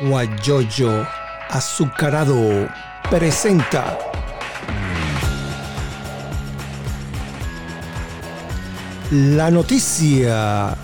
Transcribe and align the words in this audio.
Guayoyo 0.00 1.06
Azucarado 1.48 2.68
presenta 3.08 3.98
la 9.10 9.50
noticia 9.50 10.76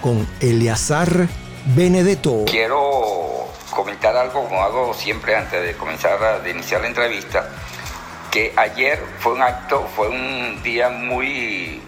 con 0.00 0.26
Eleazar 0.40 1.28
Benedetto. 1.66 2.46
Quiero 2.46 3.48
comentar 3.70 4.16
algo 4.16 4.44
como 4.44 4.62
hago 4.62 4.94
siempre 4.94 5.36
antes 5.36 5.62
de 5.62 5.76
comenzar 5.76 6.22
a 6.22 6.38
de 6.40 6.50
iniciar 6.50 6.80
la 6.80 6.88
entrevista, 6.88 7.48
que 8.30 8.52
ayer 8.56 8.98
fue 9.18 9.34
un 9.34 9.42
acto, 9.42 9.86
fue 9.94 10.08
un 10.08 10.62
día 10.62 10.88
muy 10.88 11.82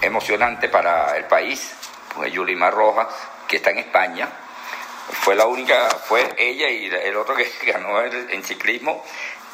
emocionante 0.00 0.68
para 0.68 1.16
el 1.16 1.24
país, 1.24 1.72
pues 2.14 2.32
Yulimar 2.32 2.72
Rojas, 2.72 3.08
que 3.46 3.56
está 3.56 3.70
en 3.70 3.78
España, 3.78 4.28
fue 5.22 5.34
la 5.34 5.46
única, 5.46 5.88
fue 5.90 6.34
ella 6.38 6.68
y 6.68 6.86
el 6.86 7.16
otro 7.16 7.34
que 7.34 7.50
ganó 7.66 8.00
en 8.02 8.44
ciclismo, 8.44 9.04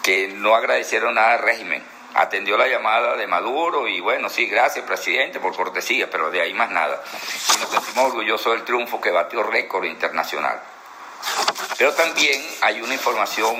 que 0.03 0.29
no 0.29 0.55
agradecieron 0.55 1.15
nada 1.15 1.35
al 1.35 1.41
régimen. 1.41 1.83
Atendió 2.15 2.59
la 2.59 2.67
llamada 2.67 3.17
de 3.17 3.27
Maduro 3.27 3.89
y 3.89 4.01
bueno, 4.01 4.29
sí, 4.29 4.47
gracias 4.47 4.85
presidente 4.85 5.41
por 5.41 5.57
cortesía, 5.57 6.11
pero 6.11 6.31
de 6.31 6.43
ahí 6.43 6.53
más 6.53 6.71
nada. 6.71 7.03
Y 7.55 7.61
nos 7.61 7.71
sentimos 7.71 8.07
orgullosos 8.07 8.53
del 8.53 8.65
triunfo 8.65 9.01
que 9.01 9.11
batió 9.11 9.43
récord 9.43 9.85
internacional. 9.85 10.61
Pero 11.79 11.95
también 11.95 12.45
hay 12.61 12.83
una 12.83 12.93
información... 12.93 13.57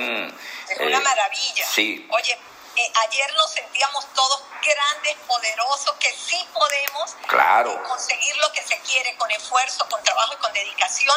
Es 0.69 0.81
una 0.81 0.99
eh, 0.99 1.01
maravilla. 1.01 1.65
Sí. 1.67 2.07
Oye, 2.11 2.39
eh, 2.77 2.93
ayer 3.07 3.33
nos 3.35 3.51
sentíamos 3.51 4.07
todos 4.15 4.43
grandes, 4.63 5.17
poderosos, 5.27 5.95
que 5.99 6.13
sí 6.13 6.47
podemos 6.53 7.17
claro. 7.27 7.83
conseguir 7.85 8.37
lo 8.37 8.51
que 8.53 8.63
se 8.63 8.79
quiere 8.81 9.15
con 9.17 9.31
esfuerzo, 9.31 9.87
con 9.89 10.03
trabajo 10.03 10.35
y 10.35 10.37
con 10.43 10.53
dedicación 10.53 11.17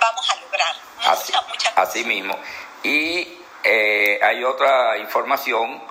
vamos 0.00 0.30
a 0.30 0.36
lograr. 0.36 0.74
así, 1.06 1.32
así 1.76 2.04
mismo. 2.04 2.38
Y 2.82 3.40
eh, 3.62 4.18
hay 4.22 4.42
otra 4.44 4.96
información 4.98 5.82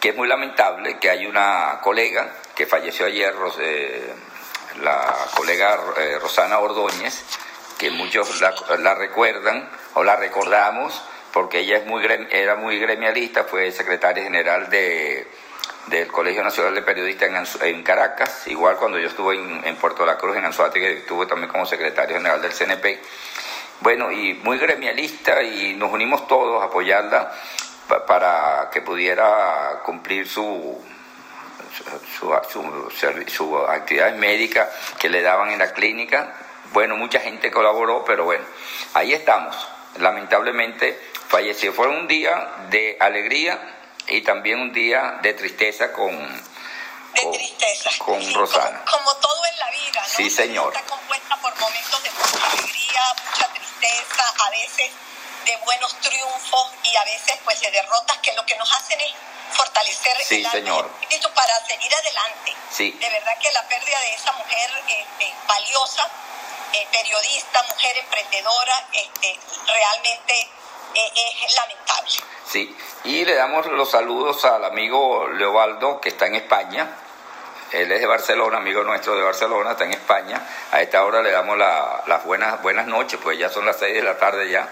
que 0.00 0.10
es 0.10 0.16
muy 0.16 0.28
lamentable, 0.28 0.98
que 0.98 1.10
hay 1.10 1.26
una 1.26 1.80
colega 1.82 2.30
que 2.54 2.66
falleció 2.66 3.06
ayer, 3.06 3.34
eh, 3.58 4.14
la 4.80 5.14
colega 5.34 5.78
eh, 5.96 6.18
Rosana 6.20 6.58
Ordóñez, 6.58 7.24
que 7.78 7.90
muchos 7.90 8.40
la, 8.40 8.94
recuerdan 8.94 9.70
o 9.94 10.04
la 10.04 10.16
recordamos 10.16 11.02
porque 11.36 11.58
ella 11.58 11.76
es 11.76 11.84
muy 11.84 12.02
era 12.30 12.54
muy 12.54 12.78
gremialista, 12.78 13.44
fue 13.44 13.70
secretaria 13.70 14.24
general 14.24 14.70
de, 14.70 15.26
del 15.88 16.06
Colegio 16.06 16.42
Nacional 16.42 16.74
de 16.74 16.80
Periodistas 16.80 17.60
en, 17.60 17.82
Caracas, 17.82 18.46
igual 18.46 18.76
cuando 18.76 18.98
yo 18.98 19.08
estuve 19.08 19.34
en, 19.34 19.76
Puerto 19.76 20.06
La 20.06 20.16
Cruz, 20.16 20.34
en 20.38 20.46
Anzuate, 20.46 20.80
que 20.80 20.96
estuve 20.96 21.26
también 21.26 21.50
como 21.52 21.66
secretario 21.66 22.16
general 22.16 22.40
del 22.40 22.54
CNP 22.54 23.02
bueno, 23.82 24.10
y 24.10 24.32
muy 24.32 24.56
gremialista 24.56 25.42
y 25.42 25.74
nos 25.74 25.92
unimos 25.92 26.26
todos 26.26 26.62
a 26.62 26.68
apoyarla 26.68 27.30
para 28.06 28.70
que 28.72 28.80
pudiera 28.80 29.82
cumplir 29.84 30.26
su, 30.26 30.82
su, 32.18 32.34
su, 33.26 33.58
actividad 33.58 34.14
médica 34.14 34.70
que 34.98 35.10
le 35.10 35.20
daban 35.20 35.50
en 35.50 35.58
la 35.58 35.74
clínica. 35.74 36.32
Bueno, 36.72 36.96
mucha 36.96 37.20
gente 37.20 37.50
colaboró, 37.50 38.06
pero 38.06 38.24
bueno, 38.24 38.46
ahí 38.94 39.12
estamos. 39.12 39.68
Lamentablemente 39.98 40.98
falleció. 41.28 41.72
Fue 41.72 41.88
un 41.88 42.06
día 42.06 42.66
de 42.70 42.96
alegría 43.00 43.58
y 44.08 44.22
también 44.22 44.60
un 44.60 44.72
día 44.72 45.18
de 45.22 45.34
tristeza 45.34 45.92
con, 45.92 46.16
de 47.14 47.32
tristeza. 47.32 47.90
Con 47.98 48.34
Rosana. 48.34 48.84
Como, 48.84 49.14
todo 49.16 49.46
en 49.46 49.58
la 49.58 49.70
vida, 49.70 50.02
¿no? 50.02 50.16
Sí, 50.16 50.30
señor. 50.30 50.74
Está 50.74 50.86
compuesta 50.86 51.36
por 51.36 51.58
momentos 51.58 52.02
de 52.02 52.10
mucha 52.10 52.46
alegría, 52.46 53.02
mucha 53.30 53.48
tristeza, 53.48 54.34
a 54.46 54.50
veces 54.50 54.90
de 55.44 55.56
buenos 55.64 55.94
triunfos 56.00 56.72
y 56.82 56.96
a 56.96 57.04
veces 57.04 57.38
pues 57.44 57.60
de 57.60 57.70
derrotas 57.70 58.18
que 58.18 58.32
lo 58.34 58.44
que 58.44 58.56
nos 58.56 58.70
hacen 58.74 59.00
es 59.00 59.12
fortalecer 59.52 60.16
sí, 60.24 60.44
el 60.44 60.50
señor. 60.50 60.90
espíritu 61.00 61.32
para 61.32 61.64
seguir 61.66 61.94
adelante. 61.94 62.52
Sí. 62.70 62.90
De 62.90 63.08
verdad 63.08 63.38
que 63.40 63.52
la 63.52 63.62
pérdida 63.68 64.00
de 64.00 64.14
esa 64.14 64.32
mujer 64.32 64.70
este, 64.88 65.34
valiosa, 65.46 66.10
eh, 66.72 66.86
periodista, 66.92 67.62
mujer 67.62 67.96
emprendedora, 67.96 68.88
este, 68.92 69.38
realmente 69.66 70.48
es 70.96 71.54
lamentable. 71.54 72.12
Sí, 72.46 72.76
y 73.04 73.24
le 73.24 73.34
damos 73.34 73.66
los 73.66 73.90
saludos 73.90 74.44
al 74.44 74.64
amigo 74.64 75.28
Leobaldo 75.28 76.00
que 76.00 76.08
está 76.08 76.26
en 76.26 76.36
España, 76.36 76.88
él 77.72 77.90
es 77.90 78.00
de 78.00 78.06
Barcelona, 78.06 78.58
amigo 78.58 78.84
nuestro 78.84 79.16
de 79.16 79.22
Barcelona, 79.22 79.72
está 79.72 79.84
en 79.84 79.92
España. 79.92 80.40
A 80.70 80.80
esta 80.80 81.04
hora 81.04 81.20
le 81.20 81.32
damos 81.32 81.58
las 81.58 82.24
buenas, 82.24 82.62
buenas 82.62 82.86
noches, 82.86 83.18
pues 83.22 83.38
ya 83.38 83.48
son 83.48 83.66
las 83.66 83.78
6 83.78 83.94
de 83.94 84.02
la 84.02 84.16
tarde 84.16 84.48
ya. 84.48 84.68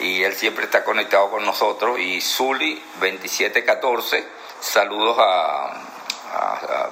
Y 0.00 0.22
él 0.22 0.34
siempre 0.34 0.64
está 0.64 0.84
conectado 0.84 1.30
con 1.30 1.44
nosotros. 1.44 1.98
Y 1.98 2.20
Zuli 2.20 2.74
2714, 3.00 4.26
saludos 4.60 5.16
a 5.18 6.90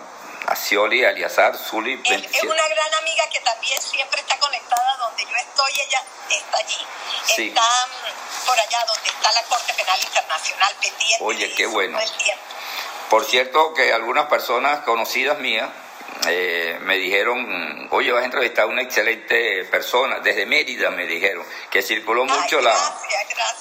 Cioli, 0.56 1.04
Aliazar, 1.04 1.56
Zuli 1.56 1.96
27. 1.96 2.36
Es 2.36 2.42
una 2.44 2.68
gran 2.68 2.94
amiga 2.94 3.28
que 3.30 3.40
también 3.40 3.80
siempre 3.80 4.20
está 4.20 4.38
conectada 4.38 4.96
donde 4.98 5.22
yo 5.24 5.36
estoy, 5.36 5.72
ella 5.86 6.02
está 6.30 6.58
allí. 6.58 7.48
Está 7.48 7.62
mm, 7.62 8.46
por 8.46 8.58
allá 8.58 8.84
donde 8.86 9.08
está 9.08 9.32
la 9.32 9.42
Corte 9.44 9.74
Penal 9.74 10.00
Internacional 10.02 10.74
pendiente. 10.80 11.24
Oye, 11.24 11.54
qué 11.54 11.66
bueno. 11.66 11.98
Por 13.10 13.24
cierto 13.24 13.74
que 13.74 13.92
algunas 13.92 14.26
personas 14.26 14.80
conocidas 14.80 15.38
mías 15.38 15.68
eh, 16.26 16.78
me 16.80 16.96
dijeron, 16.96 17.88
oye, 17.90 18.12
vas 18.12 18.22
a 18.22 18.24
entrevistar 18.24 18.64
a 18.64 18.66
una 18.66 18.82
excelente 18.82 19.64
persona, 19.64 20.20
desde 20.20 20.46
Mérida 20.46 20.90
me 20.90 21.06
dijeron, 21.06 21.44
que 21.70 21.82
circuló 21.82 22.24
mucho 22.24 22.60
la... 22.60 22.74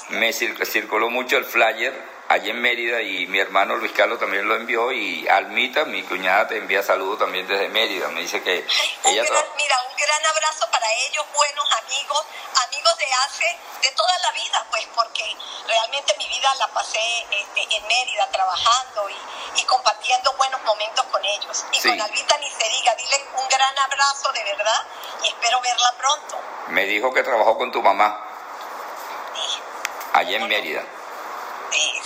Me 0.09 0.34
circuló 0.34 1.09
mucho 1.09 1.38
el 1.38 1.46
flyer 1.46 2.16
allí 2.29 2.49
en 2.49 2.61
Mérida 2.61 3.01
y 3.01 3.27
mi 3.27 3.39
hermano 3.39 3.75
Luis 3.77 3.91
Carlos 3.91 4.19
también 4.19 4.47
lo 4.47 4.55
envió 4.55 4.91
y 4.91 5.27
Almita, 5.27 5.85
mi 5.85 6.03
cuñada, 6.03 6.47
te 6.47 6.57
envía 6.57 6.83
saludos 6.83 7.19
también 7.19 7.47
desde 7.47 7.69
Mérida. 7.69 8.07
Me 8.09 8.21
dice 8.21 8.41
que 8.41 8.65
ella... 9.05 9.23
mira, 9.57 9.75
un 9.89 9.95
gran 9.97 10.25
abrazo 10.25 10.67
para 10.71 10.88
ellos, 11.07 11.25
buenos 11.33 11.71
amigos, 11.83 12.25
amigos 12.67 12.97
de 12.97 13.05
hace, 13.13 13.57
de 13.81 13.91
toda 13.91 14.17
la 14.19 14.31
vida, 14.31 14.65
pues 14.69 14.88
porque 14.95 15.35
realmente 15.67 16.15
mi 16.17 16.27
vida 16.27 16.53
la 16.55 16.67
pasé 16.69 16.99
este, 17.31 17.75
en 17.75 17.88
Mérida 17.88 18.27
trabajando 18.31 19.09
y, 19.09 19.61
y, 19.61 19.63
compartiendo 19.65 20.33
buenos 20.33 20.61
momentos 20.63 21.05
con 21.05 21.23
ellos. 21.23 21.65
Y 21.71 21.81
con 21.81 22.01
Almita 22.01 22.38
ni 22.38 22.49
se 22.49 22.69
diga, 22.69 22.95
dile 22.95 23.23
un 23.38 23.47
gran 23.47 23.79
abrazo 23.79 24.31
de 24.33 24.44
verdad 24.44 24.85
y 25.23 25.27
espero 25.27 25.61
verla 25.61 25.94
pronto. 25.97 26.39
Me 26.67 26.85
dijo 26.85 27.13
que 27.13 27.23
trabajó 27.23 27.57
con 27.57 27.71
tu 27.71 27.81
mamá. 27.81 28.23
Sí. 29.33 29.59
Allí 30.13 30.35
en 30.35 30.47
Mérida. 30.47 30.83
Sí, 31.71 32.01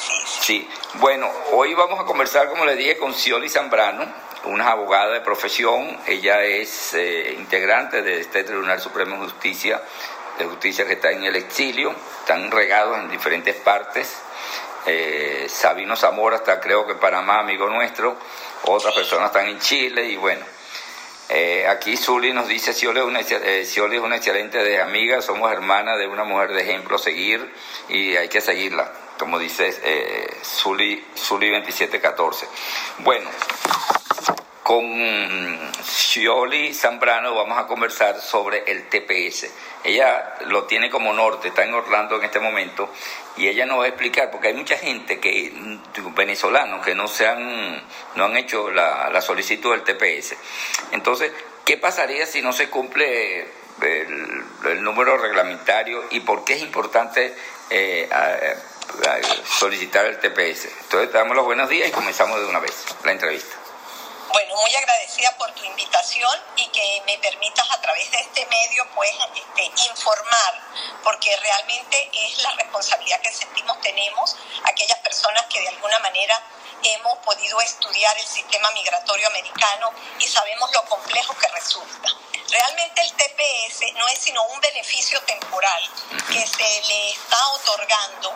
bueno, 0.96 1.30
hoy 1.52 1.76
vamos 1.76 2.00
a 2.00 2.04
conversar, 2.04 2.50
como 2.50 2.66
le 2.66 2.76
dije, 2.76 2.98
con 2.98 3.14
Cioli 3.14 3.48
Zambrano, 3.48 4.12
una 4.46 4.72
abogada 4.72 5.14
de 5.14 5.22
profesión. 5.22 6.00
Ella 6.08 6.44
es 6.44 6.96
eh, 6.96 7.36
integrante 7.38 8.02
de 8.02 8.22
este 8.22 8.44
Tribunal 8.44 8.82
Supremo 8.82 9.18
de 9.18 9.30
Justicia, 9.30 9.80
de 10.40 10.46
Justicia 10.46 10.88
que 10.88 10.94
está 10.94 11.12
en 11.12 11.24
el 11.26 11.36
exilio, 11.36 11.94
están 12.22 12.50
regados 12.50 12.98
en 12.98 13.12
diferentes 13.12 13.56
partes. 13.58 14.18
Eh, 14.88 15.46
Sabino 15.48 15.96
Zamora 15.96 16.38
está, 16.38 16.60
creo 16.60 16.88
que 16.88 16.94
en 16.94 17.00
Panamá, 17.00 17.40
amigo 17.40 17.70
nuestro. 17.70 18.18
Otras 18.64 18.96
personas 18.96 19.28
están 19.28 19.48
en 19.48 19.60
Chile 19.60 20.06
y 20.06 20.18
bueno. 20.18 20.44
Eh, 21.30 21.68
aquí 21.68 21.96
Zuli 21.96 22.34
nos 22.34 22.48
dice, 22.48 22.74
Cioli 22.74 23.00
es, 23.00 23.06
una, 23.06 23.20
es 23.20 23.78
una 23.78 24.16
excelente 24.16 24.82
amiga, 24.82 25.22
somos 25.22 25.52
hermanas 25.52 26.00
de 26.00 26.08
una 26.08 26.24
mujer 26.24 26.52
de 26.52 26.64
ejemplo 26.64 26.96
a 26.96 27.00
seguir 27.00 27.54
y 27.90 28.16
hay 28.16 28.28
que 28.28 28.42
seguirla 28.42 28.92
como 29.22 29.38
dice 29.38 29.72
eh, 29.84 30.38
Zuli, 30.44 31.00
2714. 31.16 32.48
Bueno, 33.04 33.30
con 34.64 35.72
Scioli 35.84 36.74
Zambrano 36.74 37.36
vamos 37.36 37.60
a 37.60 37.68
conversar 37.68 38.20
sobre 38.20 38.64
el 38.66 38.90
TPS. 38.90 39.48
Ella 39.84 40.38
lo 40.48 40.64
tiene 40.64 40.90
como 40.90 41.14
norte, 41.14 41.50
está 41.50 41.64
en 41.64 41.76
Orlando 41.76 42.16
en 42.16 42.24
este 42.24 42.40
momento, 42.40 42.90
y 43.38 43.48
ella 43.48 43.68
nos 43.68 43.82
va 43.82 43.84
a 43.84 43.90
explicar, 43.90 44.32
porque 44.32 44.48
hay 44.48 44.56
mucha 44.56 44.76
gente 44.80 45.20
que, 45.20 45.54
venezolanos, 46.16 46.84
que 46.84 46.96
no 46.96 47.08
se 47.08 47.28
han, 47.28 47.80
no 48.16 48.26
han 48.26 48.36
hecho 48.38 48.72
la, 48.72 49.22
solicitud 49.22 49.70
del 49.70 49.84
TPS. 49.84 50.36
Entonces, 50.94 51.32
¿qué 51.64 51.78
pasaría 51.78 52.26
si 52.26 52.42
no 52.42 52.54
se 52.54 52.72
cumple 52.72 53.42
el, 53.84 54.82
número 54.82 55.16
reglamentario 55.20 56.06
y 56.10 56.22
por 56.22 56.44
qué 56.44 56.54
es 56.54 56.64
importante 56.64 57.36
eh, 57.70 58.10
solicitar 59.60 60.06
el 60.06 60.20
TPS. 60.20 60.66
Entonces 60.66 61.12
te 61.12 61.18
damos 61.18 61.36
los 61.36 61.46
buenos 61.46 61.70
días 61.70 61.90
y 61.90 61.92
comenzamos 61.92 62.40
de 62.40 62.46
una 62.46 62.60
vez 62.60 62.74
la 63.04 63.12
entrevista. 63.12 63.56
Bueno, 64.32 64.56
muy 64.56 64.74
agradecida 64.76 65.36
por 65.38 65.52
tu 65.52 65.64
invitación 65.66 66.40
y 66.56 66.68
que 66.70 67.04
me 67.06 67.18
permitas 67.18 67.70
a 67.70 67.82
través 67.82 68.10
de 68.12 68.18
este 68.18 68.46
medio 68.46 68.88
pues 68.96 69.12
este, 69.36 69.64
informar, 69.90 70.54
porque 71.04 71.36
realmente 71.38 72.10
es 72.14 72.42
la 72.42 72.52
responsabilidad 72.52 73.20
que 73.22 73.34
sentimos 73.34 73.80
tenemos 73.82 74.38
aquellas 74.64 75.00
personas 75.00 75.46
que 75.48 75.60
de 75.60 75.68
alguna 75.68 76.00
manera 76.00 76.42
hemos 76.84 77.18
podido 77.20 77.60
estudiar 77.62 78.18
el 78.18 78.26
sistema 78.26 78.72
migratorio 78.72 79.28
americano 79.28 79.92
y 80.18 80.28
sabemos 80.28 80.72
lo 80.74 80.86
complejo 80.86 81.36
que 81.38 81.48
resulta. 81.50 82.10
Realmente 82.50 83.02
el 83.02 83.14
TPS 83.14 83.94
no 83.96 84.08
es 84.08 84.20
sino 84.20 84.44
un 84.46 84.60
beneficio 84.62 85.22
temporal 85.24 85.84
que 86.32 86.48
se 86.48 86.88
le 86.88 87.12
está 87.12 87.48
otorgando 87.50 88.36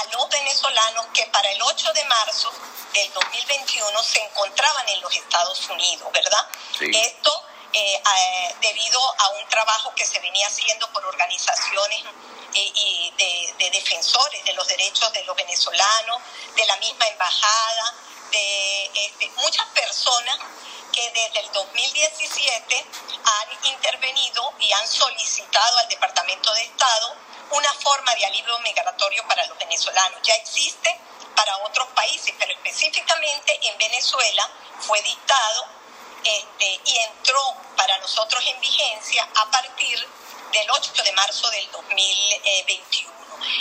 a 0.00 0.04
los 0.16 0.28
venezolanos 0.28 1.06
que 1.12 1.26
para 1.26 1.50
el 1.50 1.60
8 1.62 1.92
de 1.92 2.04
marzo 2.04 2.52
del 2.92 3.12
2021 3.12 4.02
se 4.02 4.20
encontraban 4.24 4.88
en 4.88 5.00
los 5.00 5.14
Estados 5.14 5.68
Unidos, 5.68 6.10
¿verdad? 6.12 6.46
Esto 6.80 7.44
eh, 7.72 8.02
debido 8.60 9.00
a 9.18 9.28
un 9.30 9.48
trabajo 9.48 9.94
que 9.94 10.06
se 10.06 10.18
venía 10.20 10.46
haciendo 10.46 10.90
por 10.92 11.04
organizaciones 11.04 12.04
eh, 12.54 12.72
y 12.74 13.12
de, 13.16 13.70
defensores 13.70 14.44
de 14.44 14.52
los 14.54 14.66
derechos 14.66 15.12
de 15.12 15.22
los 15.24 15.36
venezolanos, 15.36 16.20
de 16.56 16.66
la 16.66 16.76
misma 16.78 17.06
embajada, 17.06 17.94
de 18.32 18.90
este, 18.94 19.28
muchas 19.36 19.66
personas 19.68 20.36
que 20.92 21.10
desde 21.10 21.40
el 21.40 21.52
2017 21.52 22.86
han 23.24 23.66
intervenido 23.66 24.52
y 24.58 24.72
han 24.72 24.88
solicitado 24.88 25.78
al 25.78 25.88
Departamento 25.88 26.52
de 26.54 26.62
Estado 26.62 27.16
una 27.50 27.72
forma 27.74 28.14
de 28.14 28.26
alivio 28.26 28.58
migratorio 28.60 29.26
para 29.26 29.44
los 29.46 29.58
venezolanos. 29.58 30.20
Ya 30.22 30.34
existe 30.34 30.98
para 31.34 31.56
otros 31.58 31.88
países, 31.88 32.34
pero 32.38 32.52
específicamente 32.52 33.58
en 33.62 33.78
Venezuela 33.78 34.48
fue 34.80 35.00
dictado 35.02 35.66
este, 36.24 36.80
y 36.84 36.98
entró 36.98 37.42
para 37.76 37.96
nosotros 37.98 38.44
en 38.46 38.60
vigencia 38.60 39.28
a 39.36 39.50
partir 39.50 39.98
del 40.52 40.70
8 40.70 41.02
de 41.02 41.12
marzo 41.12 41.50
del 41.50 41.70
2021. 41.70 43.10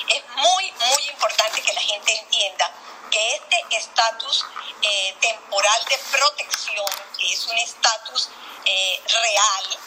Es 0.09 0.23
muy, 0.35 0.71
muy 0.71 1.09
importante 1.09 1.61
que 1.61 1.73
la 1.73 1.81
gente 1.81 2.17
entienda 2.17 2.71
que 3.09 3.35
este 3.35 3.65
estatus 3.77 4.45
eh, 4.81 5.15
temporal 5.19 5.85
de 5.89 5.97
protección, 6.11 6.85
que 7.17 7.33
es 7.33 7.47
un 7.47 7.57
estatus 7.57 8.29
eh, 8.65 9.01
real, 9.07 9.79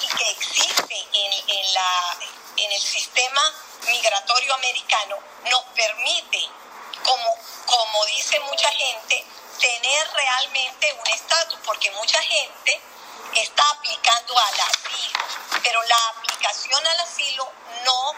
y 0.00 0.06
que 0.16 0.30
existe 0.30 1.08
en, 1.12 1.74
la, 1.74 2.18
en 2.56 2.72
el 2.72 2.80
sistema 2.80 3.42
migratorio 3.86 4.54
americano, 4.54 5.16
nos 5.50 5.62
permite, 5.74 6.48
como, 7.04 7.36
como 7.66 8.06
dice 8.06 8.38
mucha 8.40 8.70
gente, 8.70 9.24
tener 9.58 10.10
realmente 10.12 10.92
un 10.92 11.06
estatus, 11.08 11.58
porque 11.64 11.90
mucha 11.92 12.22
gente 12.22 12.80
está 13.34 13.70
aplicando 13.70 14.38
al 14.38 14.60
asilo, 14.60 15.18
pero 15.62 15.82
la 15.82 16.08
aplicación 16.08 16.86
al 16.86 17.00
asilo 17.00 17.52
no 17.84 18.14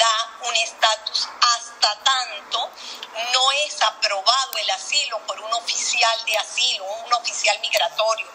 da 0.00 0.38
un 0.48 0.56
estatus 0.56 1.28
hasta 1.54 1.94
tanto 2.02 2.70
no 3.34 3.52
es 3.52 3.82
aprobado 3.82 4.58
el 4.58 4.70
asilo 4.70 5.18
por 5.26 5.38
un 5.40 5.52
oficial 5.52 6.24
de 6.24 6.38
asilo, 6.38 6.84
un 6.84 7.12
oficial 7.12 7.58
migratorio. 7.60 8.26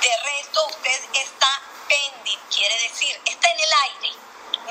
De 0.00 0.16
resto, 0.24 0.66
usted 0.66 1.00
está 1.12 1.62
pending, 1.88 2.38
quiere 2.50 2.74
decir, 2.88 3.20
está 3.26 3.50
en 3.50 3.60
el 3.60 3.72
aire, 3.72 4.12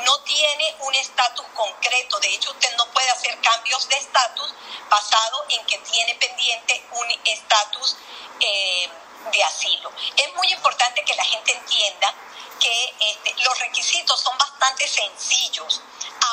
no 0.05 0.19
tiene 0.21 0.75
un 0.79 0.95
estatus 0.95 1.45
concreto. 1.53 2.19
De 2.19 2.33
hecho, 2.33 2.51
usted 2.51 2.75
no 2.77 2.85
puede 2.87 3.09
hacer 3.11 3.39
cambios 3.41 3.87
de 3.87 3.97
estatus 3.97 4.51
basado 4.89 5.45
en 5.49 5.63
que 5.67 5.77
tiene 5.79 6.15
pendiente 6.15 6.83
un 6.93 7.11
estatus 7.25 7.95
eh, 8.39 8.89
de 9.31 9.43
asilo. 9.43 9.91
Es 10.15 10.33
muy 10.33 10.51
importante 10.51 11.03
que 11.03 11.15
la 11.15 11.25
gente 11.25 11.51
entienda 11.51 12.13
que 12.59 12.95
este, 12.99 13.35
los 13.43 13.59
requisitos 13.59 14.19
son 14.19 14.37
bastante 14.37 14.87
sencillos, 14.87 15.81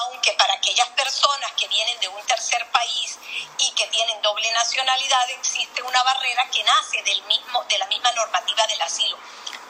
aunque 0.00 0.33
para 0.35 0.55
aquellas 0.55 0.88
personas 0.88 1.53
que 1.53 1.69
vienen 1.69 1.99
de 2.00 2.09
un 2.09 2.23
tercer 2.27 2.67
país 2.71 3.19
y 3.59 3.71
que 3.73 3.87
tienen 3.88 4.21
doble 4.23 4.50
nacionalidad 4.53 5.31
existe 5.31 5.83
una 5.83 6.03
barrera 6.03 6.49
que 6.50 6.65
nace 6.65 7.03
del 7.03 7.23
mismo, 7.25 7.62
de 7.65 7.79
la 7.79 7.87
misma 7.87 8.12
normativa 8.12 8.67
del 8.67 8.83
asilo, 8.83 9.19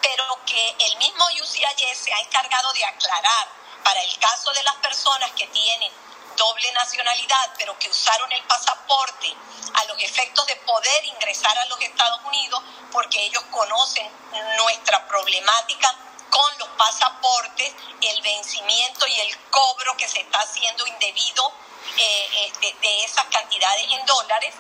pero 0.01 0.39
que 0.47 0.77
el 0.79 0.97
mismo 0.99 1.25
UCIS 1.43 1.99
se 1.99 2.13
ha 2.13 2.21
encargado 2.21 2.73
de 2.73 2.85
aclarar 2.85 3.49
para 3.85 4.03
el 4.03 4.19
caso 4.19 4.53
de 4.53 4.63
las 4.65 4.77
personas 4.77 5.31
que 5.33 5.47
tienen 5.49 5.93
doble 6.37 6.73
nacionalidad, 6.73 7.55
pero 7.59 7.79
que 7.79 7.89
usaron 7.89 8.31
el 8.33 8.43
pasaporte 8.45 9.35
a 9.75 9.85
los 9.85 10.01
efectos 10.03 10.47
de 10.47 10.57
poder 10.57 11.05
ingresar 11.05 11.57
a 11.59 11.67
los 11.67 11.81
Estados 11.81 12.21
Unidos, 12.25 12.63
porque 12.93 13.25
ellos 13.25 13.43
conocen 13.51 14.11
nuestra 14.59 15.07
problemática 15.09 15.95
con 16.31 16.59
los 16.59 16.69
pasaportes, 16.77 17.75
el 18.01 18.23
vencimiento 18.23 19.07
y 19.07 19.21
el 19.21 19.39
cobro 19.51 19.97
que 19.97 20.09
se 20.09 20.21
está 20.21 20.39
haciendo 20.41 20.87
indebido 20.87 21.53
eh, 21.97 22.53
eh, 22.63 22.75
de, 22.83 23.05
esas 23.05 23.25
cantidades 23.27 23.87
en 23.91 24.05
dólares, 24.05 24.55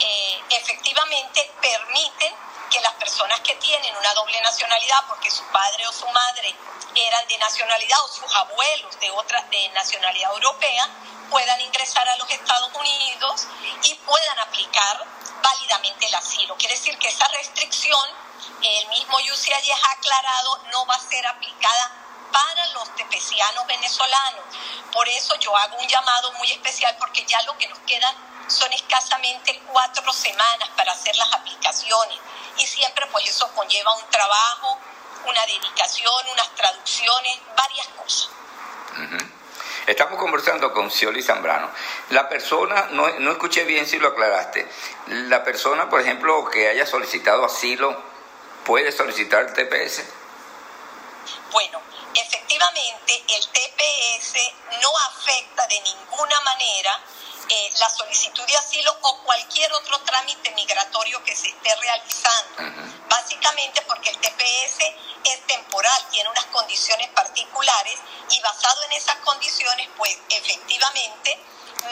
eh, 0.00 0.40
efectivamente 0.50 1.50
permiten 1.60 2.34
que 2.74 2.80
las 2.80 2.94
personas 2.94 3.38
que 3.40 3.54
tienen 3.54 3.96
una 3.96 4.12
doble 4.14 4.40
nacionalidad, 4.40 5.04
porque 5.06 5.30
su 5.30 5.44
padre 5.52 5.86
o 5.86 5.92
su 5.92 6.08
madre 6.08 6.56
eran 6.96 7.28
de 7.28 7.38
nacionalidad 7.38 8.02
o 8.02 8.08
sus 8.08 8.34
abuelos 8.34 8.98
de 8.98 9.12
otra 9.12 9.40
de 9.42 9.68
nacionalidad 9.68 10.32
europea, 10.32 10.88
puedan 11.30 11.60
ingresar 11.60 12.08
a 12.08 12.16
los 12.16 12.28
Estados 12.28 12.72
Unidos 12.74 13.46
y 13.84 13.94
puedan 13.94 14.40
aplicar 14.40 15.06
válidamente 15.40 16.06
el 16.08 16.14
asilo. 16.16 16.56
Quiere 16.56 16.74
decir 16.74 16.98
que 16.98 17.06
esa 17.06 17.28
restricción, 17.28 18.08
el 18.60 18.88
mismo 18.88 19.18
UCI 19.18 19.52
ha 19.52 19.90
aclarado, 19.92 20.58
no 20.72 20.84
va 20.86 20.96
a 20.96 21.08
ser 21.08 21.24
aplicada 21.28 21.92
para 22.32 22.66
los 22.72 22.92
tepecianos 22.96 23.68
venezolanos. 23.68 24.44
Por 24.92 25.08
eso 25.10 25.36
yo 25.36 25.56
hago 25.56 25.76
un 25.76 25.86
llamado 25.86 26.32
muy 26.32 26.50
especial 26.50 26.96
porque 26.98 27.24
ya 27.24 27.40
lo 27.42 27.56
que 27.56 27.68
nos 27.68 27.78
quedan 27.86 28.16
son 28.48 28.72
escasamente 28.72 29.62
cuatro 29.70 30.12
semanas 30.12 30.68
para 30.76 30.90
hacer 30.90 31.14
las 31.16 31.32
aplicaciones 31.34 32.18
y 32.56 32.66
siempre 32.66 33.06
pues 33.10 33.28
eso 33.28 33.50
conlleva 33.54 33.94
un 33.94 34.10
trabajo, 34.10 34.78
una 35.26 35.46
dedicación, 35.46 36.28
unas 36.32 36.54
traducciones, 36.54 37.40
varias 37.56 37.86
cosas. 37.88 38.28
Estamos 39.86 40.18
conversando 40.18 40.72
con 40.72 40.90
Cioli 40.90 41.22
Zambrano. 41.22 41.70
La 42.10 42.28
persona, 42.28 42.88
no, 42.92 43.06
no 43.18 43.32
escuché 43.32 43.64
bien 43.64 43.86
si 43.86 43.98
lo 43.98 44.08
aclaraste, 44.08 44.66
la 45.08 45.44
persona, 45.44 45.90
por 45.90 46.00
ejemplo, 46.00 46.48
que 46.50 46.68
haya 46.68 46.86
solicitado 46.86 47.44
asilo, 47.44 48.02
¿puede 48.64 48.92
solicitar 48.92 49.44
el 49.44 49.52
TPS? 49.52 50.04
Bueno, 51.52 51.82
efectivamente 52.14 53.24
el 53.28 53.46
TPS 53.48 54.34
no 54.80 54.90
afecta 55.10 55.66
de 55.66 55.80
ninguna 55.82 56.40
manera 56.40 57.00
eh, 57.48 57.72
la 57.78 57.88
solicitud 57.90 58.44
de 58.46 58.56
asilo 58.56 58.96
o 59.02 59.18
cualquier 59.24 59.72
otro 59.72 59.98
trámite 60.00 60.50
migratorio 60.52 61.22
que 61.24 61.34
se 61.34 61.48
esté 61.48 61.74
realizando. 61.76 62.84
Básicamente 63.08 63.82
porque 63.82 64.10
el 64.10 64.18
TPS 64.18 64.78
es 65.24 65.46
temporal, 65.46 66.06
tiene 66.10 66.28
unas 66.28 66.46
condiciones 66.46 67.08
particulares 67.10 67.98
y 68.30 68.40
basado 68.40 68.82
en 68.84 68.92
esas 68.92 69.16
condiciones, 69.16 69.88
pues 69.96 70.16
efectivamente 70.28 71.38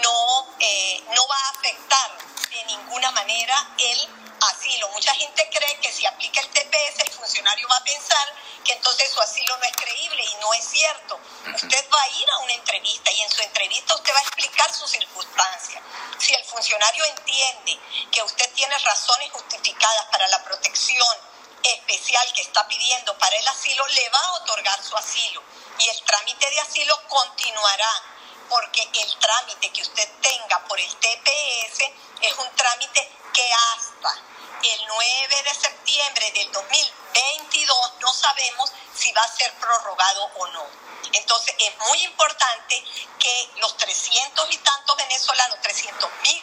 no, 0.02 0.46
eh, 0.58 1.02
no 1.14 1.26
va 1.26 1.36
a 1.36 1.50
afectar 1.50 2.18
de 2.50 2.64
ninguna 2.64 3.10
manera 3.12 3.74
el 3.78 4.21
asilo. 4.48 4.88
Mucha 4.90 5.14
gente 5.14 5.48
cree 5.52 5.78
que 5.80 5.92
si 5.92 6.06
aplica 6.06 6.40
el 6.40 6.48
TPS 6.48 7.00
el 7.00 7.10
funcionario 7.12 7.68
va 7.68 7.76
a 7.76 7.84
pensar 7.84 8.34
que 8.64 8.72
entonces 8.72 9.10
su 9.10 9.20
asilo 9.20 9.56
no 9.56 9.64
es 9.64 9.76
creíble 9.76 10.24
y 10.24 10.34
no 10.36 10.54
es 10.54 10.64
cierto. 10.64 11.20
Usted 11.54 11.86
va 11.92 12.02
a 12.02 12.08
ir 12.08 12.30
a 12.30 12.38
una 12.38 12.52
entrevista 12.52 13.10
y 13.12 13.20
en 13.22 13.30
su 13.30 13.42
entrevista 13.42 13.94
usted 13.94 14.14
va 14.14 14.18
a 14.18 14.22
explicar 14.22 14.72
sus 14.72 14.90
circunstancias. 14.90 15.82
Si 16.18 16.34
el 16.34 16.44
funcionario 16.44 17.04
entiende 17.04 17.78
que 18.10 18.22
usted 18.22 18.50
tiene 18.54 18.76
razones 18.78 19.30
justificadas 19.32 20.06
para 20.06 20.28
la 20.28 20.42
protección 20.44 21.16
especial 21.62 22.32
que 22.34 22.42
está 22.42 22.66
pidiendo 22.66 23.16
para 23.18 23.36
el 23.36 23.48
asilo, 23.48 23.86
le 23.86 24.08
va 24.10 24.18
a 24.18 24.32
otorgar 24.42 24.82
su 24.82 24.96
asilo 24.96 25.42
y 25.78 25.88
el 25.88 26.02
trámite 26.02 26.50
de 26.50 26.60
asilo 26.60 27.00
continuará 27.08 28.02
porque 28.48 28.82
el 28.82 29.18
trámite 29.18 29.70
que 29.70 29.82
usted 29.82 30.08
tenga 30.20 30.58
por 30.66 30.78
el 30.78 30.96
TPS 30.96 31.80
es 32.20 32.34
un 32.38 32.54
trámite 32.54 33.21
que 33.32 33.52
hasta 33.52 34.14
el 34.62 34.86
9 34.86 35.42
de 35.42 35.54
septiembre 35.54 36.30
del 36.32 36.52
2022 36.52 37.92
no 38.00 38.12
sabemos 38.12 38.72
si 38.94 39.12
va 39.12 39.22
a 39.22 39.36
ser 39.36 39.52
prorrogado 39.54 40.24
o 40.36 40.46
no. 40.48 40.66
Entonces 41.12 41.54
es 41.58 41.78
muy 41.78 42.02
importante 42.04 42.84
que 43.18 43.50
los 43.56 43.76
300 43.76 44.50
y 44.50 44.58
tantos 44.58 44.96
venezolanos, 44.96 45.60
300 45.60 46.10
mil 46.22 46.42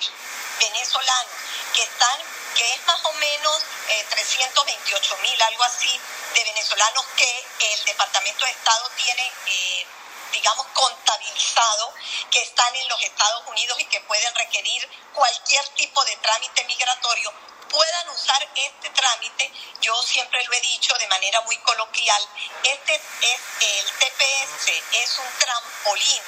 venezolanos 0.60 1.32
que 1.74 1.84
están, 1.84 2.20
que 2.56 2.74
es 2.74 2.86
más 2.86 3.04
o 3.06 3.14
menos 3.14 3.62
328 4.10 5.16
eh, 5.16 5.22
mil, 5.22 5.42
algo 5.42 5.64
así, 5.64 6.00
de 6.34 6.44
venezolanos 6.44 7.06
que 7.16 7.46
el 7.74 7.86
Departamento 7.86 8.46
de 8.46 8.52
Estado 8.52 8.90
tiene... 8.98 9.32
Eh, 9.48 9.88
digamos, 10.32 10.66
contabilizado 10.74 11.94
que 12.32 12.42
están 12.42 12.76
en 12.76 12.88
los 12.88 13.02
Estados 13.04 13.48
Unidos 13.48 13.80
y 13.80 13.86
que 13.86 14.02
pueden 14.02 14.34
requerir 14.36 14.90
cualquier 15.14 15.68
tipo 15.70 16.04
de 16.06 16.16
trámite 16.18 16.64
migratorio, 16.66 17.34
puedan 17.70 18.10
usar 18.10 18.48
este 18.56 18.90
trámite, 18.90 19.52
yo 19.82 20.02
siempre 20.04 20.44
lo 20.44 20.54
he 20.54 20.62
dicho 20.62 20.94
de 20.96 21.08
manera 21.08 21.42
muy 21.42 21.58
coloquial, 21.58 22.22
este 22.64 22.96
es 22.96 23.40
el 23.62 23.86
TPS 24.00 24.40
es 24.92 25.18
un 25.20 25.40
trampolín 25.40 26.22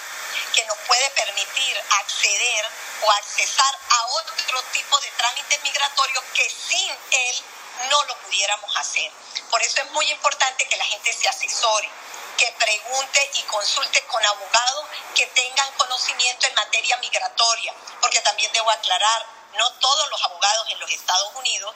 que 0.54 0.66
nos 0.66 0.78
puede 0.88 1.10
permitir 1.12 1.84
acceder 2.00 2.66
o 3.02 3.12
accesar 3.12 3.80
a 3.90 4.06
otro 4.06 4.62
tipo 4.72 5.00
de 5.00 5.12
trámite 5.12 5.60
migratorio 5.60 6.24
que 6.34 6.50
sin 6.50 6.90
él 7.12 7.44
no 7.90 8.04
lo 8.04 8.18
pudiéramos 8.20 8.78
hacer. 8.78 9.12
Por 9.50 9.62
eso 9.62 9.82
es 9.82 9.92
muy 9.92 10.10
importante 10.12 10.68
que 10.68 10.78
la 10.78 10.86
gente 10.86 11.14
se 11.14 11.28
asesore, 11.28 11.90
que 12.38 12.52
pregunte 12.54 13.32
y 13.36 13.42
consulte 13.44 14.04
con 14.06 14.26
abogados 14.26 14.86
que 15.16 15.26
tengan 15.28 15.72
conocimiento 15.74 16.48
en 16.48 16.56
materia 16.56 16.98
migratoria, 16.98 17.74
porque 18.02 18.22
también 18.22 18.52
debo 18.54 18.70
aclarar, 18.72 19.26
no 19.58 19.72
todos 19.74 20.10
los 20.10 20.24
abogados 20.24 20.68
en 20.70 20.80
los 20.80 20.92
Estados 20.92 21.36
Unidos 21.36 21.76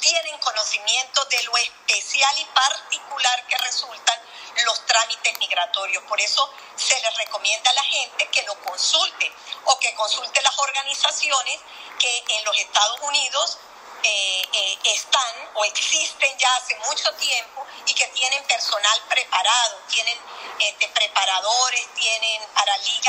tienen 0.00 0.38
conocimiento 0.38 1.24
de 1.24 1.42
lo 1.44 1.56
especial 1.56 2.38
y 2.38 2.44
particular 2.46 3.46
que 3.46 3.58
resultan 3.58 4.20
los 4.64 4.86
trámites 4.86 5.38
migratorios. 5.38 6.02
Por 6.04 6.20
eso 6.20 6.48
se 6.76 6.98
les 7.00 7.16
recomienda 7.16 7.70
a 7.70 7.74
la 7.74 7.82
gente 7.82 8.28
que 8.28 8.42
lo 8.42 8.54
consulte 8.62 9.32
o 9.64 9.78
que 9.78 9.94
consulte 9.94 10.42
las 10.42 10.58
organizaciones 10.58 11.60
que 11.98 12.24
en 12.28 12.44
los 12.44 12.56
Estados 12.58 13.00
Unidos 13.00 13.58
eh, 14.08 14.48
eh, 14.52 14.78
están 14.84 15.50
o 15.54 15.64
existen 15.64 16.38
ya 16.38 16.54
hace 16.54 16.76
mucho 16.86 17.12
tiempo 17.14 17.66
y 17.86 17.92
que 17.92 18.06
tienen 18.08 18.42
personal 18.44 19.02
preparado, 19.08 19.80
tienen 19.88 20.16
este, 20.60 20.88
preparadores, 20.88 21.88
tienen 21.94 22.42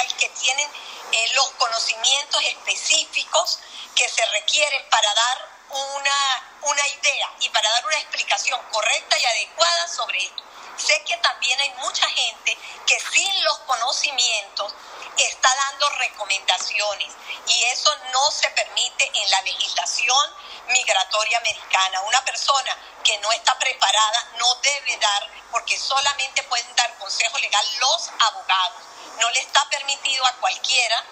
y 0.07 0.13
que 0.13 0.29
tienen 0.29 0.69
eh, 1.11 1.31
los 1.35 1.49
conocimientos 1.51 2.41
específicos 2.43 3.59
que 3.95 4.09
se 4.09 4.25
requieren 4.25 4.83
para 4.89 5.13
dar 5.13 5.49
una, 5.69 6.49
una 6.63 6.87
idea 6.87 7.33
y 7.41 7.49
para 7.49 7.69
dar 7.69 7.85
una 7.85 7.97
explicación 7.97 8.59
correcta 8.71 9.19
y 9.19 9.25
adecuada 9.25 9.87
sobre 9.87 10.17
esto. 10.23 10.43
Sé 10.77 11.03
que 11.03 11.17
también 11.17 11.59
hay 11.59 11.71
mucha 11.81 12.07
gente 12.09 12.57
que 12.85 12.99
sin 12.99 13.43
los 13.43 13.57
conocimientos 13.59 14.73
está 15.17 15.55
dando 15.55 15.89
recomendaciones 15.89 17.13
y 17.47 17.63
eso 17.65 17.95
no 18.13 18.31
se 18.31 18.49
permite 18.51 19.11
en 19.13 19.31
la 19.31 19.41
legislación 19.41 20.46
migratoria 20.69 21.37
americana. 21.37 22.01
Una 22.01 22.23
persona 22.25 22.77
que 23.03 23.17
no 23.19 23.31
está 23.31 23.57
preparada 23.59 24.31
no 24.39 24.55
debe 24.55 24.97
dar, 24.97 25.27
porque 25.51 25.77
solamente 25.77 26.43
pueden 26.43 26.75
dar 26.75 26.97
consejo 26.97 27.37
legal 27.39 27.65
los 27.79 28.09
abogados. 28.19 28.83
No 29.19 29.29
le 29.31 29.39
está 29.39 29.67
permitido 29.69 30.25
a 30.25 30.33
cualquiera, 30.33 31.03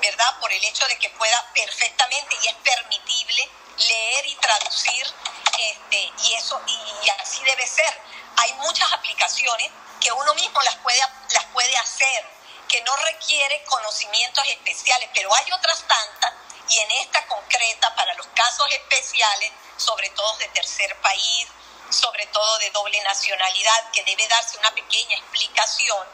¿verdad? 0.00 0.38
Por 0.40 0.52
el 0.52 0.64
hecho 0.64 0.86
de 0.86 0.98
que 0.98 1.10
pueda 1.10 1.44
perfectamente 1.54 2.36
y 2.42 2.48
es 2.48 2.54
permitible 2.56 3.50
leer 3.76 4.26
y 4.26 4.34
traducir, 4.36 5.06
este, 5.58 6.12
y 6.24 6.34
eso, 6.34 6.60
y 6.66 7.08
así 7.20 7.42
debe 7.44 7.66
ser. 7.66 8.00
Hay 8.36 8.52
muchas 8.54 8.92
aplicaciones 8.92 9.70
que 10.00 10.12
uno 10.12 10.34
mismo 10.34 10.60
las 10.62 10.76
puede, 10.76 10.98
las 10.98 11.44
puede 11.52 11.76
hacer, 11.76 12.26
que 12.68 12.80
no 12.82 12.96
requiere 12.96 13.62
conocimientos 13.64 14.46
especiales, 14.46 15.10
pero 15.14 15.34
hay 15.34 15.52
otras 15.52 15.82
tantas, 15.86 16.32
y 16.70 16.78
en 16.78 16.90
esta 17.02 17.26
concreta, 17.26 17.94
para 17.94 18.14
los 18.14 18.26
casos 18.28 18.66
especiales, 18.72 19.50
sobre 19.76 20.08
todo 20.10 20.36
de 20.38 20.48
tercer 20.48 20.96
país, 21.00 21.46
sobre 21.90 22.26
todo 22.26 22.58
de 22.58 22.70
doble 22.70 23.02
nacionalidad, 23.02 23.90
que 23.92 24.04
debe 24.04 24.26
darse 24.28 24.56
una 24.58 24.70
pequeña 24.74 25.16
explicación, 25.16 26.06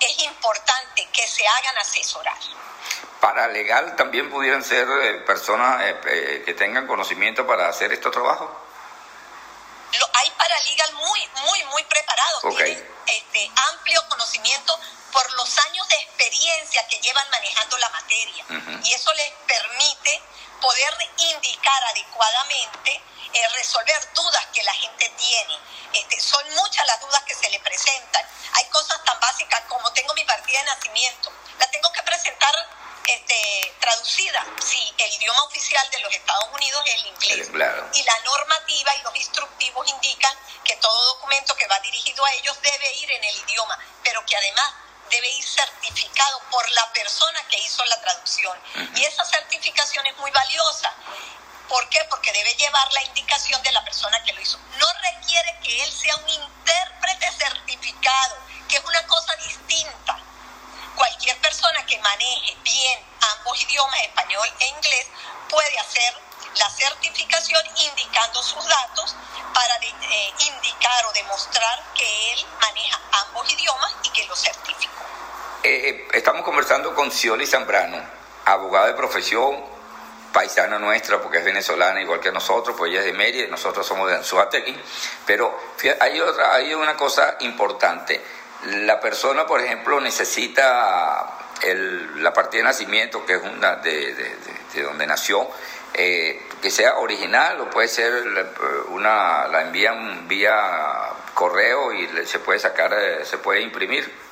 es 0.00 0.22
importante 0.22 1.08
que 1.12 1.26
se 1.26 1.46
hagan 1.46 1.78
asesorar 1.78 2.38
legal 3.48 3.96
también 3.96 4.30
pudieran 4.30 4.62
ser 4.62 4.86
eh, 4.88 5.14
personas 5.26 5.82
eh, 5.82 6.00
eh, 6.06 6.42
que 6.44 6.54
tengan 6.54 6.86
conocimiento 6.86 7.46
para 7.46 7.68
hacer 7.68 7.92
estos 7.92 8.12
trabajos? 8.12 8.50
hay 10.12 10.30
paralegal 10.30 10.92
muy, 10.94 11.20
muy, 11.44 11.64
muy 11.66 11.84
preparados. 11.84 12.42
Tienen 12.56 12.88
este, 13.06 13.50
amplio 13.72 14.00
conocimiento 14.08 14.78
por 15.14 15.32
los 15.34 15.58
años 15.58 15.88
de 15.88 15.94
experiencia 15.94 16.86
que 16.88 16.98
llevan 16.98 17.30
manejando 17.30 17.78
la 17.78 17.88
materia. 17.90 18.44
Y 18.82 18.92
eso 18.92 19.14
les 19.14 19.30
permite 19.46 20.20
poder 20.60 20.92
indicar 21.30 21.84
adecuadamente, 21.84 23.00
resolver 23.54 24.12
dudas 24.12 24.46
que 24.52 24.62
la 24.64 24.74
gente 24.74 25.08
tiene. 25.16 25.58
Este, 25.92 26.20
son 26.20 26.42
muchas 26.56 26.84
las 26.86 27.00
dudas 27.00 27.22
que 27.22 27.34
se 27.34 27.48
le 27.48 27.60
presentan. 27.60 28.26
Hay 28.54 28.64
cosas 28.70 29.02
tan 29.04 29.18
básicas 29.20 29.62
como 29.68 29.90
tengo 29.92 30.12
mi 30.14 30.24
partida 30.24 30.58
de 30.58 30.64
nacimiento. 30.64 31.32
La 31.60 31.70
tengo 31.70 31.92
que 31.92 32.02
presentar 32.02 32.54
este, 33.06 33.76
traducida. 33.80 34.44
Sí, 34.64 34.94
el 34.98 35.12
idioma 35.14 35.44
oficial 35.44 35.88
de 35.90 36.00
los 36.00 36.12
Estados 36.12 36.48
Unidos 36.52 36.82
es 36.86 36.94
el 36.94 37.06
inglés. 37.06 37.48
Y 37.94 38.02
la 38.02 38.20
normativa 38.24 38.96
y 38.96 39.02
los 39.02 39.14
instructivos 39.14 39.88
indican 39.88 40.36
que 40.64 40.74
todo 40.76 41.14
documento 41.14 41.54
que 41.54 41.68
va 41.68 41.78
dirigido 41.80 42.24
a 42.24 42.32
ellos 42.32 42.60
debe 42.62 42.94
ir 42.96 43.10
en 43.12 43.22
el 43.22 43.36
idioma, 43.36 43.78
pero 44.02 44.24
que 44.26 44.36
además 44.36 44.83
debe 45.14 45.28
ir 45.28 45.44
certificado 45.44 46.40
por 46.50 46.68
la 46.72 46.92
persona 46.92 47.40
que 47.48 47.58
hizo 47.58 47.84
la 47.84 48.00
traducción. 48.00 48.58
Y 48.96 49.04
esa 49.04 49.24
certificación 49.24 50.06
es 50.06 50.16
muy 50.18 50.30
valiosa. 50.30 50.92
¿Por 51.68 51.88
qué? 51.88 52.00
Porque 52.10 52.32
debe 52.32 52.54
llevar 52.54 52.92
la 52.92 53.02
indicación 53.04 53.62
de 53.62 53.72
la 53.72 53.84
persona 53.84 54.22
que 54.24 54.32
lo 54.32 54.40
hizo. 54.40 54.58
No 54.78 54.86
requiere 55.02 55.58
que 55.62 55.82
él 55.82 55.92
sea 55.92 56.16
un 56.16 56.28
intérprete 56.28 57.32
certificado, 57.32 58.36
que 58.68 58.76
es 58.76 58.84
una 58.84 59.06
cosa 59.06 59.34
distinta 59.36 60.18
cualquier 60.94 61.36
persona 61.40 61.84
que 61.86 61.98
maneje 61.98 62.56
bien 62.62 62.98
ambos 63.38 63.60
idiomas, 63.62 64.00
español 64.00 64.48
e 64.60 64.66
inglés, 64.66 65.06
puede 65.48 65.78
hacer 65.78 66.14
la 66.56 66.70
certificación 66.70 67.62
indicando 67.76 68.42
sus 68.42 68.64
datos 68.64 69.16
para 69.52 69.76
eh, 69.76 70.34
indicar 70.38 71.06
o 71.06 71.12
demostrar 71.12 71.82
que 71.94 72.32
él 72.32 72.46
maneja 72.60 73.00
ambos 73.12 73.50
idiomas 73.50 73.93
certificó. 74.34 74.92
Eh, 75.62 75.88
eh, 75.88 76.08
estamos 76.12 76.42
conversando 76.42 76.94
con 76.94 77.10
Cioli 77.10 77.46
Zambrano, 77.46 77.98
abogada 78.44 78.88
de 78.88 78.94
profesión, 78.94 79.56
paisana 80.32 80.78
nuestra 80.78 81.20
porque 81.22 81.38
es 81.38 81.44
venezolana 81.44 82.00
igual 82.00 82.20
que 82.20 82.32
nosotros, 82.32 82.76
pues 82.76 82.90
ella 82.90 83.00
es 83.00 83.06
de 83.06 83.12
Mérida 83.12 83.46
nosotros 83.48 83.86
somos 83.86 84.08
de 84.10 84.16
Anzuategui, 84.16 84.76
pero 85.24 85.56
hay, 86.00 86.20
otra, 86.20 86.54
hay 86.54 86.74
una 86.74 86.96
cosa 86.96 87.36
importante 87.40 88.20
la 88.66 89.00
persona, 89.00 89.46
por 89.46 89.60
ejemplo, 89.60 90.00
necesita 90.00 91.38
la 92.16 92.32
partida 92.32 92.62
de 92.62 92.64
nacimiento, 92.64 93.24
que 93.24 93.34
es 93.34 93.42
una 93.42 93.76
de, 93.76 94.36
donde 94.82 95.06
nació, 95.06 95.48
eh, 95.92 96.48
que 96.60 96.70
sea 96.70 96.96
original 96.96 97.60
o 97.60 97.70
puede 97.70 97.88
ser 97.88 98.12
una, 98.88 99.46
la 99.48 99.62
envían 99.62 100.26
vía 100.26 101.12
correo 101.34 101.92
y 101.92 102.08
se 102.24 102.38
puede 102.38 102.58
sacar, 102.58 102.92
eh, 102.94 103.24
se 103.24 103.38
puede 103.38 103.60
imprimir. 103.60 104.23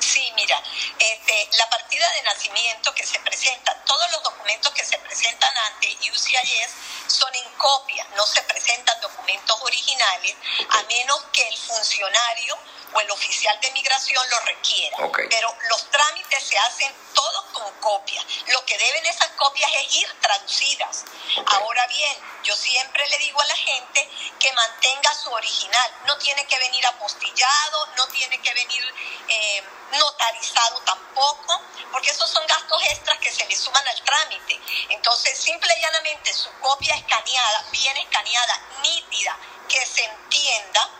Sí, 0.00 0.32
mira, 0.34 0.62
este, 0.98 1.48
la 1.56 1.68
partida 1.70 2.10
de 2.12 2.22
nacimiento 2.22 2.94
que 2.94 3.06
se 3.06 3.18
presenta, 3.20 3.74
todos 3.84 4.10
los 4.12 4.22
documentos 4.22 4.72
que 4.72 4.84
se 4.84 4.98
presentan 4.98 5.56
ante 5.58 5.96
UCIS 6.10 6.70
son 7.06 7.34
en 7.34 7.50
copia, 7.56 8.06
no 8.16 8.26
se 8.26 8.42
presentan 8.42 9.00
documentos 9.00 9.58
originales, 9.62 10.36
a 10.70 10.82
menos 10.84 11.22
que 11.32 11.46
el 11.48 11.56
funcionario 11.56 12.58
o 12.92 13.00
el 13.00 13.10
oficial 13.10 13.58
de 13.60 13.70
migración 13.72 14.24
lo 14.30 14.40
requiera. 14.40 14.96
Pero 15.30 15.56
los 15.68 15.90
trámites 15.90 16.44
se 16.44 16.58
hacen 16.58 16.94
todos 17.14 17.44
con 17.52 17.72
copias. 17.80 18.24
Lo 18.48 18.64
que 18.64 18.78
deben 18.78 19.06
esas 19.06 19.28
copias 19.32 19.70
es 19.74 19.94
ir 19.94 20.20
traducidas. 20.20 21.04
Ahora 21.46 21.86
bien, 21.88 22.16
yo 22.44 22.54
siempre 22.56 23.06
le 23.08 23.18
digo 23.18 23.40
a 23.40 23.46
la 23.46 23.56
gente 23.56 24.08
que 24.38 24.52
mantenga 24.52 25.14
su 25.14 25.30
original. 25.32 25.90
No 26.06 26.16
tiene 26.18 26.46
que 26.46 26.58
venir 26.58 26.86
apostillado, 26.86 27.88
no 27.96 28.06
tiene 28.08 28.40
que 28.40 28.54
venir 28.54 28.94
eh, 29.28 29.64
notarizado 29.92 30.80
tampoco, 30.80 31.60
porque 31.92 32.10
esos 32.10 32.28
son 32.30 32.46
gastos 32.46 32.82
extras 32.84 33.18
que 33.18 33.30
se 33.30 33.46
le 33.46 33.56
suman 33.56 33.86
al 33.86 34.02
trámite. 34.02 34.60
Entonces, 34.90 35.38
simple 35.38 35.72
y 35.76 35.80
llanamente, 35.80 36.32
su 36.32 36.50
copia 36.60 36.94
escaneada, 36.94 37.64
bien 37.70 37.96
escaneada, 37.96 38.60
nítida, 38.82 39.36
que 39.68 39.84
se 39.86 40.04
entienda, 40.04 40.90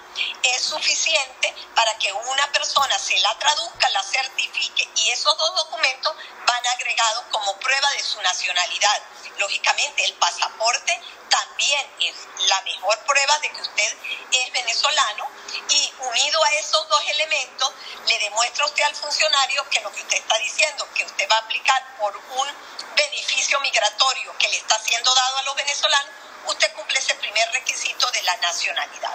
es 0.43 0.63
suficiente 0.63 1.55
para 1.75 1.97
que 1.99 2.13
una 2.13 2.47
persona 2.53 2.99
se 2.99 3.19
la 3.21 3.39
traduzca, 3.39 3.89
la 3.91 4.03
certifique 4.03 4.89
y 4.95 5.11
esos 5.11 5.37
dos 5.37 5.57
documentos 5.57 6.15
van 6.47 6.67
agregados 6.69 7.25
como 7.31 7.57
prueba 7.59 7.91
de 7.93 8.03
su 8.03 8.21
nacionalidad. 8.23 9.03
Lógicamente, 9.39 10.05
el 10.05 10.15
pasaporte 10.15 11.01
también 11.29 11.87
es 12.01 12.15
la 12.49 12.61
mejor 12.63 12.99
prueba 13.01 13.39
de 13.41 13.51
que 13.51 13.61
usted 13.61 13.97
es 14.33 14.53
venezolano 14.53 15.29
y 15.69 15.93
unido 16.01 16.45
a 16.45 16.51
esos 16.55 16.89
dos 16.89 17.03
elementos 17.09 17.73
le 18.07 18.19
demuestra 18.19 18.67
usted 18.67 18.85
al 18.85 18.95
funcionario 18.95 19.69
que 19.69 19.81
lo 19.81 19.93
que 19.93 20.01
usted 20.01 20.17
está 20.19 20.39
diciendo, 20.39 20.89
que 20.95 21.05
usted 21.05 21.29
va 21.31 21.37
a 21.37 21.41
aplicar 21.41 21.97
por 21.99 22.17
un 22.17 22.49
beneficio 22.95 23.61
migratorio 23.61 24.37
que 24.39 24.49
le 24.49 24.57
está 24.57 24.79
siendo 24.79 25.15
dado 25.15 25.37
a 25.39 25.43
los 25.43 25.55
venezolanos, 25.57 26.11
usted 26.47 26.73
cumple 26.75 26.99
ese 26.99 27.15
primer 27.17 27.49
requisito 27.53 28.11
de 28.11 28.23
la 28.23 28.37
nacionalidad. 28.37 29.15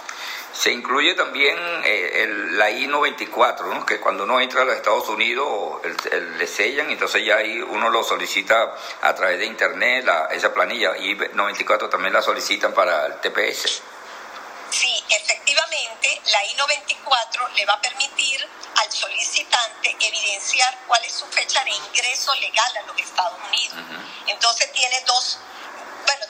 Se 0.52 0.70
incluye 0.70 1.14
también 1.14 1.56
eh, 1.84 2.22
el, 2.22 2.58
la 2.58 2.70
I-94, 2.70 3.66
¿no? 3.66 3.86
que 3.86 3.98
cuando 4.00 4.24
uno 4.24 4.40
entra 4.40 4.62
a 4.62 4.64
los 4.64 4.76
Estados 4.76 5.08
Unidos 5.08 5.80
le 6.38 6.46
sellan, 6.46 6.90
entonces 6.90 7.24
ya 7.24 7.36
ahí 7.36 7.60
uno 7.60 7.90
lo 7.90 8.04
solicita 8.04 8.74
a 9.00 9.14
través 9.14 9.38
de 9.38 9.46
internet, 9.46 10.04
la, 10.04 10.26
esa 10.26 10.52
planilla 10.52 10.96
I-94 10.96 11.88
también 11.88 12.12
la 12.12 12.22
solicitan 12.22 12.72
para 12.74 13.06
el 13.06 13.20
TPS. 13.20 13.82
Sí, 14.70 15.04
efectivamente 15.08 16.20
la 16.32 16.44
I-94 16.44 17.52
le 17.54 17.66
va 17.66 17.74
a 17.74 17.80
permitir 17.80 18.48
al 18.76 18.90
solicitante 18.90 19.96
evidenciar 20.00 20.78
cuál 20.86 21.04
es 21.04 21.12
su 21.12 21.26
fecha 21.26 21.62
de 21.64 21.70
ingreso 21.70 22.34
legal 22.36 22.76
a 22.78 22.82
los 22.86 22.98
Estados 22.98 23.38
Unidos. 23.48 23.78
Entonces 24.26 24.72
tiene 24.72 25.00
dos, 25.06 25.38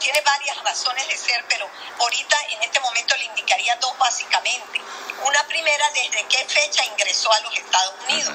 tiene 0.03 0.21
varias 0.23 0.61
razones 0.65 1.07
de 1.07 1.17
ser, 1.17 1.45
pero 1.49 1.69
ahorita 2.01 2.37
en 2.51 2.63
este 2.65 2.81
momento 2.81 3.17
le 3.17 3.25
indicaría 3.25 3.77
dos 3.77 3.97
básicamente. 3.99 4.81
Una 5.25 5.47
primera, 5.47 5.89
desde 5.91 6.27
qué 6.27 6.45
fecha 6.45 6.85
ingresó 6.85 7.33
a 7.33 7.41
los 7.41 7.57
Estados 7.57 7.95
Unidos. 8.09 8.35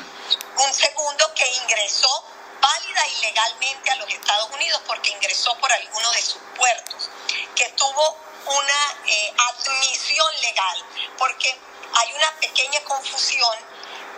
Un 0.59 0.73
segundo, 0.73 1.33
que 1.35 1.45
ingresó 1.45 2.23
válida 2.61 3.07
y 3.07 3.21
legalmente 3.21 3.91
a 3.91 3.95
los 3.95 4.09
Estados 4.09 4.49
Unidos 4.51 4.81
porque 4.87 5.09
ingresó 5.09 5.55
por 5.57 5.71
alguno 5.71 6.09
de 6.11 6.21
sus 6.21 6.41
puertos, 6.55 7.09
que 7.53 7.65
tuvo 7.71 8.17
una 8.45 8.95
eh, 9.05 9.33
admisión 9.37 10.41
legal, 10.41 10.85
porque 11.17 11.49
hay 11.95 12.13
una 12.13 12.31
pequeña 12.39 12.81
confusión 12.85 13.57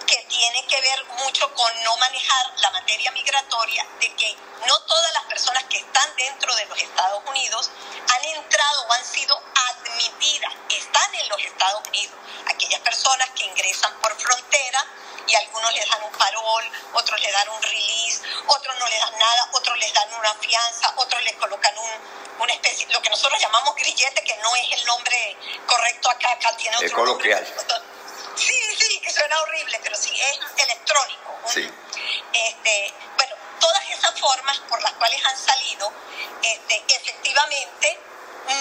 que 0.09 0.25
tiene 0.27 0.65
que 0.65 0.81
ver 0.81 1.05
mucho 1.19 1.53
con 1.53 1.71
no 1.83 1.95
manejar 1.97 2.51
la 2.61 2.71
materia 2.71 3.11
migratoria, 3.11 3.85
de 3.99 4.15
que 4.15 4.35
no 4.65 4.75
todas 4.87 5.13
las 5.13 5.23
personas 5.25 5.63
que 5.65 5.77
están 5.77 6.15
dentro 6.15 6.55
de 6.55 6.65
los 6.65 6.81
Estados 6.81 7.21
Unidos 7.27 7.69
han 8.11 8.25
entrado 8.25 8.87
o 8.87 8.93
han 8.93 9.05
sido 9.05 9.39
admitidas, 9.69 10.51
están 10.67 11.13
en 11.13 11.29
los 11.29 11.39
Estados 11.43 11.87
Unidos. 11.87 12.15
Aquellas 12.47 12.79
personas 12.81 13.29
que 13.35 13.43
ingresan 13.43 13.93
por 14.01 14.19
frontera 14.19 14.83
y 15.27 15.35
algunos 15.35 15.73
les 15.75 15.87
dan 15.87 16.01
un 16.01 16.11
parol, 16.13 16.63
otros 16.93 17.21
le 17.21 17.31
dan 17.31 17.49
un 17.49 17.61
release, 17.61 18.21
otros 18.47 18.75
no 18.79 18.87
le 18.87 18.97
dan 18.97 19.19
nada, 19.19 19.49
otros 19.53 19.77
les 19.77 19.93
dan 19.93 20.11
una 20.15 20.33
fianza, 20.35 20.91
otros 20.95 21.23
les 21.23 21.35
colocan 21.35 21.77
un, 21.77 22.41
una 22.41 22.53
especie, 22.53 22.87
lo 22.87 22.99
que 22.99 23.11
nosotros 23.11 23.39
llamamos 23.39 23.75
grillete, 23.75 24.23
que 24.23 24.35
no 24.37 24.55
es 24.55 24.71
el 24.71 24.85
nombre 24.85 25.37
correcto 25.67 26.09
acá, 26.09 26.31
acá 26.31 26.57
tiene 26.57 26.77
otro 26.77 26.87
es 26.87 26.93
coloquial. 26.93 27.45
Sí, 28.35 28.53
sí, 28.79 28.87
que 28.87 28.88
suena 29.19 29.41
horrible, 29.41 29.79
pero 29.83 29.95
sí, 29.97 30.11
es 30.15 30.63
electrónico. 30.63 31.39
Sí. 31.45 31.69
Este, 32.31 32.93
bueno, 33.17 33.35
todas 33.59 33.83
esas 33.89 34.17
formas 34.17 34.57
por 34.69 34.81
las 34.81 34.93
cuales 34.93 35.25
han 35.25 35.37
salido, 35.37 35.91
este, 36.41 36.83
efectivamente, 36.87 37.99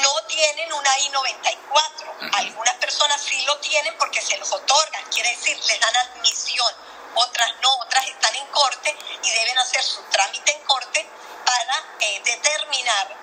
no 0.02 0.22
tienen 0.26 0.72
una 0.72 0.98
I-94. 0.98 2.30
Algunas 2.32 2.74
personas 2.74 3.22
sí 3.22 3.40
lo 3.46 3.56
tienen 3.58 3.96
porque 3.98 4.20
se 4.20 4.36
los 4.38 4.50
otorgan, 4.52 5.04
quiere 5.10 5.30
decir, 5.30 5.56
les 5.64 5.80
dan 5.80 5.96
admisión. 5.96 6.74
Otras 7.14 7.52
no, 7.62 7.76
otras 7.78 8.06
están 8.06 8.34
en 8.34 8.46
corte 8.48 8.96
y 9.22 9.30
deben 9.30 9.58
hacer 9.58 9.82
su 9.82 10.02
trámite 10.10 10.52
en 10.52 10.62
corte 10.64 11.06
para 11.44 11.84
eh, 12.00 12.20
determinar 12.24 13.16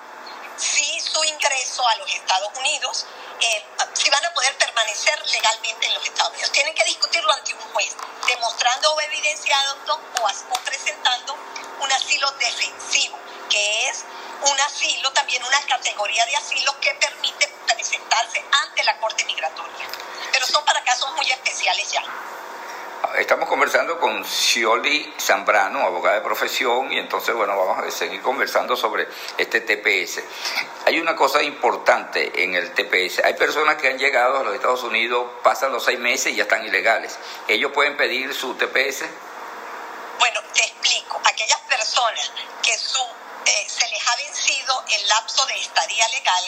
si 0.57 0.99
su 1.01 1.23
ingreso 1.23 1.87
a 1.87 1.95
los 1.95 2.09
Estados 2.13 2.49
Unidos, 2.57 3.05
eh, 3.41 3.65
si 3.93 4.09
van 4.09 4.25
a 4.25 4.33
poder 4.33 4.55
permanecer 4.57 5.19
legalmente 5.31 5.87
en 5.87 5.93
los 5.93 6.05
Estados 6.05 6.31
Unidos. 6.33 6.51
Tienen 6.51 6.73
que 6.73 6.83
discutirlo 6.85 7.31
ante 7.33 7.53
un 7.53 7.61
juez, 7.73 7.95
demostrando 8.27 8.93
o 8.93 9.01
evidenciando 9.01 9.99
o 10.21 10.59
presentando 10.63 11.37
un 11.81 11.91
asilo 11.91 12.29
defensivo, 12.31 13.17
que 13.49 13.87
es 13.89 14.03
un 14.41 14.59
asilo, 14.61 15.11
también 15.11 15.43
una 15.43 15.61
categoría 15.61 16.25
de 16.25 16.35
asilo 16.35 16.79
que 16.79 16.93
permite 16.95 17.47
presentarse 17.67 18.43
ante 18.51 18.83
la 18.83 18.97
Corte 18.99 19.25
Migratoria. 19.25 19.87
Pero 20.31 20.45
son 20.47 20.63
para 20.65 20.83
casos 20.83 21.11
muy 21.13 21.29
especiales 21.31 21.91
ya. 21.91 22.03
Estamos 23.17 23.47
conversando 23.47 23.97
con 23.97 24.25
Scioli 24.25 25.13
Zambrano, 25.19 25.79
abogada 25.85 26.17
de 26.17 26.21
profesión, 26.21 26.91
y 26.91 26.97
entonces, 26.97 27.33
bueno, 27.33 27.57
vamos 27.57 27.85
a 27.85 27.89
seguir 27.89 28.21
conversando 28.21 28.75
sobre 28.75 29.07
este 29.37 29.61
TPS. 29.61 30.21
Hay 30.85 30.99
una 30.99 31.15
cosa 31.15 31.41
importante 31.41 32.43
en 32.43 32.55
el 32.55 32.73
TPS. 32.73 33.23
Hay 33.23 33.35
personas 33.35 33.77
que 33.77 33.87
han 33.87 33.97
llegado 33.97 34.39
a 34.39 34.43
los 34.43 34.53
Estados 34.53 34.83
Unidos, 34.83 35.31
pasan 35.43 35.71
los 35.71 35.85
seis 35.85 35.97
meses 35.99 36.33
y 36.33 36.35
ya 36.35 36.43
están 36.43 36.65
ilegales. 36.65 37.17
¿Ellos 37.47 37.71
pueden 37.71 37.95
pedir 37.95 38.33
su 38.33 38.53
TPS? 38.55 39.05
Bueno, 40.19 40.41
te 40.53 40.61
explico. 40.61 41.21
Aquellas 41.23 41.59
personas 41.61 42.31
que 42.61 42.77
su 42.77 42.99
eh, 43.45 43.65
se 43.67 43.87
les 43.87 44.07
ha 44.07 44.15
vencido 44.17 44.83
el 44.89 45.07
lapso 45.07 45.45
de 45.45 45.55
estadía 45.59 46.07
legal, 46.09 46.43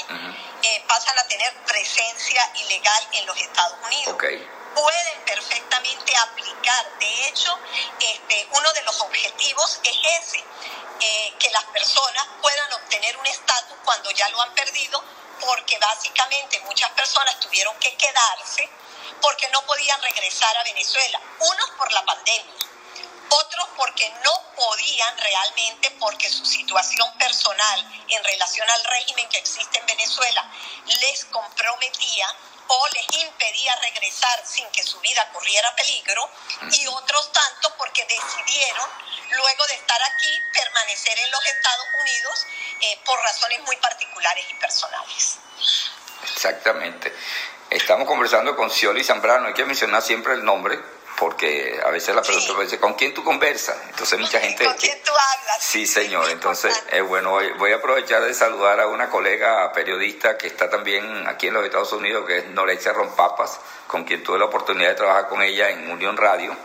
eh, 0.64 0.84
pasan 0.88 1.18
a 1.18 1.24
tener 1.28 1.54
presencia 1.66 2.42
ilegal 2.56 3.08
en 3.14 3.26
los 3.26 3.38
Estados 3.38 3.78
Unidos. 3.86 4.18
Pueden 4.78 5.26
perfectamente 5.26 6.16
aplicar. 6.18 7.00
De 7.00 7.28
hecho, 7.28 7.58
este, 8.00 8.48
uno 8.52 8.72
de 8.74 8.84
los 8.84 9.02
objetivos 9.02 9.80
es 9.84 9.98
ese, 10.22 10.38
eh, 11.00 11.34
que 11.40 11.50
las 11.50 11.64
personas 11.66 12.28
puedan 12.44 12.74
obtener 12.74 13.18
un 13.18 13.26
estatus 13.26 13.76
cuando 13.84 14.12
ya 14.12 14.30
lo 14.30 14.40
han 14.40 14.54
perdido, 14.54 15.04
porque 15.42 15.80
básicamente 15.80 16.60
muchas 16.60 16.92
personas 16.92 17.40
tuvieron 17.40 17.76
que 17.80 17.96
quedarse 17.96 18.70
porque 19.20 19.50
no 19.50 19.66
podían 19.66 20.00
regresar 20.04 20.56
a 20.58 20.64
Venezuela. 20.64 21.20
Unos 21.40 21.70
por 21.72 21.92
la 21.92 22.06
pandemia 22.06 22.54
otros 23.30 23.68
porque 23.76 24.10
no 24.24 24.32
podían 24.56 25.18
realmente 25.18 25.92
porque 26.00 26.30
su 26.30 26.46
situación 26.46 27.12
personal 27.18 28.04
en 28.08 28.24
relación 28.24 28.70
al 28.70 28.84
régimen 28.86 29.28
que 29.30 29.38
existe 29.38 29.80
en 29.80 29.86
Venezuela 29.86 30.50
les 31.02 31.26
comprometía 31.26 32.28
o 32.68 32.88
les 32.90 33.24
impedía 33.24 33.76
regresar 33.78 34.46
sin 34.46 34.68
que 34.72 34.84
su 34.84 35.00
vida 35.00 35.28
corriera 35.32 35.74
peligro 35.76 36.30
y 36.72 36.88
otros 36.88 37.32
tanto 37.32 37.74
porque 37.78 38.06
decidieron 38.06 38.90
luego 39.36 39.68
de 39.68 39.74
estar 39.76 40.02
aquí 40.04 40.44
permanecer 40.54 41.18
en 41.20 41.32
los 41.32 41.46
Estados 41.46 41.88
Unidos 42.02 42.46
eh, 42.82 43.00
por 43.06 43.20
razones 43.20 43.62
muy 43.64 43.76
particulares 43.78 44.46
y 44.50 44.54
personales. 44.56 45.40
Exactamente. 46.34 47.14
Estamos 47.70 48.08
conversando 48.08 48.56
con 48.56 48.70
Scioli 48.70 49.04
Zambrano, 49.04 49.48
hay 49.48 49.54
que 49.54 49.66
mencionar 49.66 50.02
siempre 50.02 50.34
el 50.34 50.44
nombre 50.44 50.97
porque 51.18 51.82
a 51.84 51.90
veces 51.90 52.16
la 52.16 52.22
pregunta 52.22 52.54
dice, 52.62 52.80
¿con 52.80 52.94
quién 52.94 53.12
tú 53.12 53.24
conversas? 53.24 53.76
Entonces 53.90 54.20
mucha 54.20 54.40
gente... 54.40 54.64
¿Con 54.64 54.76
quién 54.76 54.98
tú 55.04 55.12
hablas? 55.12 55.58
Sí, 55.60 55.88
señor. 55.88 56.30
Entonces, 56.30 56.80
es 56.92 57.04
bueno, 57.04 57.40
voy 57.58 57.72
a 57.72 57.78
aprovechar 57.78 58.22
de 58.22 58.36
saludar 58.36 58.80
a 58.80 58.88
una 58.88 59.10
colega 59.10 59.72
periodista 59.74 60.38
que 60.38 60.46
está 60.46 60.70
también 60.70 61.28
aquí 61.28 61.48
en 61.48 61.56
los 61.56 61.66
Estados 61.66 61.92
Unidos, 61.94 62.26
que 62.28 62.38
es 62.38 62.46
Norexia 62.50 62.94
Rompapas, 62.94 63.60
con 63.88 64.04
quien 64.04 64.24
tuve 64.24 64.38
la 64.38 64.46
oportunidad 64.46 64.90
de 64.90 64.96
trabajar 64.96 65.28
con 65.28 65.42
ella 65.42 65.72
en 65.72 65.90
Unión 65.90 66.18
Radio. 66.18 66.56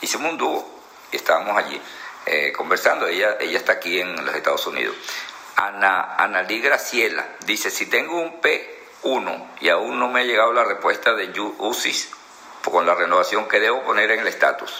Hicimos 0.00 0.32
un 0.32 0.38
dúo 0.38 0.80
y 1.12 1.16
estábamos 1.16 1.58
allí 1.58 1.80
eh, 2.24 2.52
conversando. 2.56 3.06
Ella, 3.06 3.36
ella 3.38 3.58
está 3.58 3.72
aquí 3.72 4.00
en 4.00 4.24
los 4.24 4.34
Estados 4.34 4.66
Unidos. 4.66 4.96
Ana, 5.56 6.14
Analí 6.16 6.60
Graciela 6.60 7.36
dice, 7.44 7.70
si 7.70 7.84
tengo 7.84 8.18
un 8.18 8.40
P1 8.40 9.48
y 9.60 9.68
aún 9.68 9.98
no 9.98 10.08
me 10.08 10.20
ha 10.20 10.24
llegado 10.24 10.54
la 10.54 10.64
respuesta 10.64 11.12
de 11.12 11.38
UCIS 11.58 12.12
con 12.64 12.86
la 12.86 12.94
renovación 12.94 13.48
que 13.48 13.60
debo 13.60 13.82
poner 13.84 14.10
en 14.10 14.20
el 14.20 14.28
estatus? 14.28 14.70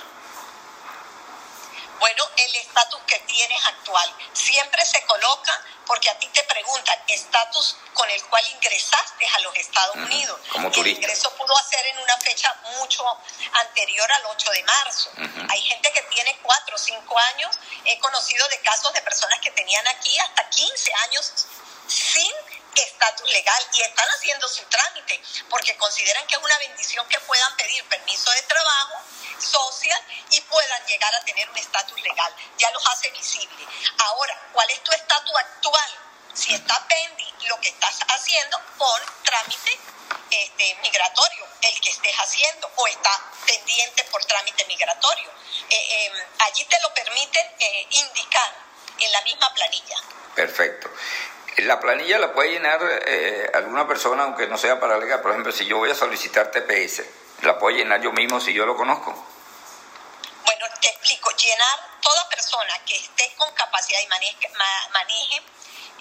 Bueno, 1.98 2.24
el 2.36 2.56
estatus 2.56 3.00
que 3.06 3.18
tienes 3.20 3.66
actual 3.66 4.14
siempre 4.32 4.84
se 4.84 5.02
coloca 5.04 5.52
porque 5.86 6.08
a 6.08 6.18
ti 6.18 6.28
te 6.28 6.42
preguntan 6.44 6.96
estatus 7.08 7.76
con 7.92 8.08
el 8.08 8.22
cual 8.24 8.44
ingresaste 8.54 9.26
a 9.26 9.38
los 9.40 9.56
Estados 9.56 9.96
Unidos. 9.96 10.40
Como 10.52 10.68
el 10.68 10.86
ingreso 10.86 11.34
pudo 11.36 11.56
hacer 11.58 11.84
en 11.86 11.98
una 11.98 12.16
fecha 12.18 12.54
mucho 12.78 13.04
anterior 13.52 14.10
al 14.12 14.26
8 14.26 14.50
de 14.52 14.62
marzo. 14.62 15.10
Hay 15.48 15.60
gente 15.62 15.92
que 15.92 16.02
tiene 16.02 16.38
4 16.42 16.74
o 16.74 16.78
5 16.78 17.18
años. 17.34 17.58
He 17.84 17.98
conocido 17.98 18.46
de 18.48 18.60
casos 18.60 18.92
de 18.94 19.02
personas 19.02 19.40
que 19.40 19.50
tenían 19.50 19.86
aquí 19.88 20.16
hasta 20.20 20.48
15 20.48 20.92
años 21.06 21.46
sin 21.88 22.32
estatus 22.74 23.30
legal 23.30 23.66
y 23.72 23.82
están 23.82 24.08
haciendo 24.08 24.48
su 24.48 24.64
trámite 24.64 25.20
porque 25.48 25.76
consideran 25.76 26.26
que 26.26 26.36
es 26.36 26.42
una 26.42 26.58
bendición 26.58 27.06
que 27.08 27.20
puedan 27.20 27.56
pedir 27.56 27.84
permiso 27.88 28.30
de 28.30 28.42
trabajo 28.42 29.02
social 29.38 30.00
y 30.30 30.40
puedan 30.42 30.86
llegar 30.86 31.14
a 31.14 31.24
tener 31.24 31.48
un 31.48 31.56
estatus 31.56 32.00
legal. 32.00 32.34
Ya 32.58 32.70
los 32.70 32.86
hace 32.86 33.10
visible. 33.10 33.66
Ahora, 33.98 34.38
¿cuál 34.52 34.70
es 34.70 34.82
tu 34.82 34.92
estatus 34.92 35.34
actual? 35.36 35.90
Si 36.34 36.54
está 36.54 36.86
pending 36.86 37.48
lo 37.48 37.60
que 37.60 37.68
estás 37.68 37.98
haciendo, 38.08 38.60
por 38.78 39.00
trámite 39.24 39.78
este, 40.30 40.74
migratorio, 40.82 41.46
el 41.62 41.80
que 41.80 41.90
estés 41.90 42.14
haciendo, 42.16 42.70
o 42.76 42.86
está 42.86 43.20
pendiente 43.46 44.04
por 44.04 44.24
trámite 44.24 44.64
migratorio. 44.66 45.30
Eh, 45.68 46.06
em, 46.06 46.12
allí 46.38 46.64
te 46.64 46.80
lo 46.80 46.94
permiten 46.94 47.46
eh, 47.58 47.86
indicar 47.90 48.54
en 48.98 49.12
la 49.12 49.22
misma 49.22 49.52
planilla. 49.54 49.96
Perfecto. 50.34 50.90
La 51.56 51.80
planilla 51.80 52.18
la 52.18 52.32
puede 52.32 52.52
llenar 52.52 52.80
eh, 53.06 53.50
alguna 53.54 53.86
persona, 53.86 54.24
aunque 54.24 54.46
no 54.46 54.56
sea 54.56 54.80
para 54.80 54.98
legal. 54.98 55.20
Por 55.20 55.32
ejemplo, 55.32 55.52
si 55.52 55.66
yo 55.66 55.78
voy 55.78 55.90
a 55.90 55.94
solicitar 55.94 56.50
TPS, 56.50 57.02
¿la 57.42 57.58
puedo 57.58 57.76
llenar 57.76 58.00
yo 58.00 58.12
mismo 58.12 58.40
si 58.40 58.54
yo 58.54 58.64
lo 58.64 58.76
conozco? 58.76 59.12
Bueno, 60.44 60.66
te 60.80 60.88
explico. 60.88 61.30
Llenar 61.36 62.00
toda 62.00 62.28
persona 62.28 62.72
que 62.86 62.96
esté 62.96 63.34
con 63.36 63.52
capacidad 63.54 64.00
y 64.00 64.06
maneje, 64.06 64.48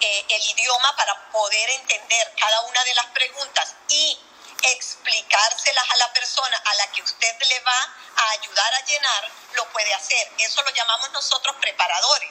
eh, 0.00 0.24
el 0.28 0.42
idioma 0.42 0.94
para 0.96 1.14
poder 1.30 1.70
entender 1.70 2.32
cada 2.38 2.60
una 2.62 2.82
de 2.84 2.94
las 2.94 3.06
preguntas 3.06 3.74
y 3.88 4.18
explicárselas 4.62 5.90
a 5.90 5.96
la 5.96 6.12
persona 6.12 6.56
a 6.64 6.74
la 6.74 6.86
que 6.92 7.02
usted 7.02 7.36
le 7.48 7.60
va 7.60 7.94
a 8.16 8.30
ayudar 8.30 8.74
a 8.74 8.84
llenar, 8.84 9.30
lo 9.54 9.64
puede 9.72 9.92
hacer. 9.94 10.32
Eso 10.38 10.62
lo 10.62 10.70
llamamos 10.70 11.10
nosotros 11.12 11.56
preparadores. 11.60 12.30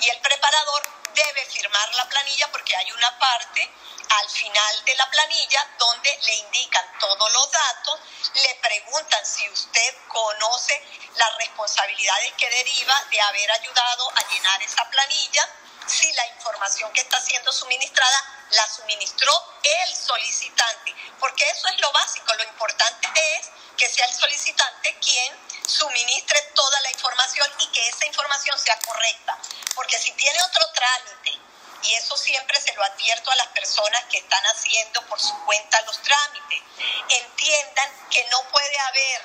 Y 0.00 0.08
el 0.08 0.20
preparador 0.20 0.82
debe 1.14 1.44
firmar 1.46 1.94
la 1.94 2.08
planilla 2.08 2.50
porque 2.52 2.76
hay 2.76 2.92
una 2.92 3.18
parte 3.18 3.70
al 4.10 4.28
final 4.28 4.84
de 4.84 4.94
la 4.96 5.08
planilla 5.10 5.68
donde 5.78 6.18
le 6.22 6.34
indican 6.34 6.84
todos 6.98 7.32
los 7.32 7.50
datos, 7.50 8.00
le 8.34 8.54
preguntan 8.56 9.24
si 9.24 9.48
usted 9.48 9.94
conoce 10.08 10.82
las 11.14 11.36
responsabilidades 11.36 12.32
que 12.34 12.50
deriva 12.50 13.04
de 13.10 13.20
haber 13.20 13.50
ayudado 13.52 14.10
a 14.16 14.28
llenar 14.28 14.62
esa 14.62 14.88
planilla, 14.90 15.48
si 15.90 16.12
la 16.12 16.26
información 16.28 16.92
que 16.92 17.00
está 17.00 17.20
siendo 17.20 17.52
suministrada 17.52 18.46
la 18.50 18.66
suministró 18.68 19.32
el 19.62 19.96
solicitante, 19.96 20.94
porque 21.18 21.48
eso 21.50 21.68
es 21.68 21.80
lo 21.80 21.90
básico, 21.92 22.32
lo 22.34 22.44
importante 22.44 23.08
es 23.36 23.50
que 23.76 23.88
sea 23.88 24.06
el 24.06 24.14
solicitante 24.14 24.96
quien 25.00 25.36
suministre 25.66 26.40
toda 26.54 26.80
la 26.80 26.90
información 26.92 27.50
y 27.58 27.66
que 27.68 27.88
esa 27.88 28.06
información 28.06 28.58
sea 28.58 28.78
correcta, 28.78 29.38
porque 29.74 29.98
si 29.98 30.12
tiene 30.12 30.38
otro 30.42 30.66
trámite, 30.72 31.38
y 31.82 31.94
eso 31.94 32.16
siempre 32.16 32.60
se 32.60 32.74
lo 32.74 32.84
advierto 32.84 33.30
a 33.30 33.36
las 33.36 33.48
personas 33.48 34.04
que 34.04 34.18
están 34.18 34.44
haciendo 34.46 35.04
por 35.06 35.18
su 35.18 35.34
cuenta 35.44 35.80
los 35.82 36.00
trámites, 36.02 36.62
entiendan 37.08 38.08
que 38.10 38.24
no 38.26 38.42
puede 38.50 38.78
haber 38.78 39.24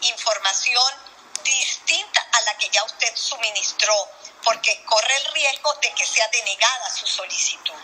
información 0.00 1.10
distinta 1.44 2.26
a 2.32 2.40
la 2.42 2.56
que 2.56 2.70
ya 2.70 2.82
usted 2.84 3.14
suministró, 3.14 4.08
porque 4.44 4.82
corre 4.84 5.16
el 5.16 5.32
riesgo 5.32 5.72
de 5.82 5.92
que 5.92 6.06
sea 6.06 6.28
denegada 6.28 6.90
su 6.90 7.06
solicitud. 7.06 7.74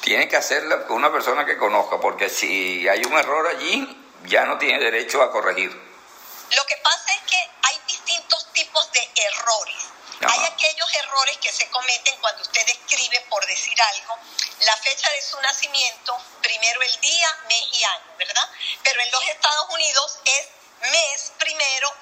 Tiene 0.00 0.28
que 0.28 0.36
hacerla 0.36 0.86
con 0.86 0.96
una 0.96 1.12
persona 1.12 1.44
que 1.44 1.56
conozca, 1.56 2.00
porque 2.00 2.28
si 2.28 2.88
hay 2.88 3.04
un 3.04 3.18
error 3.18 3.46
allí, 3.48 4.06
ya 4.24 4.44
no 4.44 4.58
tiene 4.58 4.78
derecho 4.78 5.22
a 5.22 5.30
corregir. 5.30 5.70
Lo 5.70 6.66
que 6.66 6.76
pasa 6.76 7.12
es 7.14 7.22
que 7.30 7.50
hay 7.62 7.80
distintos 7.86 8.46
tipos 8.52 8.90
de 8.92 9.10
errores. 9.16 9.76
Hay 10.20 10.44
aquellos 10.46 10.94
errores 10.94 11.38
que 11.38 11.52
se 11.52 11.68
cometen 11.70 12.16
cuando 12.20 12.42
usted 12.42 12.66
escribe, 12.68 13.24
por 13.28 13.46
decir 13.46 13.80
algo, 13.80 14.18
la 14.60 14.76
fecha 14.78 15.10
de 15.10 15.22
su 15.22 15.40
nacimiento, 15.40 16.18
primero 16.42 16.82
el 16.82 17.00
día, 17.00 17.38
mes 17.48 17.64
y 17.72 17.84
año, 17.84 18.14
¿verdad? 18.18 18.48
Pero 18.82 19.00
en 19.00 19.10
los 19.12 19.28
Estados 19.28 19.66
Unidos 19.70 20.18
es 20.24 20.48
mes 20.90 21.32
primero, 21.38 21.94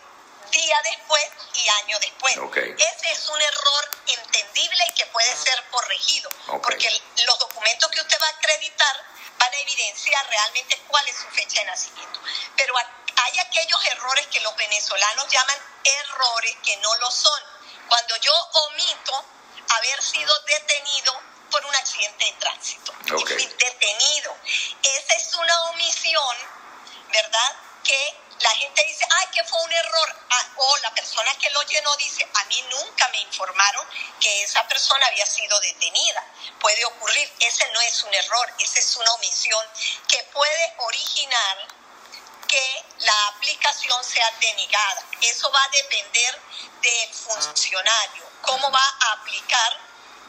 día 0.51 0.83
después 0.83 1.25
y 1.55 1.69
año 1.69 1.99
después. 2.01 2.37
Ese 2.57 3.13
es 3.13 3.29
un 3.29 3.41
error 3.41 3.91
entendible 4.07 4.85
y 4.89 4.93
que 4.93 5.07
puede 5.07 5.37
ser 5.37 5.63
corregido, 5.71 6.31
porque 6.63 7.03
los 7.25 7.39
documentos 7.39 7.91
que 7.91 8.01
usted 8.01 8.19
va 8.21 8.27
a 8.27 8.31
acreditar 8.31 9.05
van 9.39 9.53
a 9.53 9.59
evidenciar 9.59 10.27
realmente 10.29 10.79
cuál 10.89 11.07
es 11.09 11.17
su 11.17 11.29
fecha 11.29 11.61
de 11.61 11.67
nacimiento. 11.67 12.21
Pero 12.57 12.75
hay 12.77 13.39
aquellos 13.39 13.85
errores 13.87 14.27
que 14.29 14.41
los 14.41 14.55
venezolanos 14.57 15.29
llaman 15.29 15.57
errores 15.85 16.57
que 16.65 16.77
no 16.79 16.95
lo 16.97 17.11
son. 17.11 17.41
Cuando 17.89 18.17
yo 18.17 18.33
omito 18.53 19.25
haber 19.69 20.03
sido 20.03 20.35
detenido 20.41 21.21
por 21.51 21.65
un 21.65 21.75
accidente 21.77 22.25
de 22.25 22.33
tránsito. 22.33 22.93
detenido. 23.59 24.37
Esa 24.83 25.15
es 25.15 25.35
una 25.35 25.63
omisión, 25.71 26.37
¿verdad? 27.13 27.57
Que 27.85 28.26
la 28.41 28.51
gente 28.51 28.85
dice, 28.85 29.07
ay, 29.11 29.27
que 29.33 29.45
fue 29.45 29.63
un 29.63 29.73
error. 29.73 30.17
Ah, 30.31 30.49
o 30.57 30.77
la 30.79 30.95
persona 30.95 31.35
que 31.39 31.51
lo 31.51 31.63
llenó 31.63 31.95
dice, 31.97 32.29
a 32.35 32.45
mí 32.45 32.65
nunca 32.71 33.09
me 33.09 33.21
informaron 33.21 33.87
que 34.21 34.43
esa 34.43 34.67
persona 34.69 35.07
había 35.07 35.27
sido 35.27 35.59
detenida. 35.61 36.25
Puede 36.61 36.85
ocurrir, 36.85 37.33
ese 37.41 37.71
no 37.73 37.81
es 37.81 38.03
un 38.03 38.15
error, 38.15 38.55
esa 38.59 38.79
es 38.79 38.97
una 38.97 39.13
omisión 39.13 39.65
que 40.09 40.23
puede 40.33 40.75
originar 40.79 41.69
que 42.47 42.85
la 42.99 43.27
aplicación 43.29 44.03
sea 44.05 44.31
denegada. 44.41 45.05
Eso 45.23 45.51
va 45.51 45.63
a 45.63 45.69
depender 45.69 46.41
del 46.83 47.15
funcionario, 47.15 48.25
cómo 48.43 48.71
va 48.71 48.97
a 49.01 49.13
aplicar 49.13 49.81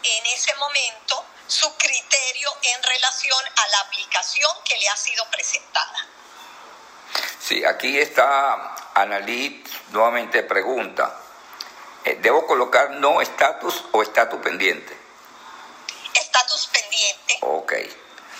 en 0.03 0.25
ese 0.27 0.53
momento 0.55 1.25
su 1.47 1.75
criterio 1.77 2.57
en 2.61 2.83
relación 2.83 3.43
a 3.55 3.67
la 3.67 3.79
aplicación 3.81 4.51
que 4.63 4.77
le 4.77 4.89
ha 4.89 4.97
sido 4.97 5.29
presentada. 5.29 6.07
Sí, 7.47 7.63
aquí 7.63 7.97
está 7.97 8.75
Analí, 8.93 9.63
nuevamente 9.91 10.43
pregunta. 10.43 11.17
Eh, 12.03 12.17
¿Debo 12.19 12.45
colocar 12.45 12.91
no 12.91 13.21
estatus 13.21 13.85
o 13.93 14.03
estatus 14.03 14.41
pendiente? 14.41 14.97
Estatus 16.13 16.67
pendiente. 16.67 17.37
Ok. 17.39 17.71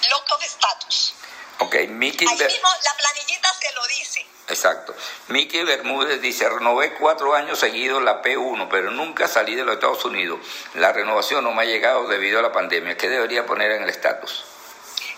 Loco 0.10 0.38
de 0.40 0.46
estatus. 0.46 1.14
Ok, 1.60 1.76
Miki. 1.88 2.28
Ahí 2.28 2.36
mismo 2.36 2.70
la 2.84 2.98
planillita 2.98 3.54
se 3.54 3.74
lo 3.76 3.88
dice. 3.88 4.26
Exacto. 4.50 4.94
Miki 5.30 5.64
Bermúdez 5.64 6.20
dice, 6.20 6.50
renové 6.50 6.94
cuatro 6.96 7.34
años 7.34 7.60
seguidos 7.60 8.04
la 8.04 8.22
P1, 8.22 8.68
pero 8.70 8.92
nunca 8.92 9.30
salí 9.30 9.56
de 9.56 9.64
los 9.64 9.76
Estados 9.76 10.04
Unidos. 10.04 10.42
La 10.74 10.92
renovación 10.92 11.46
no 11.46 11.54
me 11.54 11.62
ha 11.62 11.66
llegado 11.66 12.10
debido 12.10 12.40
a 12.40 12.42
la 12.42 12.52
pandemia. 12.52 12.98
¿Qué 12.98 13.08
debería 13.08 13.46
poner 13.46 13.72
en 13.72 13.84
el 13.84 13.90
estatus? 13.90 14.44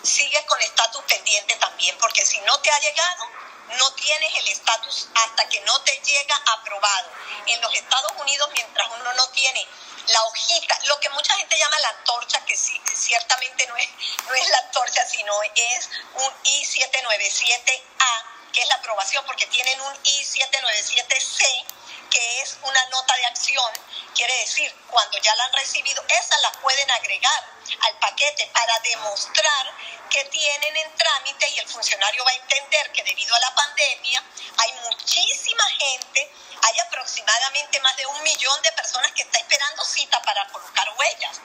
Sigue 0.04 0.46
con 0.46 0.62
estatus 0.62 1.02
pendiente 1.08 1.56
también, 1.56 1.98
porque 2.00 2.24
si 2.24 2.40
no 2.42 2.56
te 2.60 2.70
ha 2.70 2.80
llegado, 2.82 3.40
no 3.78 3.92
tienes 3.94 4.36
el 4.36 4.48
estatus 4.48 5.08
hasta 5.16 5.50
que 5.50 5.62
no 5.62 5.80
te 5.82 6.00
llega 6.04 6.36
aprobado. 6.54 7.10
En 7.48 7.62
los 7.62 7.74
Estados 7.74 8.12
Unidos, 8.18 8.50
mientras 8.54 8.88
uno 8.90 9.14
no 9.14 9.28
tiene 9.30 9.68
la 10.08 10.24
hojita, 10.24 10.80
lo 10.86 11.00
que 11.00 11.10
mucha 11.10 11.36
gente 11.36 11.58
llama 11.58 11.80
la 11.80 11.90
antorcha, 11.90 12.44
que 12.46 12.56
sí, 12.56 12.80
ciertamente 12.94 13.68
no 13.68 13.78
es, 13.78 13.90
no 14.28 14.34
es 14.34 14.50
la 14.50 14.58
antorcha, 14.60 15.06
sino 15.06 15.34
es 15.56 15.90
un 16.16 16.34
I-797A, 16.44 18.24
que 18.54 18.62
es 18.62 18.68
la 18.68 18.76
aprobación, 18.76 19.26
porque 19.26 19.46
tienen 19.48 19.80
un 19.82 19.94
I-797C, 20.04 21.66
que 22.10 22.42
es 22.42 22.58
una 22.64 22.86
nota 22.88 23.16
de 23.16 23.26
acción, 23.28 23.72
quiere 24.16 24.34
decir, 24.40 24.74
cuando 24.88 25.18
ya 25.20 25.36
la 25.36 25.46
han 25.46 25.54
recibido, 25.54 26.04
esa 26.08 26.38
la 26.40 26.52
pueden 26.54 26.90
agregar 26.92 27.44
al 27.82 28.00
paquete 28.00 28.50
para 28.54 28.80
demostrar 28.80 29.74
que 30.10 30.24
tienen 30.26 30.76
en 30.76 30.96
trámite 30.96 31.50
y 31.50 31.60
el 31.60 31.68
funcionario 31.68 32.24
va 32.26 32.32
a 32.32 32.36
entender 32.36 32.92
que 32.92 33.04
debido 33.04 33.36
a 33.36 33.40
la 33.40 33.54
pandemia 33.54 34.24
hay 34.58 34.74
muchísima 34.90 35.64
gente, 35.72 36.32
hay 36.68 36.80
aproximadamente 36.80 37.80
más 37.80 37.96
de 37.96 38.06
un 38.08 38.24
millón 38.24 38.62
de 38.64 38.72
personas 38.72 39.12
que 39.12 39.22
está 39.22 39.38
esperando 39.38 39.86
cita 39.86 40.22
para 40.22 40.48
colocar 40.48 40.90
huellas. 40.98 41.40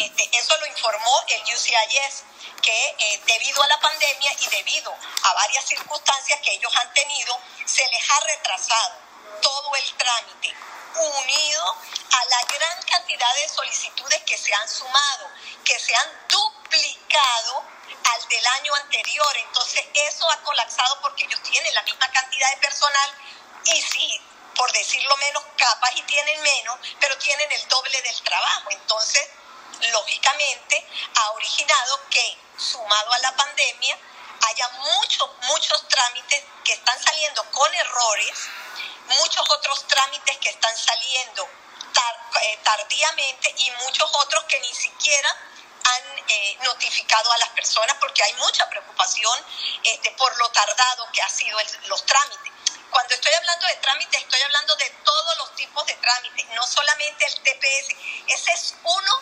este, 0.00 0.38
eso 0.38 0.56
lo 0.58 0.66
informó 0.66 1.22
el 1.28 1.42
UCIS, 1.54 2.24
que 2.60 2.96
eh, 2.98 3.20
debido 3.26 3.62
a 3.62 3.68
la 3.68 3.80
pandemia 3.80 4.32
y 4.40 4.46
debido 4.48 4.94
a 5.22 5.32
varias 5.34 5.64
circunstancias 5.64 6.40
que 6.42 6.52
ellos 6.52 6.74
han 6.76 6.92
tenido, 6.92 7.38
se 7.64 7.86
les 7.88 8.10
ha 8.10 8.20
retrasado 8.20 9.07
todo 9.40 9.74
el 9.76 9.94
trámite 9.96 10.54
unido 10.98 11.76
a 12.10 12.24
la 12.24 12.42
gran 12.48 12.82
cantidad 12.82 13.34
de 13.34 13.48
solicitudes 13.48 14.22
que 14.24 14.36
se 14.36 14.52
han 14.54 14.68
sumado, 14.68 15.30
que 15.64 15.78
se 15.78 15.94
han 15.94 16.08
duplicado 16.28 17.64
al 18.04 18.28
del 18.28 18.46
año 18.46 18.74
anterior. 18.74 19.36
Entonces 19.36 19.84
eso 19.94 20.30
ha 20.30 20.42
colapsado 20.42 21.00
porque 21.00 21.24
ellos 21.24 21.40
tienen 21.42 21.74
la 21.74 21.82
misma 21.82 22.08
cantidad 22.10 22.50
de 22.50 22.56
personal 22.58 23.14
y 23.64 23.82
sí, 23.82 24.20
por 24.54 24.72
decirlo 24.72 25.16
menos, 25.18 25.42
capaz 25.56 25.90
y 25.94 26.02
tienen 26.02 26.40
menos, 26.42 26.78
pero 27.00 27.16
tienen 27.18 27.50
el 27.52 27.68
doble 27.68 28.02
del 28.02 28.22
trabajo. 28.22 28.70
Entonces, 28.70 29.28
lógicamente, 29.92 30.84
ha 31.14 31.30
originado 31.32 32.00
que, 32.10 32.38
sumado 32.56 33.12
a 33.12 33.18
la 33.18 33.36
pandemia, 33.36 33.98
haya 34.48 34.68
muchos, 34.70 35.30
muchos 35.42 35.88
trámites 35.88 36.44
que 36.64 36.72
están 36.72 37.02
saliendo 37.02 37.44
con 37.50 37.72
errores 37.74 38.48
muchos 39.08 39.50
otros 39.50 39.86
trámites 39.86 40.36
que 40.38 40.50
están 40.50 40.76
saliendo 40.76 41.48
eh, 42.40 42.58
tardíamente 42.62 43.52
y 43.56 43.70
muchos 43.82 44.08
otros 44.14 44.44
que 44.44 44.60
ni 44.60 44.72
siquiera 44.72 45.28
han 45.82 46.18
eh, 46.28 46.58
notificado 46.62 47.32
a 47.32 47.38
las 47.38 47.48
personas 47.50 47.96
porque 48.00 48.22
hay 48.22 48.32
mucha 48.34 48.68
preocupación 48.68 49.44
este, 49.82 50.10
por 50.12 50.36
lo 50.38 50.48
tardado 50.50 51.08
que 51.12 51.22
han 51.22 51.30
sido 51.30 51.58
los 51.86 52.04
trámites. 52.04 52.52
Cuando 52.90 53.14
estoy 53.14 53.32
hablando 53.32 53.66
de 53.66 53.76
trámites, 53.76 54.20
estoy 54.20 54.42
hablando 54.42 54.76
de 54.76 54.90
todos 55.04 55.38
los 55.38 55.54
tipos 55.56 55.86
de 55.86 55.94
trámites, 55.94 56.46
no 56.50 56.66
solamente 56.66 57.26
el 57.26 57.34
TPS. 57.40 57.96
Ese 58.28 58.52
es 58.52 58.74
uno 58.84 59.20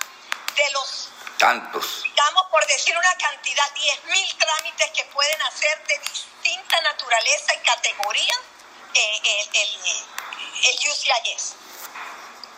de 0.56 0.70
los 0.70 1.08
tantos. 1.38 2.02
Digamos, 2.02 2.46
por 2.50 2.66
decir 2.66 2.96
una 2.96 3.16
cantidad, 3.16 3.74
10.000 3.74 4.38
trámites 4.38 4.90
que 4.90 5.04
pueden 5.06 5.42
hacer 5.42 5.86
de 5.86 5.98
distinta 5.98 6.80
naturaleza 6.82 7.54
y 7.54 7.58
categoría 7.58 8.34
el, 8.96 9.48
el, 10.64 10.90
UCIS. 10.90 11.54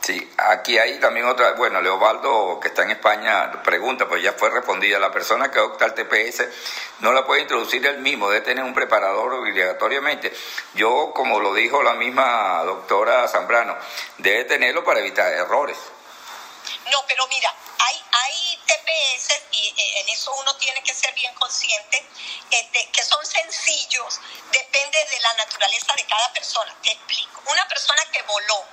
Sí, 0.01 0.33
aquí 0.39 0.79
hay 0.79 0.99
también 1.01 1.27
otra, 1.27 1.53
bueno, 1.53 1.83
Leobaldo, 1.83 2.59
que 2.61 2.69
está 2.69 2.83
en 2.83 2.93
España, 2.93 3.63
pregunta, 3.63 4.09
pues 4.09 4.23
ya 4.23 4.33
fue 4.33 4.49
respondida, 4.49 4.99
la 4.99 5.13
persona 5.13 5.51
que 5.51 5.61
opta 5.61 5.85
al 5.85 5.95
TPS 5.95 6.45
no 7.01 7.13
la 7.13 7.27
puede 7.27 7.43
introducir 7.43 7.85
él 7.87 7.99
mismo, 7.99 8.31
debe 8.31 8.45
tener 8.45 8.65
un 8.65 8.73
preparador 8.73 9.35
obligatoriamente. 9.35 10.33
Yo, 10.75 11.13
como 11.15 11.41
lo 11.41 11.53
dijo 11.53 11.83
la 11.83 11.95
misma 11.95 12.63
doctora 12.65 13.29
Zambrano, 13.29 13.77
debe 14.17 14.45
tenerlo 14.45 14.83
para 14.83 15.01
evitar 15.01 15.31
errores. 15.33 15.77
No, 16.91 17.05
pero 17.07 17.27
mira, 17.29 17.55
hay, 17.79 18.05
hay 18.13 18.59
TPS, 18.67 19.43
y 19.53 19.69
eh, 19.77 20.01
en 20.01 20.09
eso 20.09 20.33
uno 20.35 20.55
tiene 20.57 20.83
que 20.83 20.95
ser 20.95 21.13
bien 21.15 21.35
consciente, 21.35 22.05
este, 22.51 22.91
que 22.91 23.03
son 23.03 23.25
sencillos, 23.25 24.21
depende 24.53 25.05
de 25.05 25.21
la 25.21 25.35
naturaleza 25.35 25.95
de 25.95 26.05
cada 26.07 26.33
persona. 26.33 26.77
Te 26.83 26.93
explico. 26.93 27.43
Una 27.47 27.67
persona 27.69 28.05
que 28.13 28.23
voló 28.23 28.65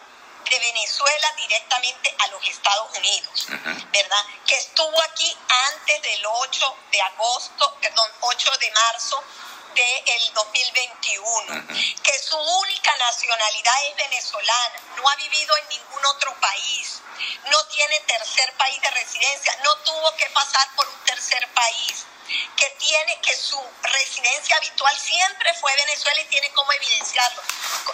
de 0.50 0.60
Venezuela 0.60 1.34
directamente 1.38 2.16
a 2.20 2.28
los 2.28 2.48
Estados 2.48 2.98
Unidos, 2.98 3.48
¿verdad? 3.92 4.26
Que 4.46 4.56
estuvo 4.58 5.04
aquí 5.04 5.36
antes 5.48 6.02
del 6.02 6.26
8 6.26 6.78
de 6.92 7.02
agosto, 7.02 7.78
perdón, 7.82 8.12
8 8.22 8.52
de 8.60 8.72
marzo 8.72 9.24
del 9.74 10.34
2021, 10.34 11.68
que 12.04 12.20
su 12.20 12.38
única 12.38 12.96
nacionalidad 12.96 13.74
es 13.90 13.96
venezolana, 13.96 14.82
no 14.98 15.10
ha 15.10 15.16
vivido 15.16 15.58
en 15.58 15.70
ningún 15.70 16.06
otro 16.06 16.34
país, 16.40 16.95
no 17.50 17.66
tiene 17.68 18.00
tercer 18.02 18.52
país 18.54 18.82
de 18.82 18.92
residencia, 18.92 19.58
no 19.64 19.76
tuvo 19.78 20.16
que 20.18 20.30
pasar 20.30 20.68
por 20.76 20.88
un 20.88 21.00
tercer 21.06 21.48
país 21.54 22.06
que 22.58 22.70
tiene 22.80 23.20
que 23.22 23.36
su 23.36 23.62
residencia 23.84 24.58
habitual 24.58 24.98
siempre 24.98 25.54
fue 25.56 25.76
Venezuela 25.76 26.22
y 26.22 26.26
tiene 26.26 26.52
como 26.54 26.72
evidenciarlo, 26.72 27.42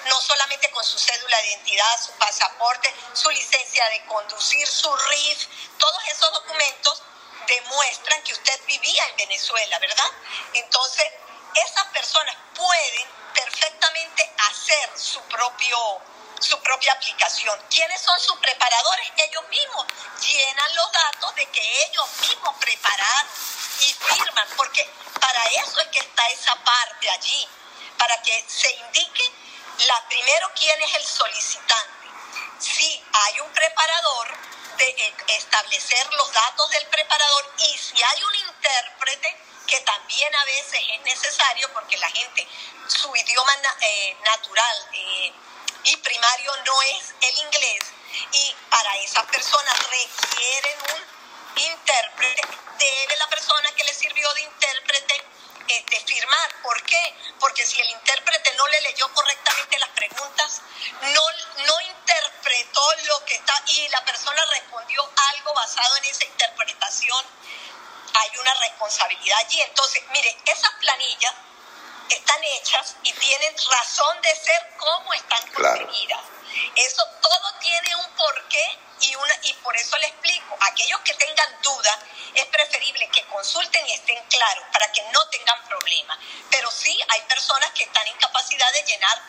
no 0.05 0.21
solamente 0.21 0.69
con 0.71 0.83
su 0.83 0.97
cédula 0.97 1.37
de 1.37 1.47
identidad, 1.49 2.05
su 2.05 2.11
pasaporte, 2.13 2.93
su 3.13 3.29
licencia 3.29 3.87
de 3.89 4.05
conducir, 4.05 4.67
su 4.67 4.95
RIF, 4.95 5.47
todos 5.77 6.03
esos 6.07 6.31
documentos 6.33 7.01
demuestran 7.47 8.23
que 8.23 8.33
usted 8.33 8.59
vivía 8.65 9.03
en 9.07 9.17
Venezuela, 9.17 9.79
¿verdad? 9.79 10.11
Entonces, 10.53 11.07
esas 11.55 11.85
personas 11.87 12.35
pueden 12.55 13.07
perfectamente 13.33 14.33
hacer 14.37 14.89
su 14.97 15.21
propio 15.23 16.01
su 16.41 16.59
propia 16.61 16.93
aplicación. 16.93 17.59
¿Quiénes 17.69 18.01
son 18.01 18.19
sus 18.19 18.37
preparadores? 18.37 19.11
Ellos 19.17 19.43
mismos 19.49 19.85
llenan 20.21 20.75
los 20.75 20.91
datos 20.91 21.35
de 21.35 21.45
que 21.47 21.83
ellos 21.85 22.07
mismos 22.21 22.55
prepararon 22.59 23.31
y 23.79 23.93
firman, 23.93 24.47
porque 24.57 24.89
para 25.19 25.45
eso 25.45 25.79
es 25.79 25.87
que 25.87 25.99
está 25.99 26.27
esa 26.29 26.55
parte 26.63 27.09
allí, 27.09 27.47
para 27.97 28.21
que 28.21 28.45
se 28.47 28.71
indique 28.71 29.31
la 29.85 30.07
primero 30.09 30.51
quién 30.55 30.81
es 30.81 30.95
el 30.95 31.05
solicitante. 31.05 32.07
Si 32.59 33.03
hay 33.13 33.39
un 33.39 33.51
preparador, 33.53 34.37
de 34.81 34.89
eh, 34.89 35.13
establecer 35.37 36.11
los 36.13 36.31
datos 36.33 36.69
del 36.71 36.85
preparador 36.87 37.53
y 37.59 37.77
si 37.77 38.01
hay 38.01 38.23
un 38.23 38.35
intérprete, 38.35 39.37
que 39.67 39.79
también 39.81 40.35
a 40.35 40.45
veces 40.45 40.81
es 40.91 41.01
necesario 41.01 41.71
porque 41.73 41.97
la 41.97 42.09
gente, 42.09 42.47
su 42.87 43.15
idioma 43.15 43.53
eh, 43.81 44.17
natural 44.25 44.89
eh, 44.93 45.33
y 45.83 45.97
primario 45.97 46.51
no 46.65 46.81
es 46.83 47.13
el 47.21 47.37
inglés 47.39 47.83
y 48.31 48.55
para 48.69 48.95
esas 48.97 49.25
personas 49.25 49.73
requieren 49.89 50.77
un 50.93 51.61
intérprete, 51.63 52.41
debe 52.77 53.15
la 53.17 53.29
persona 53.29 53.71
que 53.71 53.83
le 53.83 53.93
sirvió 53.93 54.33
de 54.33 54.41
intérprete 54.41 55.23
este, 55.67 55.99
firmar. 56.01 56.61
¿Por 56.61 56.81
qué? 56.83 57.15
Porque 57.39 57.65
si 57.65 57.81
el 57.81 57.89
intérprete 57.89 58.53
no 58.55 58.67
le 58.67 58.81
leyó 58.81 59.11
correctamente 59.13 59.79
las 59.79 59.89
preguntas, 59.89 60.61
no, 61.01 61.21
no 61.65 61.81
interpretó 61.81 62.95
lo 63.07 63.25
que 63.25 63.35
está 63.35 63.63
y 63.67 63.87
la 63.89 64.03
persona 64.05 64.45
respondió 64.45 65.09
algo 65.31 65.53
basado 65.53 65.97
en 65.97 66.05
esa 66.05 66.25
interpretación, 66.25 67.25
hay 68.13 68.37
una 68.39 68.53
responsabilidad 68.55 69.39
allí. 69.39 69.61
Entonces, 69.61 70.03
mire, 70.11 70.37
esas 70.45 70.71
planillas 70.79 71.33
están 72.15 72.43
hechas 72.43 72.95
y 73.03 73.13
tienen 73.13 73.55
razón 73.69 74.21
de 74.21 74.35
ser 74.35 74.69
como 74.77 75.13
están 75.13 75.51
conseguidas. 75.51 76.21
Eso 76.75 77.05
todo 77.21 77.53
tiene 77.59 77.95
un 77.95 78.11
porqué 78.15 78.79
y, 79.01 79.15
una, 79.15 79.33
y 79.43 79.53
por 79.53 79.75
eso 79.75 79.97
le 79.97 80.07
explico. 80.07 80.57
Aquellos 80.59 80.99
que 81.01 81.13
tengan 81.13 81.61
dudas, 81.61 81.97
es 82.33 82.45
preferible 82.45 83.09
que 83.09 83.25
consulten 83.25 83.85
y 83.87 83.93
estén 83.93 84.23
claros 84.25 84.65
para 84.71 84.91
que 84.91 85.01
no 85.11 85.27
tengan 85.29 85.63
problemas. 85.67 86.17
Pero 86.49 86.71
sí 86.71 86.97
hay 87.09 87.21
personas 87.21 87.71
que 87.71 87.83
están 87.83 88.07
en 88.07 88.17
capacidad 88.17 88.71
de 88.73 88.83
llenar 88.83 89.21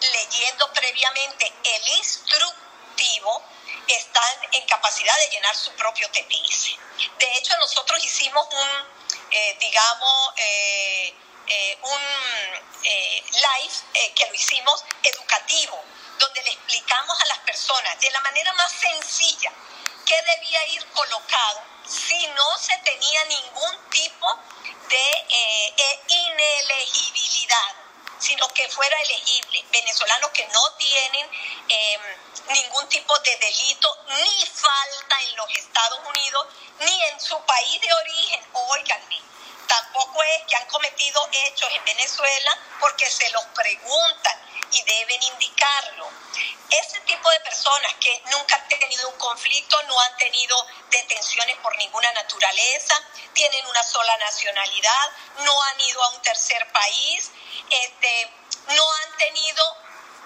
leyendo 0.00 0.72
previamente 0.72 1.52
el 1.62 1.88
instructivo, 1.88 3.42
están 3.86 4.38
en 4.52 4.66
capacidad 4.66 5.16
de 5.18 5.28
llenar 5.28 5.54
su 5.54 5.72
propio 5.72 6.08
TPS. 6.10 6.76
De 7.18 7.36
hecho, 7.36 7.56
nosotros 7.58 8.02
hicimos 8.04 8.46
un, 8.50 8.68
eh, 9.30 9.56
digamos, 9.60 10.32
eh, 10.36 11.14
eh, 11.52 11.78
un 11.82 12.02
eh, 12.84 13.24
live 13.32 13.74
eh, 13.94 14.12
que 14.14 14.26
lo 14.26 14.34
hicimos 14.34 14.84
educativo, 15.02 15.82
donde 16.16 16.42
le 16.44 16.50
explicamos 16.52 17.20
a 17.20 17.26
las 17.26 17.38
personas 17.40 17.98
de 17.98 18.08
la 18.12 18.20
manera 18.20 18.52
más 18.52 18.70
sencilla 18.70 19.52
qué 20.06 20.14
debía 20.36 20.64
ir 20.68 20.86
colocado 20.92 21.60
si 21.88 22.24
no 22.28 22.56
se 22.56 22.76
tenía 22.84 23.24
ningún 23.24 23.90
tipo 23.90 24.38
de 24.90 25.26
inelegibilidad, 26.06 27.74
sino 28.20 28.46
que 28.50 28.68
fuera 28.68 28.96
elegible. 29.02 29.64
Venezolanos 29.72 30.30
que 30.30 30.46
no 30.46 30.72
tienen 30.74 31.28
em, 31.68 32.00
ningún 32.48 32.88
tipo 32.88 33.18
de 33.18 33.36
delito 33.38 33.98
ni 34.08 34.46
falta 34.46 35.20
en 35.22 35.36
los 35.36 35.50
Estados 35.50 35.98
Unidos 36.08 36.46
ni 36.78 37.02
en 37.06 37.20
su 37.20 37.40
país 37.44 37.80
de 37.80 37.92
origen, 37.92 38.46
oiganme 38.52 39.19
Tampoco 39.70 40.20
es 40.24 40.42
que 40.48 40.56
han 40.56 40.66
cometido 40.66 41.28
hechos 41.30 41.70
en 41.70 41.84
Venezuela 41.84 42.58
porque 42.80 43.08
se 43.08 43.30
los 43.30 43.44
preguntan 43.54 44.36
y 44.72 44.82
deben 44.82 45.22
indicarlo. 45.22 46.10
Ese 46.70 46.98
tipo 47.02 47.30
de 47.30 47.38
personas 47.38 47.94
que 48.00 48.20
nunca 48.32 48.56
han 48.56 48.68
tenido 48.68 49.08
un 49.08 49.16
conflicto, 49.16 49.80
no 49.84 50.00
han 50.00 50.16
tenido 50.16 50.56
detenciones 50.90 51.56
por 51.58 51.76
ninguna 51.76 52.10
naturaleza, 52.14 53.00
tienen 53.32 53.64
una 53.68 53.84
sola 53.84 54.16
nacionalidad, 54.16 55.10
no 55.44 55.62
han 55.62 55.80
ido 55.82 56.02
a 56.02 56.08
un 56.14 56.22
tercer 56.22 56.66
país, 56.72 57.30
este, 57.70 58.32
no 58.74 58.92
han 58.92 59.16
tenido 59.18 59.76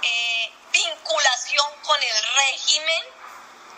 eh, 0.01 0.53
vinculación 0.73 1.67
con 1.83 2.03
el 2.03 2.35
régimen, 2.37 3.05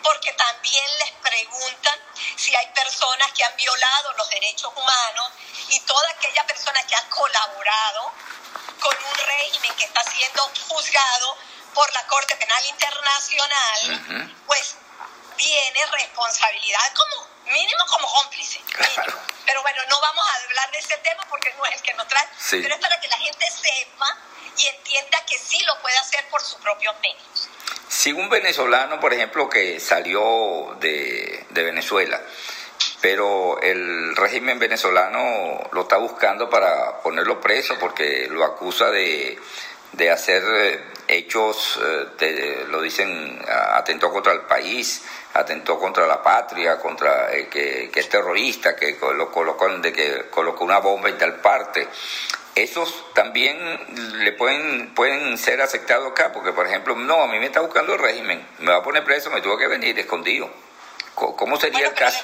porque 0.01 0.31
también 0.31 0.99
les 0.99 1.11
preguntan 1.11 2.06
si 2.35 2.55
hay 2.55 2.67
personas 2.67 3.31
que 3.33 3.43
han 3.43 3.55
violado 3.55 4.13
los 4.13 4.29
derechos 4.29 4.71
humanos 4.75 5.31
y 5.69 5.79
toda 5.81 6.09
aquella 6.11 6.45
persona 6.45 6.83
que 6.83 6.95
ha 6.95 7.09
colaborado 7.09 8.11
con 8.79 8.95
un 8.95 9.15
régimen 9.25 9.75
que 9.75 9.85
está 9.85 10.03
siendo 10.03 10.49
juzgado 10.67 11.37
por 11.73 11.91
la 11.93 12.05
Corte 12.07 12.35
Penal 12.35 12.65
Internacional, 12.65 14.31
pues 14.45 14.75
tiene 15.35 15.85
responsabilidad 15.85 16.93
como 16.93 17.27
mínimo 17.45 17.85
como 17.87 18.07
cómplice. 18.07 18.61
Pero 19.45 19.61
bueno, 19.61 19.81
no 19.89 20.01
vamos 20.01 20.27
a 20.27 20.35
hablar 20.43 20.71
de 20.71 20.79
ese 20.79 20.97
tema 20.97 21.23
porque 21.29 21.53
no 21.53 21.65
es 21.65 21.75
el 21.75 21.81
que 21.81 21.93
nos 21.93 22.07
trae, 22.07 22.27
pero 22.49 22.75
es 22.75 22.81
para 22.81 22.99
que 22.99 23.07
la 23.07 23.17
gente 23.17 23.51
sepa 23.51 24.17
y 24.57 24.67
entienda 24.67 25.23
que 25.25 25.37
sí 25.37 25.61
lo 25.63 25.79
puede 25.81 25.97
hacer 25.97 26.27
por 26.29 26.41
sus 26.41 26.55
propios 26.55 26.95
medios. 26.99 27.36
Si 27.87 28.11
un 28.11 28.29
venezolano, 28.29 28.99
por 28.99 29.13
ejemplo, 29.13 29.49
que 29.49 29.79
salió 29.79 30.75
de, 30.79 31.45
de 31.49 31.63
Venezuela, 31.63 32.21
pero 33.01 33.61
el 33.61 34.15
régimen 34.15 34.59
venezolano 34.59 35.69
lo 35.71 35.81
está 35.81 35.97
buscando 35.97 36.49
para 36.49 37.01
ponerlo 37.01 37.39
preso 37.39 37.75
porque 37.79 38.27
lo 38.29 38.43
acusa 38.43 38.91
de, 38.91 39.39
de 39.93 40.11
hacer 40.11 40.43
eh, 40.45 40.83
hechos, 41.07 41.79
eh, 42.19 42.65
lo 42.69 42.81
dicen, 42.81 43.41
atentó 43.47 44.11
contra 44.11 44.33
el 44.33 44.41
país, 44.41 45.03
atentó 45.33 45.79
contra 45.79 46.05
la 46.05 46.21
patria, 46.21 46.77
contra 46.77 47.33
eh, 47.33 47.47
que, 47.47 47.89
que, 47.91 47.99
es 47.99 48.09
terrorista, 48.09 48.75
que 48.75 48.97
lo 49.15 49.31
colocó, 49.31 49.69
de 49.69 49.93
que 49.93 50.25
colocó 50.29 50.65
una 50.65 50.79
bomba 50.79 51.09
en 51.09 51.17
tal 51.17 51.35
parte. 51.35 51.87
Esos 52.57 53.13
también 53.13 53.55
le 54.23 54.31
pueden, 54.31 54.95
pueden 54.95 55.37
ser 55.37 55.61
aceptados 55.61 56.11
acá, 56.11 56.31
porque 56.33 56.51
por 56.53 56.65
ejemplo, 56.65 56.95
no, 56.95 57.21
a 57.21 57.27
mí 57.27 57.37
me 57.37 57.45
está 57.45 57.61
buscando 57.61 57.93
el 57.93 57.99
régimen, 57.99 58.47
me 58.57 58.71
va 58.71 58.79
a 58.79 58.83
poner 58.83 59.03
preso, 59.03 59.29
me 59.29 59.41
tuvo 59.41 59.59
que 59.59 59.67
venir 59.67 59.97
escondido. 59.99 60.49
¿Cómo 61.13 61.59
sería 61.59 61.85
el 61.85 61.93
caso? 61.93 62.17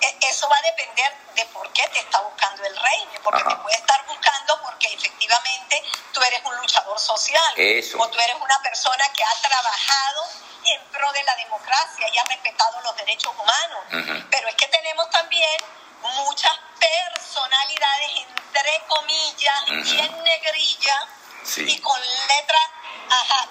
E, 0.00 0.16
eso 0.30 0.48
va 0.48 0.56
a 0.56 0.62
depender 0.62 1.12
de 1.36 1.44
por 1.52 1.70
qué 1.74 1.86
te 1.92 1.98
está 1.98 2.22
buscando 2.22 2.64
el 2.64 2.74
régimen, 2.74 3.20
porque 3.22 3.42
te 3.42 3.56
puede 3.56 3.76
estar 3.76 4.06
buscando 4.06 4.62
porque 4.62 4.94
efectivamente 4.94 5.82
tú 6.14 6.22
eres 6.22 6.40
un 6.42 6.56
luchador 6.56 6.98
social, 6.98 7.52
o 7.98 8.08
tú 8.08 8.18
eres 8.18 8.36
una 8.40 8.62
persona 8.62 9.04
que 9.14 9.22
ha 9.22 9.48
trabajado 9.48 10.24
en 10.64 10.80
pro 10.90 11.12
de 11.12 11.22
la 11.22 11.36
democracia 11.36 12.06
y 12.10 12.16
ha 12.16 12.24
respetado 12.24 12.80
los 12.80 12.96
derechos 12.96 13.34
humanos. 13.34 14.24
Pero 14.30 14.48
es 14.48 14.54
que 14.54 14.68
tenemos 14.68 15.10
también 15.10 15.60
muchas 16.02 16.52
personalidades, 16.78 18.10
entre 18.26 18.82
comillas, 18.88 19.64
y 19.68 19.98
en 19.98 20.24
negrilla, 20.24 21.08
y 21.56 21.78
con 21.80 22.00
letra 22.00 22.58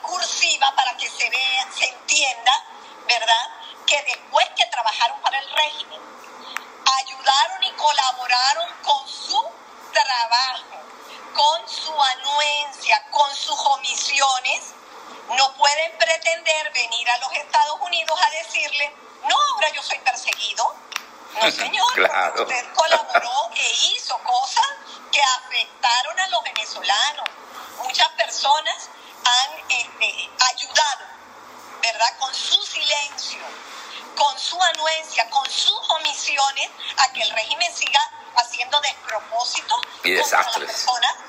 cursiva 0.01 0.73
para 0.75 0.95
que 0.97 1.09
se 1.09 1.29
vea, 1.29 1.67
se 1.71 1.85
entienda, 1.85 2.51
¿verdad? 3.07 3.49
Que 3.85 4.01
después 4.03 4.47
que 4.55 4.65
trabajaron 4.65 5.19
para 5.21 5.37
el 5.39 5.49
régimen, 5.51 6.01
ayudaron 6.99 7.63
y 7.63 7.71
colaboraron 7.71 8.69
con 8.83 9.07
su 9.07 9.43
trabajo, 9.91 10.81
con 11.33 11.69
su 11.69 11.93
anuencia, 12.01 13.03
con 13.11 13.35
sus 13.35 13.59
omisiones, 13.59 14.73
no 15.35 15.53
pueden 15.55 15.97
pretender 15.97 16.71
venir 16.73 17.09
a 17.09 17.17
los 17.19 17.31
Estados 17.33 17.79
Unidos 17.81 18.19
a 18.19 18.29
decirle, 18.31 18.95
no, 19.27 19.35
ahora 19.53 19.69
yo 19.73 19.83
soy 19.83 19.99
perseguido. 19.99 20.75
No, 21.41 21.51
señor, 21.51 21.93
claro. 21.93 22.43
usted 22.43 22.73
colaboró 22.73 23.49
e 23.55 23.71
hizo 23.95 24.17
cosas 24.19 24.67
que 25.11 25.21
afectaron 25.21 26.19
a 26.19 26.27
los 26.29 26.43
venezolanos. 26.43 27.29
Muchas 27.83 28.09
personas 28.09 28.89
han 29.23 29.71
este, 29.71 30.29
ayudado 30.53 31.19
¿verdad? 31.81 32.17
Con 32.19 32.33
su 32.33 32.61
silencio, 32.63 33.39
con 34.15 34.37
su 34.37 34.61
anuencia, 34.61 35.29
con 35.29 35.49
sus 35.49 35.79
omisiones, 35.89 36.69
a 36.97 37.11
que 37.13 37.21
el 37.21 37.29
régimen 37.31 37.73
siga 37.73 37.99
haciendo 38.35 38.79
despropósitos 38.81 39.81
y 40.03 40.11
desastres 40.11 40.83
contra 40.85 41.09
muchos 41.15 41.28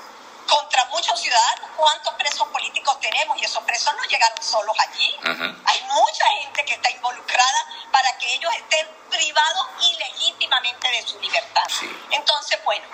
¿Cuántos 1.77 2.15
presos 2.15 2.47
políticos 2.49 3.01
tenemos? 3.01 3.41
Y 3.41 3.45
esos 3.45 3.63
presos 3.65 3.95
no 3.97 4.05
llegaron 4.05 4.43
solos 4.43 4.77
allí. 4.79 5.17
Hay 5.65 5.83
mucha 5.93 6.25
gente 6.43 6.65
que 6.65 6.75
está 6.75 6.91
involucrada 6.91 7.67
para 7.91 8.17
que 8.19 8.35
ellos 8.35 8.53
estén 8.55 8.87
privados 9.11 9.67
ilegítimamente 9.81 10.89
de 10.89 11.03
su 11.07 11.19
libertad. 11.21 11.63
Entonces, 12.11 12.59
bueno, 12.65 12.85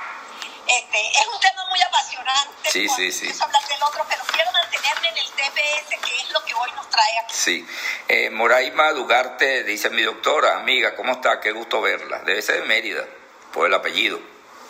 este, 0.66 1.10
es 1.10 1.26
un 1.32 1.40
tema 1.40 1.64
muy 1.68 1.80
apasionante. 1.82 2.70
Sí, 2.70 2.88
sí, 2.88 3.12
sí. 3.12 3.32
hablar 3.40 3.66
del 3.68 3.82
otro, 3.82 4.04
pero 4.08 4.22
quiero 4.32 4.52
mantenerme 4.52 5.08
en 5.08 5.16
el 5.18 5.26
TPS, 5.26 5.88
que 5.88 6.16
es 6.20 6.30
lo 6.30 6.44
que 6.44 6.54
hoy 6.54 6.70
nos 6.72 6.88
trae 6.90 7.18
aquí. 7.20 7.34
Sí. 7.34 7.66
Eh, 8.08 8.30
Moraima 8.30 8.92
Dugarte 8.92 9.64
dice 9.64 9.90
mi 9.90 10.02
doctora, 10.02 10.56
amiga, 10.56 10.94
¿cómo 10.94 11.12
está? 11.12 11.40
Qué 11.40 11.52
gusto 11.52 11.80
verla. 11.80 12.18
Debe 12.20 12.42
ser 12.42 12.60
de 12.60 12.66
Mérida, 12.66 13.04
por 13.52 13.66
el 13.66 13.74
apellido. 13.74 14.20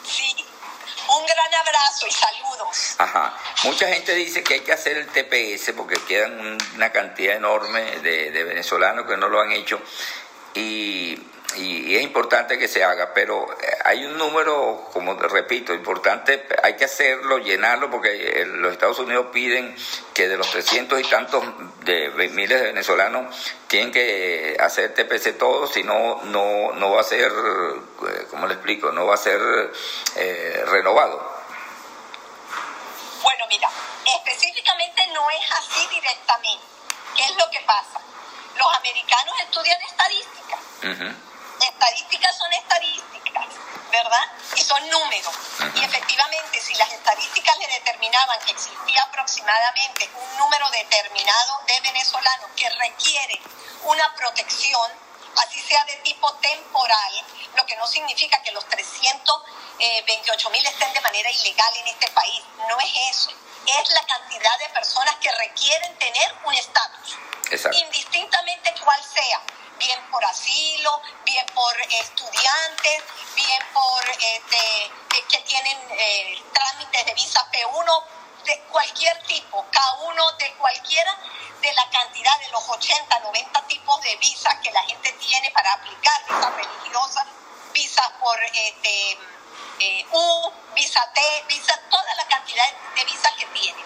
Sí, 0.05 0.46
un 1.09 1.27
gran 1.27 1.55
abrazo 1.55 2.07
y 2.07 2.11
saludos. 2.11 2.95
Ajá. 2.99 3.35
Mucha 3.64 3.88
gente 3.88 4.14
dice 4.14 4.42
que 4.42 4.55
hay 4.55 4.61
que 4.61 4.73
hacer 4.73 4.97
el 4.97 5.07
TPS 5.07 5.73
porque 5.77 5.97
quedan 6.07 6.59
una 6.75 6.92
cantidad 6.92 7.37
enorme 7.37 7.83
de, 8.01 8.45
venezolanos 8.45 9.07
que 9.07 9.16
no 9.16 9.29
lo 9.29 9.40
han 9.40 9.53
hecho. 9.53 9.81
Y 10.55 11.19
y, 11.57 11.97
es 11.97 12.03
importante 12.03 12.59
que 12.59 12.69
se 12.69 12.85
haga, 12.85 13.12
pero 13.14 13.47
eh, 13.53 13.79
hay 13.85 14.05
un 14.05 14.16
número, 14.19 14.88
como 14.92 15.14
repito, 15.14 15.73
importante, 15.75 16.47
hay 16.62 16.77
que 16.77 16.85
hacerlo, 16.85 17.38
llenarlo, 17.38 17.90
porque 17.90 18.42
eh, 18.42 18.47
los 18.47 18.73
Estados 18.73 18.99
Unidos 18.99 19.27
piden 19.33 19.75
que 20.14 20.29
de 20.29 20.37
los 20.37 20.51
300 20.51 21.01
y 21.01 21.05
tantos 21.05 21.45
de 21.85 22.11
miles 22.31 22.61
de 22.61 22.66
venezolanos 22.66 23.35
tienen 23.69 23.92
que 23.92 24.57
hacer 24.61 24.95
TPC 24.95 25.38
todos, 25.38 25.73
si 25.73 25.83
no, 25.83 26.23
no, 26.25 26.73
no 26.73 26.92
va 26.92 27.01
a 27.01 27.05
ser, 27.05 27.31
eh, 27.31 28.27
¿cómo 28.31 28.47
le 28.47 28.55
explico? 28.55 28.92
No 28.92 29.07
va 29.07 29.14
a 29.14 29.19
ser 29.19 29.40
renovado. 30.66 31.37
Bueno, 33.23 33.45
mira, 33.49 33.69
específicamente 34.16 35.07
no 35.12 35.29
es 35.31 35.53
así 35.53 35.87
directamente. 35.95 36.64
¿Qué 37.16 37.25
es 37.25 37.37
lo 37.37 37.51
que 37.51 37.61
pasa? 37.66 38.01
Los 38.57 38.75
americanos 38.79 39.35
estudian 39.40 39.81
estadística 39.83 40.37
estadísticas 41.61 42.37
son 42.37 42.53
estadísticas, 42.53 43.47
¿verdad? 43.90 44.33
Y 44.57 44.62
son 44.62 44.88
números. 44.90 45.35
Y 45.75 45.85
efectivamente, 45.85 46.61
si 46.61 46.75
las 46.75 46.92
estadísticas 46.92 47.57
le 47.59 47.69
determinaban 47.69 48.38
que 48.40 48.53
existía 48.53 49.03
aproximadamente 49.03 50.11
un 50.14 50.38
número 50.38 50.69
determinado 50.71 51.61
de 51.66 51.81
venezolanos 51.81 52.51
que 52.57 52.69
requieren 52.71 53.40
una 53.85 54.14
protección, 54.14 54.90
así 55.37 55.61
sea 55.62 55.85
de 55.85 55.97
tipo 55.97 56.33
temporal, 56.35 57.25
lo 57.55 57.66
que 57.66 57.77
no 57.77 57.87
significa 57.87 58.42
que 58.42 58.53
los 58.53 58.66
328 58.69 60.51
mil 60.51 60.66
estén 60.66 60.92
de 60.92 61.01
manera 61.01 61.31
ilegal 61.31 61.77
en 61.77 61.88
este 61.88 62.09
país. 62.09 62.42
No 62.69 62.79
es 62.81 62.92
eso. 63.11 63.31
Es 63.66 63.90
la 63.90 64.03
cantidad 64.07 64.59
de 64.59 64.69
personas 64.71 65.16
que 65.16 65.31
requieren 65.33 65.99
tener 65.99 66.35
un 66.45 66.55
estatus. 66.55 67.16
Indistintamente 67.73 68.75
cuál 68.83 69.03
sea 69.05 69.41
bien 69.79 70.01
por 70.11 70.25
asilo, 70.25 71.03
bien 71.25 71.47
por 71.55 71.81
estudiantes, 71.81 73.05
bien 73.35 73.63
por 73.73 74.03
este, 74.09 74.91
que 75.29 75.39
tienen 75.41 75.79
eh, 75.91 76.43
trámites 76.53 77.07
de 77.07 77.15
visa 77.15 77.47
P1, 77.53 78.05
de 78.45 78.61
cualquier 78.71 79.23
tipo, 79.25 79.65
cada 79.71 79.95
uno 80.05 80.33
de 80.33 80.53
cualquiera 80.55 81.17
de 81.61 81.73
la 81.75 81.91
cantidad 81.91 82.39
de 82.41 82.49
los 82.51 82.69
80, 82.69 83.19
90 83.21 83.67
tipos 83.67 84.01
de 84.03 84.17
visas 84.17 84.55
que 84.63 84.71
la 84.71 84.83
gente 84.85 85.13
tiene 85.15 85.51
para 85.51 85.73
aplicar, 85.73 86.23
visas 86.29 86.55
religiosas, 86.55 87.27
visas 87.73 88.09
por 88.21 88.41
este, 88.43 89.19
eh, 89.81 90.07
U, 90.13 90.53
visa 90.75 91.01
T, 91.13 91.45
visa, 91.49 91.79
toda 91.91 92.15
la 92.15 92.27
cantidad 92.27 92.67
de 92.95 93.05
visas 93.05 93.33
que 93.33 93.47
tiene. 93.47 93.83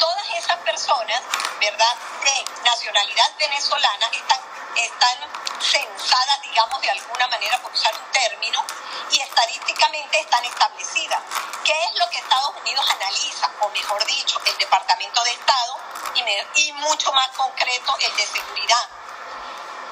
Todas 0.00 0.30
esas 0.36 0.56
personas, 0.58 1.22
¿verdad?, 1.60 1.94
de 2.24 2.44
nacionalidad 2.64 3.30
venezolana 3.38 4.10
están 4.12 4.40
están 4.76 5.18
censadas, 5.60 6.42
digamos, 6.42 6.80
de 6.80 6.90
alguna 6.90 7.26
manera, 7.28 7.60
por 7.60 7.72
usar 7.72 7.94
un 7.94 8.12
término, 8.12 8.64
y 9.10 9.20
estadísticamente 9.20 10.20
están 10.20 10.44
establecidas. 10.44 11.20
¿Qué 11.64 11.72
es 11.72 11.98
lo 11.98 12.08
que 12.10 12.18
Estados 12.18 12.56
Unidos 12.56 12.84
analiza? 12.90 13.50
O 13.60 13.68
mejor 13.70 14.04
dicho, 14.06 14.40
el 14.46 14.56
Departamento 14.58 15.22
de 15.24 15.32
Estado 15.32 15.76
y, 16.14 16.60
y 16.62 16.72
mucho 16.72 17.12
más 17.12 17.28
concreto 17.36 17.96
el 18.00 18.16
de 18.16 18.26
seguridad. 18.26 18.88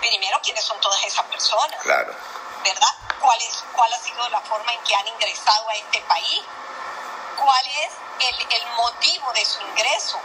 Primero, 0.01 0.41
¿quiénes 0.43 0.65
son 0.65 0.81
todas 0.81 1.03
esas 1.05 1.25
personas? 1.27 1.81
Claro. 1.83 2.15
¿Verdad? 2.63 2.95
¿Cuál, 3.21 3.41
es, 3.43 3.65
¿Cuál 3.75 3.93
ha 3.93 3.99
sido 3.99 4.29
la 4.31 4.41
forma 4.41 4.73
en 4.73 4.83
que 4.85 4.95
han 4.95 5.09
ingresado 5.09 5.69
a 5.69 5.75
este 5.75 6.01
país? 6.03 6.43
¿Cuál 7.49 7.67
es 7.67 7.91
el, 8.51 8.67
motivo 8.77 9.33
de 9.33 9.43
su 9.43 9.63
ingreso? 9.63 10.21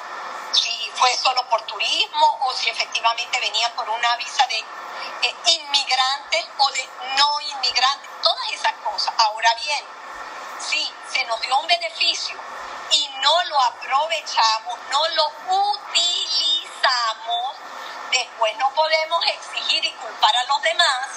si 0.51 0.91
fue 0.93 1.15
solo 1.15 1.47
por 1.47 1.61
turismo 1.61 2.37
o 2.41 2.53
si 2.53 2.69
efectivamente 2.69 3.39
venían 3.39 3.71
por 3.77 3.89
una 3.89 4.17
visa 4.17 4.45
de 4.47 4.59
eh, 4.59 5.35
inmigrantes 5.45 6.45
o 6.57 6.69
de 6.71 6.85
no 7.17 7.39
inmigrantes, 7.39 8.09
todas 8.21 8.51
esas 8.51 8.73
cosas. 8.83 9.13
Ahora 9.19 9.55
bien, 9.55 9.85
si 10.59 10.93
se 11.13 11.23
nos 11.23 11.39
dio 11.39 11.57
un 11.59 11.67
beneficio 11.67 12.37
y 12.91 13.07
no 13.21 13.43
lo 13.45 13.61
aprovechamos, 13.61 14.79
no 14.91 15.07
lo 15.07 15.31
utilizamos, 15.77 17.55
después 18.11 18.57
no 18.57 18.69
podemos 18.71 19.25
exigir 19.27 19.85
y 19.85 19.91
culpar 19.93 20.35
a 20.35 20.43
los 20.43 20.61
demás 20.61 21.07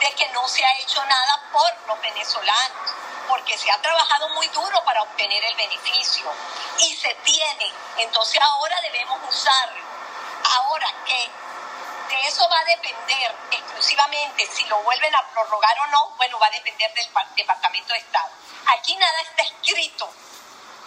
de 0.00 0.14
que 0.14 0.30
no 0.30 0.48
se 0.48 0.64
ha 0.64 0.78
hecho 0.78 1.04
nada 1.04 1.42
por 1.52 1.70
los 1.88 2.00
venezolanos 2.00 3.01
porque 3.28 3.56
se 3.56 3.70
ha 3.70 3.80
trabajado 3.80 4.28
muy 4.30 4.48
duro 4.48 4.82
para 4.84 5.02
obtener 5.02 5.44
el 5.44 5.56
beneficio 5.56 6.30
y 6.78 6.96
se 6.96 7.14
tiene. 7.24 7.72
Entonces 7.98 8.40
ahora 8.40 8.80
debemos 8.82 9.18
usarlo. 9.28 9.82
Ahora 10.44 10.92
que 11.06 11.30
de 12.08 12.28
eso 12.28 12.46
va 12.48 12.58
a 12.58 12.64
depender 12.64 13.34
exclusivamente 13.50 14.46
si 14.46 14.64
lo 14.66 14.82
vuelven 14.82 15.14
a 15.14 15.26
prorrogar 15.28 15.78
o 15.80 15.86
no, 15.86 16.10
bueno, 16.16 16.38
va 16.38 16.46
a 16.46 16.50
depender 16.50 16.92
del 16.92 17.08
Departamento 17.36 17.92
de 17.92 17.98
Estado. 17.98 18.30
Aquí 18.66 18.96
nada 18.96 19.20
está 19.22 19.42
escrito. 19.42 20.12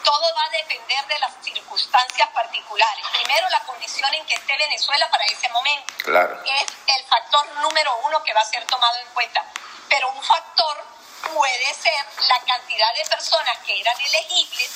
Todo 0.04 0.36
va 0.36 0.43
a 0.43 0.50
depender 0.50 1.06
de 1.08 1.19
las 1.19 1.34
circunstancias 1.41 2.30
particulares. 2.30 3.06
Primero, 3.12 3.50
la 3.50 3.60
condición 3.62 4.13
en 4.13 4.26
que 4.28 4.36
esté 4.36 4.56
Venezuela 4.56 5.10
para 5.10 5.26
ese 5.26 5.50
momento. 5.50 5.93
Claro. 6.04 6.43
Es 6.45 6.65
el 6.95 7.06
factor 7.06 7.48
número 7.56 7.95
uno 8.04 8.24
que 8.24 8.34
va 8.34 8.41
a 8.41 8.45
ser 8.45 8.63
tomado 8.67 8.98
en 9.00 9.08
cuenta. 9.15 9.43
Pero 9.89 10.10
un 10.10 10.21
factor 10.21 10.85
puede 11.36 11.74
ser 11.74 12.06
la 12.30 12.39
cantidad 12.45 12.93
de 12.95 13.10
personas 13.10 13.58
que 13.65 13.82
eran 13.82 14.00
elegibles 14.00 14.71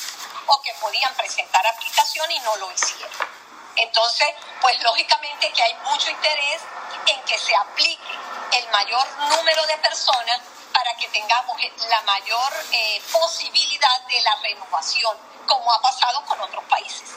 o 0.45 0.61
que 0.61 0.73
podían 0.73 1.13
presentar 1.15 1.65
aplicación 1.65 2.29
y 2.29 2.39
no 2.39 2.53
lo 2.57 2.69
hicieron. 2.73 3.29
Entonces, 3.77 4.27
pues 4.59 4.77
lógicamente 4.83 5.49
que 5.53 5.63
hay 5.63 5.73
mucho 5.85 6.09
interés 6.09 6.61
en 7.07 7.21
que 7.21 7.37
se 7.37 7.55
aplique 7.55 8.13
el 8.51 8.67
mayor 8.71 9.07
número 9.29 9.65
de 9.67 9.77
personas 9.77 10.41
para 10.73 10.93
que 10.95 11.07
tengamos 11.07 11.57
la 11.87 12.01
mayor 12.01 12.53
eh, 12.73 13.01
posibilidad 13.09 14.01
de 14.01 14.21
la 14.21 14.35
renovación, 14.43 15.17
como 15.47 15.71
ha 15.71 15.81
pasado 15.81 16.25
con 16.25 16.41
otros 16.41 16.65
países. 16.65 17.09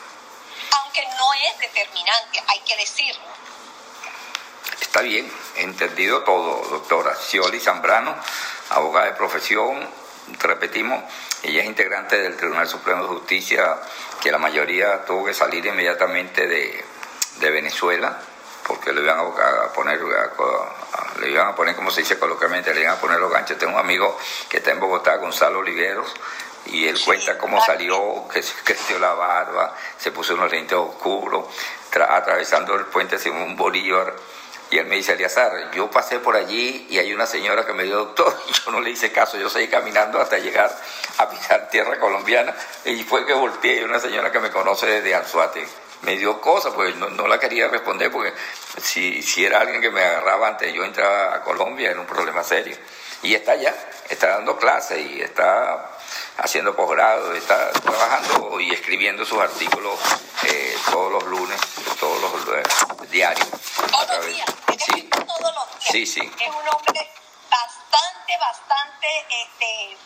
Aunque 0.71 1.05
no 1.19 1.35
es 1.35 1.59
determinante, 1.59 2.45
hay 2.47 2.61
que 2.61 2.77
decirlo. 2.77 3.27
Está 4.81 5.03
bien, 5.03 5.31
entendido 5.57 6.23
todo, 6.23 6.69
doctora. 6.69 7.15
Scioli 7.17 7.61
Zambrano 7.61 8.15
abogada 8.75 9.07
de 9.07 9.13
profesión, 9.13 9.81
repetimos, 10.41 11.03
ella 11.43 11.63
es 11.63 11.67
integrante 11.67 12.17
del 12.21 12.37
Tribunal 12.37 12.69
Supremo 12.69 13.03
de 13.03 13.09
Justicia, 13.09 13.77
que 14.21 14.31
la 14.31 14.39
mayoría 14.39 15.05
tuvo 15.05 15.25
que 15.25 15.35
salir 15.35 15.65
inmediatamente 15.67 16.47
de, 16.47 16.85
Venezuela, 17.41 18.19
porque 18.67 18.93
le 18.93 19.03
iban 19.03 19.19
a, 19.19 19.73
poner, 19.73 20.01
le 21.21 21.31
iban 21.31 21.49
a 21.49 21.57
poner, 21.57 21.75
como 21.75 21.91
se 21.91 22.03
dice 22.03 22.19
coloquialmente, 22.19 22.73
le 22.73 22.83
iban 22.83 22.95
a 22.95 23.01
poner 23.01 23.19
los 23.19 23.33
ganchos. 23.33 23.59
Tengo 23.59 23.73
un 23.73 23.81
amigo 23.81 24.17
que 24.49 24.59
está 24.59 24.71
en 24.71 24.79
Bogotá, 24.79 25.17
Gonzalo 25.17 25.59
Oliveros, 25.59 26.15
y 26.67 26.87
él 26.87 27.01
cuenta 27.05 27.37
cómo 27.37 27.61
salió, 27.65 28.29
que 28.33 28.43
se 28.43 28.55
creció 28.63 29.01
la 29.01 29.15
barba, 29.15 29.75
se 29.99 30.13
puso 30.13 30.35
unos 30.35 30.53
lentes 30.53 30.79
oscuros, 30.79 31.47
atravesando 32.09 32.75
el 32.77 32.87
puente 32.87 33.19
Simón 33.19 33.57
Bolívar 33.57 34.15
y 34.73 34.79
él 34.79 34.87
me 34.87 34.97
dice, 34.97 35.13
Eliazar, 35.13 35.71
yo 35.73 35.91
pasé 35.91 36.19
por 36.19 36.35
allí 36.35 36.87
y 36.89 36.99
hay 36.99 37.13
una 37.13 37.27
señora 37.27 37.67
que 37.67 37.75
me 37.75 37.85
dio 37.85 37.97
doctor 37.99 38.35
y 38.49 38.53
yo 38.53 38.73
no 38.73 38.81
le 38.81 38.91
hice 38.91 39.13
caso, 39.13 39.37
yo 39.37 39.51
seguí 39.51 39.69
caminando 39.69 40.19
hasta 40.19 40.39
llegar 40.39 40.75
a 41.19 41.29
pisar 41.29 41.69
tierra 41.69 42.01
colombiana 42.01 42.55
y 42.87 43.05
fue 43.05 43.27
que 43.27 43.35
volteé 43.35 43.81
y 43.81 43.85
una 43.85 44.01
señora 44.01 44.33
que 44.33 44.41
me 44.41 44.51
conoce 44.51 44.87
desde 44.87 45.15
Anzuate 45.15 45.67
me 46.03 46.17
dio 46.17 46.41
cosas, 46.41 46.73
pues 46.75 46.97
no, 46.97 47.29
la 47.29 47.39
quería 47.39 47.69
responder 47.69 48.11
porque 48.11 48.33
si, 48.81 49.23
si 49.23 49.45
era 49.45 49.61
alguien 49.61 49.81
que 49.81 49.91
me 49.91 50.03
agarraba 50.03 50.49
antes 50.49 50.73
yo 50.73 50.85
entraba 50.85 51.37
a 51.37 51.43
Colombia 51.43 51.91
era 51.91 52.01
un 52.01 52.07
problema 52.07 52.43
serio. 52.43 52.77
Y 53.23 53.35
está 53.35 53.53
allá, 53.53 53.73
está 54.09 54.29
dando 54.31 54.57
clases 54.57 54.99
y 54.99 55.21
está 55.21 55.92
haciendo 56.39 56.75
posgrado, 56.75 57.35
está 57.35 57.71
trabajando 57.73 58.61
y 58.61 58.73
escribiendo 58.73 59.25
sus 59.25 59.39
artículos 59.41 59.99
eh, 60.45 60.77
todos 60.91 61.13
los 61.13 61.25
lunes, 61.25 61.61
todos 61.99 62.21
los 62.21 62.59
eh, 62.59 62.63
diarios. 63.09 63.49
Todos 63.91 64.17
los 64.17 64.27
días, 64.27 64.47
sí. 64.85 65.11
todos 65.11 65.55
los 65.55 65.79
días. 65.79 65.91
Sí, 65.91 66.07
sí. 66.07 66.21
Es 66.21 66.49
un 66.49 66.69
hombre 66.69 67.11
bastante, 67.51 68.39
bastante 68.39 69.27
este, 69.29 69.97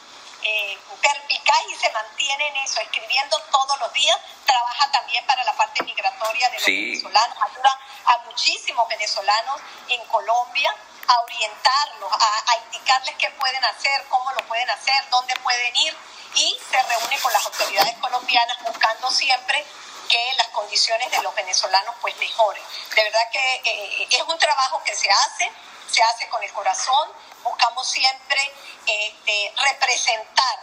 eh, 0.42 0.78
perpicaz 1.00 1.62
y 1.70 1.74
se 1.76 1.90
mantiene 1.92 2.48
en 2.48 2.56
eso, 2.56 2.80
escribiendo 2.80 3.38
todos 3.50 3.80
los 3.80 3.92
días. 3.92 4.18
Trabaja 4.44 4.90
también 4.92 5.24
para 5.26 5.44
la 5.44 5.56
parte 5.56 5.82
migratoria 5.84 6.48
de 6.50 6.56
los 6.56 6.66
venezolanos, 6.66 7.36
ayuda 7.42 7.80
a 8.06 8.18
muchísimos 8.26 8.88
venezolanos 8.88 9.60
en 9.88 10.04
Colombia 10.08 10.74
a 11.08 11.20
orientarlos, 11.20 12.12
a, 12.12 12.56
indicarles 12.64 13.14
qué 13.18 13.30
pueden 13.30 13.64
hacer, 13.64 14.04
cómo 14.08 14.30
lo 14.32 14.46
pueden 14.46 14.68
hacer, 14.70 15.08
dónde 15.10 15.34
pueden 15.36 15.76
ir 15.76 15.96
y 16.34 16.58
se 16.70 16.82
reúne 16.82 17.18
con 17.20 17.32
las 17.32 17.46
autoridades 17.46 17.96
colombianas 17.98 18.58
buscando 18.62 19.10
siempre 19.10 19.64
que 20.08 20.34
las 20.36 20.48
condiciones 20.48 21.10
de 21.10 21.22
los 21.22 21.34
venezolanos 21.34 21.94
pues 22.00 22.16
mejoren. 22.18 22.62
De 22.94 23.02
verdad 23.02 23.28
que 23.32 23.62
eh, 23.64 24.08
es 24.10 24.22
un 24.22 24.38
trabajo 24.38 24.82
que 24.84 24.94
se 24.94 25.10
hace, 25.10 25.50
se 25.90 26.02
hace 26.02 26.28
con 26.28 26.42
el 26.42 26.52
corazón, 26.52 27.12
buscamos 27.42 27.88
siempre 27.88 28.52
este, 28.86 29.52
representar 29.56 30.58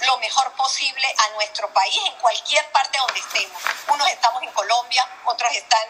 lo 0.00 0.18
mejor 0.18 0.52
posible 0.52 1.14
a 1.18 1.28
nuestro 1.34 1.72
país 1.72 1.98
en 2.06 2.14
cualquier 2.16 2.70
parte 2.70 2.98
donde 2.98 3.20
estemos. 3.20 3.62
Unos 3.88 4.08
estamos 4.08 4.42
en 4.42 4.52
Colombia, 4.52 5.06
otros 5.24 5.52
están 5.52 5.88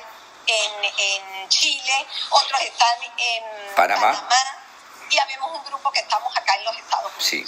en, 0.49 1.49
Chile, 1.49 2.07
otros 2.31 2.61
están 2.61 2.97
en 3.17 3.75
Panamá. 3.75 4.29
y 5.11 5.19
habemos 5.19 5.51
un 5.53 5.65
grupo 5.65 5.91
que 5.91 6.01
estamos 6.01 6.37
acá 6.37 6.55
en 6.57 6.65
los 6.65 6.77
Estados 6.77 7.13
Unidos. 7.13 7.25
Sí. 7.25 7.47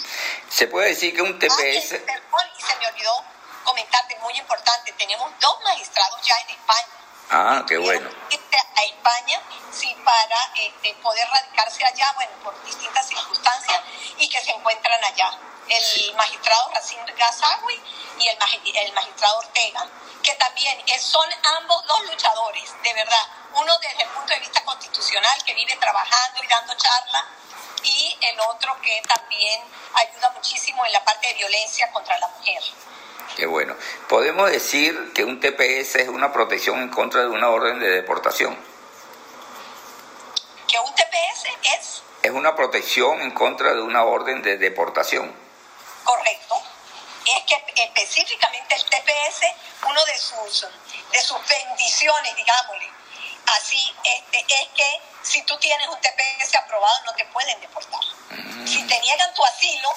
Se 0.49 0.67
puede 0.69 0.89
decir 0.89 1.15
que 1.15 1.23
un 1.23 1.39
TPS... 1.39 1.53
Ah, 1.53 2.47
y 2.59 2.63
se 2.63 2.77
me 2.77 2.87
olvidó 2.87 3.25
comentarte, 3.65 4.17
muy 4.21 4.37
importante, 4.39 4.93
tenemos 4.93 5.31
dos 5.39 5.59
magistrados 5.65 6.21
ya 6.23 6.35
en 6.41 6.51
España. 6.51 6.89
Ah, 7.31 7.65
qué 7.67 7.79
bueno. 7.79 8.09
A 8.09 8.83
España, 8.83 9.41
sí, 9.71 9.95
para 10.05 10.53
este, 10.57 10.95
poder 11.03 11.29
radicarse 11.29 11.85
allá, 11.85 12.13
bueno, 12.15 12.33
por 12.43 12.65
distintas 12.65 13.07
circunstancias, 13.07 13.81
y 14.19 14.29
que 14.29 14.41
se 14.41 14.53
encuentran 14.53 15.05
allá. 15.05 15.31
El 15.69 16.15
magistrado 16.17 16.71
Racín 16.75 16.99
Gazawi 17.17 17.81
y 18.19 18.29
el, 18.29 18.39
el 18.75 18.93
magistrado 18.93 19.39
Ortega 19.39 19.87
que 20.23 20.35
también 20.35 20.79
son 20.99 21.29
ambos 21.59 21.87
dos 21.87 22.03
luchadores, 22.11 22.73
de 22.83 22.95
verdad. 22.95 23.27
Uno 23.55 23.73
desde 23.79 24.03
el 24.03 24.09
punto 24.11 24.33
de 24.33 24.41
vista 24.41 24.63
constitucional, 24.65 25.43
que 25.45 25.55
vive 25.55 25.77
trabajando 25.77 26.43
y 26.43 26.47
dando 26.47 26.75
charla, 26.75 27.25
y 27.83 28.19
el 28.21 28.41
otro 28.41 28.77
que 28.83 29.03
también 29.09 29.63
ayuda 29.95 30.31
muchísimo 30.31 30.85
en 30.85 30.93
la 30.93 31.05
parte 31.05 31.29
de 31.29 31.35
violencia 31.35 31.91
contra 31.91 32.19
la 32.19 32.29
mujer. 32.29 32.63
Qué 33.37 33.47
bueno. 33.47 33.75
¿Podemos 34.09 34.51
decir 34.51 35.13
que 35.15 35.25
un 35.25 35.41
TPS 35.41 35.97
es 35.97 36.09
una 36.09 36.33
protección 36.33 36.81
en 36.81 36.91
contra 36.91 37.23
de 37.23 37.29
una 37.29 37.49
orden 37.49 37.81
de 37.81 37.91
deportación? 37.91 38.57
¿Que 40.69 40.79
un 40.79 40.95
TPS 40.95 41.47
es? 41.79 42.03
Es 42.23 42.31
una 42.31 42.55
protección 42.55 43.23
en 43.23 43.31
contra 43.31 43.73
de 43.73 43.81
una 43.81 44.05
orden 44.05 44.43
de 44.43 44.59
deportación. 44.59 45.35
Correcto 46.05 46.70
es 47.27 47.45
que 47.45 47.83
específicamente 47.83 48.75
el 48.75 48.85
TPS, 48.85 49.41
uno 49.87 50.05
de 50.05 50.19
sus, 50.19 50.67
de 51.13 51.23
sus 51.23 51.47
bendiciones, 51.47 52.37
digámosle, 52.37 52.91
así, 53.47 53.95
este, 54.05 54.45
es 54.49 54.69
que 54.75 55.01
si 55.23 55.43
tú 55.43 55.57
tienes 55.59 55.87
un 55.89 56.01
TPS 56.01 56.55
aprobado 56.57 57.05
no 57.05 57.15
te 57.15 57.25
pueden 57.27 57.61
deportar. 57.61 58.01
Mm. 58.31 58.67
Si 58.67 58.83
te 58.87 59.01
niegan 59.01 59.35
tu 59.35 59.45
asilo, 59.45 59.95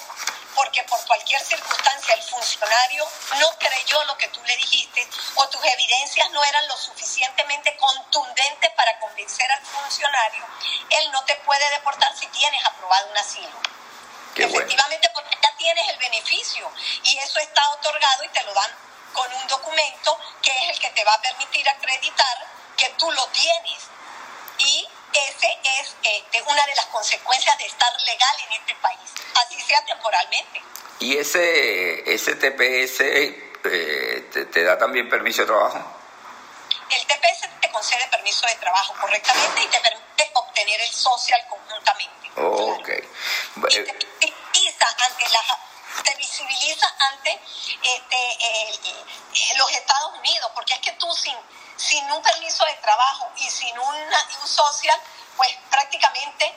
porque 0.54 0.82
por 0.84 1.04
cualquier 1.06 1.40
circunstancia 1.40 2.14
el 2.14 2.22
funcionario 2.22 3.06
no 3.38 3.50
creyó 3.58 4.04
lo 4.04 4.16
que 4.16 4.28
tú 4.28 4.40
le 4.44 4.56
dijiste 4.56 5.06
o 5.34 5.48
tus 5.48 5.64
evidencias 5.64 6.30
no 6.30 6.44
eran 6.44 6.68
lo 6.68 6.76
suficientemente 6.76 7.76
contundentes 7.76 8.70
para 8.72 8.98
convencer 9.00 9.50
al 9.50 9.64
funcionario, 9.64 10.44
él 10.90 11.10
no 11.10 11.24
te 11.24 11.34
puede 11.36 11.68
deportar 11.70 12.16
si 12.16 12.26
tienes 12.28 12.64
aprobado 12.64 13.08
un 13.10 13.18
asilo. 13.18 13.60
Efectivamente, 14.36 15.10
porque 15.14 15.38
ya 15.40 15.53
tienes 15.64 15.88
el 15.88 15.98
beneficio 15.98 16.70
y 17.04 17.16
eso 17.16 17.40
está 17.40 17.70
otorgado 17.70 18.24
y 18.24 18.28
te 18.28 18.42
lo 18.44 18.52
dan 18.52 18.70
con 19.14 19.32
un 19.32 19.46
documento 19.48 20.18
que 20.42 20.50
es 20.50 20.76
el 20.76 20.78
que 20.78 20.90
te 20.90 21.04
va 21.04 21.14
a 21.14 21.22
permitir 21.22 21.66
acreditar 21.66 22.36
que 22.76 22.86
tú 22.98 23.10
lo 23.10 23.26
tienes. 23.28 23.80
Y 24.58 24.86
ese 25.14 25.48
es 25.80 25.96
este, 26.02 26.42
una 26.42 26.66
de 26.66 26.74
las 26.74 26.84
consecuencias 26.86 27.56
de 27.56 27.64
estar 27.64 27.90
legal 28.02 28.36
en 28.46 28.60
este 28.60 28.74
país, 28.74 29.10
así 29.36 29.58
sea 29.62 29.82
temporalmente. 29.86 30.60
¿Y 31.00 31.16
ese, 31.16 32.12
ese 32.12 32.34
TPS 32.34 33.00
eh, 33.00 34.28
te, 34.32 34.44
te, 34.44 34.64
da 34.64 34.76
también 34.76 35.08
permiso 35.08 35.42
de 35.42 35.46
trabajo? 35.46 35.78
El 36.90 37.06
TPS 37.06 37.48
te 37.60 37.70
concede 37.70 38.06
permiso 38.08 38.46
de 38.46 38.54
trabajo 38.56 38.94
correctamente 39.00 39.62
y 39.62 39.66
te 39.68 39.80
permite 39.80 40.30
obtener 40.34 40.80
el 40.82 40.92
social 40.92 41.40
conjuntamente. 41.48 42.30
Oh, 42.36 42.76
ok. 42.78 42.88
Y 44.20 44.26
te 44.26 44.33
visibiliza 44.64 44.86
ante 44.88 45.28
la 45.28 46.02
te 46.02 46.16
visibiliza 46.16 46.92
ante 46.98 47.40
este, 47.82 49.56
los 49.56 49.70
Estados 49.70 50.18
Unidos, 50.18 50.50
porque 50.54 50.74
es 50.74 50.80
que 50.80 50.92
tú 50.92 51.12
sin, 51.14 51.36
sin 51.76 52.10
un 52.10 52.20
permiso 52.20 52.64
de 52.64 52.74
trabajo 52.74 53.30
y 53.36 53.48
sin 53.48 53.78
una, 53.78 54.28
un 54.40 54.48
social, 54.48 54.98
pues 55.36 55.50
prácticamente 55.70 56.52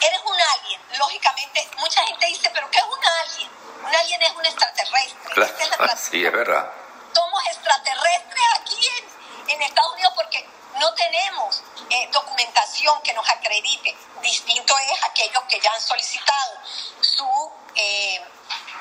eres 0.00 0.20
un 0.24 0.40
alien. 0.40 0.80
Lógicamente, 0.98 1.68
mucha 1.78 2.06
gente 2.06 2.26
dice, 2.26 2.48
pero 2.50 2.70
¿qué 2.70 2.78
es 2.78 2.84
un 2.84 3.04
alien? 3.04 3.50
Un 3.82 3.94
alien 3.94 4.22
es 4.22 4.32
un 4.32 4.46
extraterrestre. 4.46 5.30
Claro, 5.34 5.96
sí, 5.96 6.24
es 6.24 6.32
verdad. 6.32 6.70
Somos 7.12 7.46
extraterrestres 7.48 8.44
aquí 8.60 8.88
en, 8.98 9.50
en 9.50 9.62
Estados 9.62 9.92
Unidos 9.94 10.12
porque 10.14 10.48
no 10.78 10.94
tenemos 10.94 11.62
eh, 11.88 12.08
documentación 12.12 13.00
que 13.02 13.12
nos 13.12 13.28
acredite. 13.28 13.96
Distinto 14.22 14.76
es 14.78 15.04
aquellos 15.04 15.42
que 15.44 15.60
ya 15.60 15.72
han 15.72 15.80
solicitado 15.80 16.60
su 17.00 17.52
eh, 17.74 18.22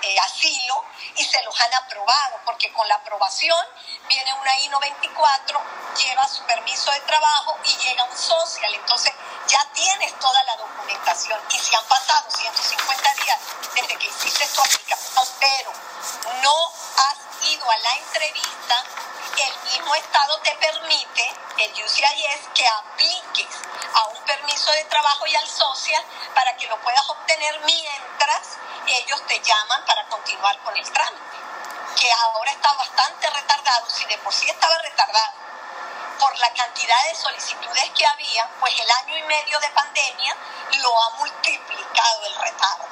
eh, 0.02 0.16
asilo 0.24 0.84
y 1.16 1.24
se 1.26 1.44
los 1.44 1.60
han 1.60 1.74
aprobado, 1.74 2.40
porque 2.46 2.72
con 2.72 2.88
la 2.88 2.96
aprobación 2.96 3.66
viene 4.08 4.34
una 4.34 4.58
I-94, 4.60 5.60
lleva 5.98 6.28
su 6.28 6.44
permiso 6.44 6.92
de 6.92 7.00
trabajo 7.02 7.58
y 7.66 7.78
llega 7.78 8.04
un 8.04 8.18
social. 8.18 8.74
Entonces 8.74 9.14
ya 9.48 9.66
tienes 9.74 10.18
toda 10.20 10.44
la 10.44 10.56
documentación. 10.58 11.40
Y 11.52 11.60
si 11.60 11.76
han 11.76 11.86
pasado 11.86 12.30
150 12.32 13.14
días 13.16 13.40
desde 13.76 13.96
que 13.98 14.08
hiciste 14.08 14.48
tu 14.48 14.62
aplicación, 14.62 15.28
pero 15.40 15.72
no 16.42 16.72
has 16.98 17.50
ido 17.52 17.70
a 17.70 17.78
la 17.78 17.96
entrevista, 17.98 18.84
el 19.42 19.64
mismo 19.64 19.96
Estado 19.96 20.38
te 20.40 20.54
permite, 20.56 21.34
el 21.58 21.72
UCIS, 21.72 22.50
que 22.54 22.68
apliques 22.68 23.56
a 23.94 24.08
un 24.08 24.24
permiso 24.26 24.72
de 24.72 24.84
trabajo 24.86 25.26
y 25.28 25.36
al 25.36 25.48
social 25.48 26.04
para 26.34 26.56
que 26.58 26.68
lo 26.68 26.80
puedas 26.82 27.10
obtener 27.10 27.60
mientras 27.62 28.58
ellos 28.88 29.22
te 29.28 29.40
llaman 29.40 29.86
para 29.86 30.06
continuar 30.08 30.58
con 30.60 30.76
el 30.76 30.92
trámite, 30.92 31.38
que 31.96 32.12
ahora 32.12 32.52
está 32.52 32.74
bastante 32.74 33.30
retardado, 33.30 33.90
si 33.90 34.06
de 34.06 34.18
por 34.20 34.34
sí 34.34 34.50
estaba 34.50 34.78
retardado 34.80 35.34
por 36.20 36.38
la 36.38 36.54
cantidad 36.54 37.04
de 37.06 37.16
solicitudes 37.16 37.92
que 37.98 38.06
había, 38.06 38.50
pues 38.60 38.74
el 38.80 38.92
año 38.92 39.18
y 39.18 39.24
medio 39.24 39.60
de 39.60 39.70
pandemia 39.70 40.36
lo 40.82 41.02
ha 41.02 41.10
multiplicado 41.12 42.26
el 42.26 42.36
retardo. 42.36 42.88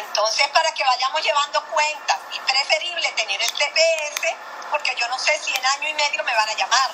Entonces, 0.00 0.48
para 0.48 0.72
que 0.72 0.84
vayamos 0.84 1.22
llevando 1.22 1.64
cuentas, 1.66 2.18
y 2.32 2.38
preferible 2.40 3.08
tener 3.16 3.40
el 3.40 3.50
TPS 3.52 4.34
porque 4.70 4.94
yo 4.96 5.08
no 5.08 5.18
sé 5.18 5.32
si 5.38 5.54
en 5.54 5.66
año 5.66 5.88
y 5.88 5.94
medio 5.94 6.22
me 6.24 6.34
van 6.34 6.48
a 6.48 6.54
llamar. 6.54 6.90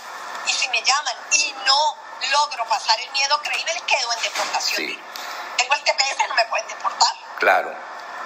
Y 0.46 0.50
si 0.50 0.68
me 0.68 0.82
llaman 0.82 1.14
y 1.32 1.54
no 1.66 1.96
logro 2.32 2.64
pasar 2.68 2.98
el 3.00 3.10
miedo 3.12 3.38
creíble, 3.42 3.74
quedo 3.86 4.12
en 4.16 4.22
deportación. 4.22 4.98
Tengo 5.56 5.74
el 5.74 5.82
TPS, 5.82 6.28
no 6.28 6.34
me 6.34 6.44
pueden 6.46 6.66
deportar. 6.68 7.14
Claro. 7.38 7.74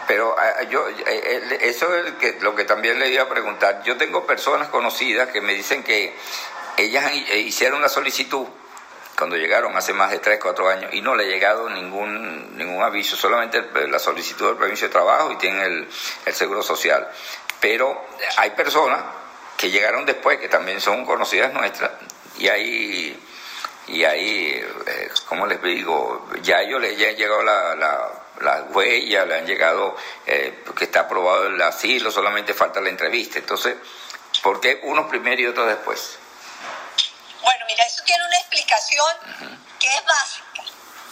Pero 0.07 0.37
ah, 0.39 0.63
yo, 0.65 0.89
eh, 0.89 1.05
eh, 1.07 1.59
eso 1.63 1.95
es 1.95 2.43
lo 2.43 2.55
que 2.55 2.65
también 2.65 2.99
le 2.99 3.09
iba 3.09 3.25
a 3.25 3.29
preguntar. 3.29 3.83
Yo 3.83 3.97
tengo 3.97 4.27
personas 4.27 4.69
conocidas 4.69 5.29
que 5.29 5.41
me 5.41 5.55
dicen 5.55 5.85
que 5.85 6.17
ellas 6.77 7.11
eh, 7.13 7.39
hicieron 7.39 7.83
la 7.83 7.89
solicitud 7.89 8.47
cuando 9.21 9.37
llegaron 9.37 9.77
hace 9.77 9.93
más 9.93 10.11
de 10.11 10.19
3, 10.19 10.41
4 10.41 10.69
años 10.71 10.95
y 10.95 11.03
no 11.03 11.15
le 11.15 11.25
ha 11.25 11.27
llegado 11.27 11.69
ningún, 11.69 12.57
ningún 12.57 12.83
aviso, 12.83 13.17
solamente 13.17 13.63
la 13.87 13.99
solicitud 13.99 14.47
del 14.47 14.57
permiso 14.57 14.87
de 14.87 14.93
trabajo 14.93 15.31
y 15.31 15.37
tienen 15.37 15.61
el, 15.61 15.89
el 16.25 16.35
seguro 16.35 16.63
social. 16.63 17.07
Pero 17.61 18.07
hay 18.39 18.51
personas 18.53 19.03
que 19.59 19.71
llegaron 19.71 20.07
después, 20.07 20.39
que 20.39 20.49
también 20.49 20.81
son 20.81 21.05
conocidas 21.05 21.53
nuestras, 21.53 21.91
y 22.39 22.49
ahí, 22.49 23.23
y 23.89 24.05
ahí 24.05 24.65
eh, 24.87 25.11
¿cómo 25.27 25.47
les 25.47 25.63
digo? 25.63 26.27
Ya 26.41 26.63
ellos 26.63 26.81
les 26.81 26.93
han 27.07 27.15
llegado 27.15 27.43
la, 27.43 27.75
la, 28.41 28.63
huella, 28.73 29.27
le 29.27 29.35
han 29.37 29.47
llegado 29.47 29.97
eh, 30.27 30.65
que 30.75 30.85
está 30.85 31.01
aprobado 31.01 31.49
el 31.49 31.61
asilo, 31.61 32.11
solamente 32.11 32.55
falta 32.55 32.81
la 32.81 32.89
entrevista. 32.89 33.39
Entonces, 33.39 33.77
¿por 34.43 34.61
qué 34.61 34.81
unos 34.85 35.09
primero 35.11 35.43
y 35.43 35.47
otros 35.47 35.69
después? 35.69 36.19
Bueno, 37.43 37.65
mira, 37.67 37.85
eso 37.85 38.03
tiene 38.05 38.25
una 38.25 38.39
explicación 38.39 39.17
que 39.79 39.89
es 39.89 40.05
básica. 40.05 40.63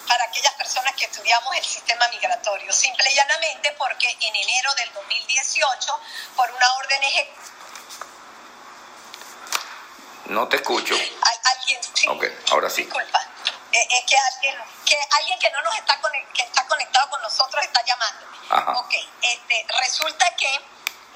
para 0.06 0.24
aquellas 0.24 0.54
personas 0.54 0.94
que 0.94 1.04
estudiamos 1.04 1.54
el 1.56 1.64
sistema 1.64 2.08
migratorio. 2.08 2.72
Simple 2.72 3.10
y 3.10 3.14
llanamente 3.14 3.72
porque 3.72 4.08
en 4.08 4.34
enero 4.36 4.74
del 4.74 4.90
2018, 4.94 6.00
por 6.34 6.50
una 6.50 6.74
orden 6.76 7.02
ejecutiva... 7.04 7.44
No 10.26 10.48
te 10.48 10.56
escucho. 10.56 10.94
alguien, 10.94 11.80
sí. 11.94 12.06
Ok, 12.08 12.24
ahora 12.50 12.70
sí. 12.70 12.82
Disculpa. 12.84 13.20
Eh, 13.72 13.86
es 13.90 14.04
que 14.04 14.16
alguien, 14.16 14.56
que 14.86 14.98
alguien 15.12 15.38
que 15.38 15.50
no 15.50 15.60
nos 15.62 15.76
está, 15.76 16.00
que 16.34 16.42
está 16.42 16.66
conectado 16.66 17.10
con 17.10 17.20
nosotros 17.22 17.62
está 17.64 17.82
llamando. 17.84 18.26
Ok, 18.80 18.94
este, 19.22 19.66
resulta 19.80 20.34
que 20.36 20.54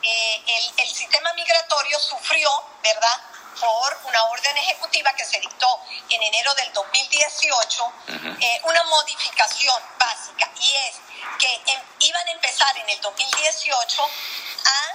eh, 0.03 0.45
el, 0.47 0.81
el 0.81 0.89
sistema 0.89 1.33
migratorio 1.35 1.99
sufrió, 1.99 2.51
¿verdad? 2.83 3.21
Por 3.61 4.01
una 4.05 4.23
orden 4.25 4.57
ejecutiva 4.59 5.13
que 5.15 5.25
se 5.25 5.41
dictó 5.41 5.81
en 6.09 6.23
enero 6.23 6.55
del 6.55 6.73
2018, 6.73 7.93
eh, 8.41 8.61
una 8.65 8.85
modificación 8.85 9.83
básica, 9.99 10.51
y 10.61 10.75
es 10.75 10.95
que 11.39 11.73
em, 11.73 11.81
iban 12.01 12.29
a 12.29 12.31
empezar 12.33 12.77
en 12.77 12.89
el 12.89 13.01
2018 13.01 14.03
a 14.03 14.95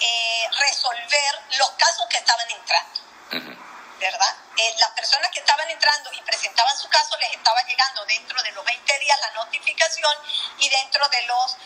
eh, 0.00 0.48
resolver 0.60 1.42
los 1.58 1.70
casos 1.70 2.06
que 2.08 2.18
estaban 2.18 2.50
entrando. 2.50 3.67
¿Verdad? 3.98 4.34
Eh, 4.56 4.74
las 4.78 4.90
personas 4.90 5.30
que 5.30 5.40
estaban 5.40 5.68
entrando 5.70 6.12
y 6.12 6.20
presentaban 6.22 6.76
su 6.76 6.88
caso 6.88 7.16
les 7.18 7.32
estaba 7.32 7.62
llegando 7.62 8.04
dentro 8.06 8.42
de 8.42 8.52
los 8.52 8.64
20 8.64 8.98
días 8.98 9.20
la 9.20 9.30
notificación 9.44 10.14
y 10.58 10.68
dentro 10.68 11.08
de 11.08 11.22
los 11.22 11.56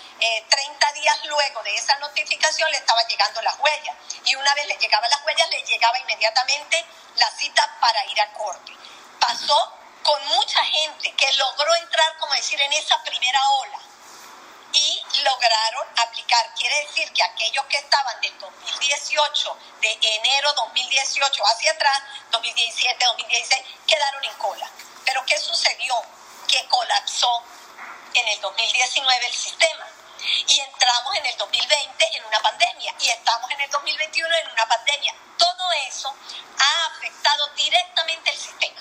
30 0.48 0.88
eh, 0.88 0.92
días 0.94 1.24
luego 1.24 1.62
de 1.62 1.74
esa 1.74 1.96
notificación 1.98 2.70
le 2.70 2.78
estaba 2.78 3.02
llegando 3.06 3.42
las 3.42 3.58
huellas. 3.58 3.96
Y 4.24 4.34
una 4.34 4.54
vez 4.54 4.66
le 4.66 4.76
llegaban 4.76 5.10
las 5.10 5.22
huellas, 5.24 5.48
le 5.50 5.62
llegaba 5.62 5.98
inmediatamente 5.98 6.84
la 7.16 7.30
cita 7.32 7.76
para 7.80 8.04
ir 8.06 8.20
a 8.20 8.32
corte. 8.32 8.72
Pasó 9.20 9.72
con 10.02 10.26
mucha 10.26 10.64
gente 10.64 11.12
que 11.12 11.32
logró 11.34 11.74
entrar, 11.76 12.16
como 12.18 12.34
decir, 12.34 12.60
en 12.60 12.72
esa 12.72 13.02
primera 13.02 13.40
ola 13.48 13.91
lograron 15.22 15.86
aplicar. 15.98 16.52
Quiere 16.54 16.86
decir 16.86 17.12
que 17.12 17.22
aquellos 17.22 17.64
que 17.66 17.78
estaban 17.78 18.20
del 18.20 18.38
2018, 18.38 19.58
de 19.80 19.98
enero 20.00 20.52
2018 20.54 21.42
hacia 21.46 21.72
atrás, 21.72 22.02
2017, 22.30 23.04
2016, 23.04 23.62
quedaron 23.86 24.24
en 24.24 24.34
cola. 24.34 24.70
Pero 25.04 25.24
¿qué 25.26 25.38
sucedió? 25.38 25.94
Que 26.48 26.66
colapsó 26.68 27.42
en 28.14 28.28
el 28.28 28.40
2019 28.40 29.26
el 29.26 29.34
sistema. 29.34 29.86
Y 30.46 30.60
entramos 30.60 31.16
en 31.16 31.26
el 31.26 31.36
2020 31.36 32.16
en 32.16 32.24
una 32.24 32.40
pandemia 32.40 32.94
y 33.00 33.08
estamos 33.08 33.50
en 33.50 33.60
el 33.60 33.70
2021 33.70 34.36
en 34.36 34.50
una 34.52 34.66
pandemia. 34.66 35.14
Todo 35.36 35.72
eso 35.88 36.14
ha 36.58 36.86
afectado 36.86 37.48
directamente 37.56 38.30
el 38.30 38.38
sistema. 38.38 38.80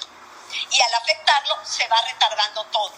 Y 0.69 0.81
al 0.81 0.93
afectarlo 0.93 1.57
se 1.65 1.87
va 1.87 2.01
retardando 2.01 2.63
todo. 2.65 2.93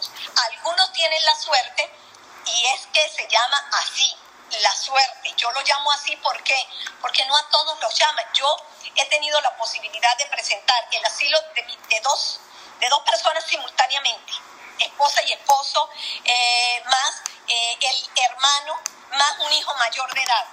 Algunos 0.49 0.91
tienen 0.91 1.23
la 1.23 1.35
suerte 1.35 2.02
y 2.45 2.65
es 2.65 2.87
que 2.93 3.09
se 3.09 3.27
llama 3.27 3.65
así, 3.73 4.15
la 4.61 4.75
suerte. 4.75 5.33
Yo 5.37 5.51
lo 5.51 5.61
llamo 5.61 5.91
así 5.91 6.15
porque 6.17 6.55
porque 7.01 7.25
no 7.25 7.35
a 7.35 7.49
todos 7.49 7.79
los 7.79 7.93
llaman. 7.93 8.25
Yo 8.33 8.55
he 8.95 9.05
tenido 9.05 9.39
la 9.41 9.55
posibilidad 9.57 10.17
de 10.17 10.25
presentar 10.27 10.87
el 10.91 11.05
asilo 11.05 11.39
de, 11.55 11.99
dos 12.01 12.39
de 12.79 12.89
dos 12.89 13.01
personas 13.01 13.43
simultáneamente, 13.45 14.33
esposa 14.79 15.21
y 15.23 15.33
esposo, 15.33 15.89
eh, 16.23 16.83
más 16.85 17.21
eh, 17.47 17.77
el 17.81 18.23
hermano, 18.23 18.79
más 19.11 19.39
un 19.39 19.51
hijo 19.53 19.73
mayor 19.75 20.13
de 20.13 20.23
edad. 20.23 20.45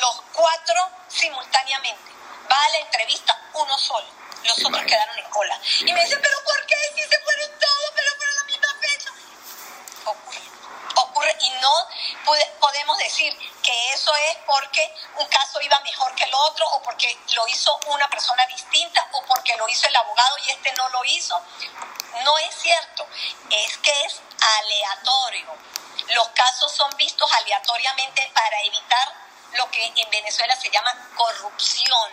Los 0.00 0.22
cuatro 0.32 0.90
simultáneamente. 1.08 2.10
Va 2.50 2.64
a 2.64 2.68
la 2.70 2.78
entrevista 2.78 3.40
uno 3.54 3.78
solo. 3.78 4.06
Los 4.44 4.64
otros 4.64 4.82
quedaron 4.84 5.18
en 5.18 5.30
cola. 5.30 5.60
Y 5.80 5.92
me 5.92 6.02
dice, 6.02 6.16
pero 6.16 6.42
¿por 6.44 6.66
qué 6.66 6.76
si 6.94 7.02
se 7.02 7.20
fueron 7.20 7.50
todos, 7.58 7.89
y 11.40 11.50
no 11.60 11.88
podemos 12.60 12.98
decir 12.98 13.36
que 13.62 13.92
eso 13.92 14.14
es 14.14 14.36
porque 14.46 14.94
un 15.16 15.26
caso 15.28 15.60
iba 15.60 15.78
mejor 15.80 16.14
que 16.14 16.24
el 16.24 16.34
otro 16.34 16.66
o 16.68 16.82
porque 16.82 17.18
lo 17.34 17.46
hizo 17.48 17.78
una 17.86 18.08
persona 18.08 18.46
distinta 18.46 19.06
o 19.12 19.22
porque 19.22 19.56
lo 19.56 19.68
hizo 19.68 19.86
el 19.88 19.96
abogado 19.96 20.36
y 20.38 20.50
este 20.50 20.72
no 20.72 20.88
lo 20.90 21.04
hizo. 21.04 21.40
No 22.24 22.38
es 22.38 22.54
cierto, 22.54 23.06
es 23.50 23.78
que 23.78 24.04
es 24.04 24.20
aleatorio. 24.40 25.54
Los 26.14 26.28
casos 26.28 26.72
son 26.72 26.94
vistos 26.96 27.30
aleatoriamente 27.32 28.30
para 28.34 28.60
evitar 28.62 29.14
lo 29.52 29.70
que 29.70 29.84
en 29.84 30.10
Venezuela 30.10 30.56
se 30.56 30.70
llama 30.70 30.94
corrupción. 31.16 32.10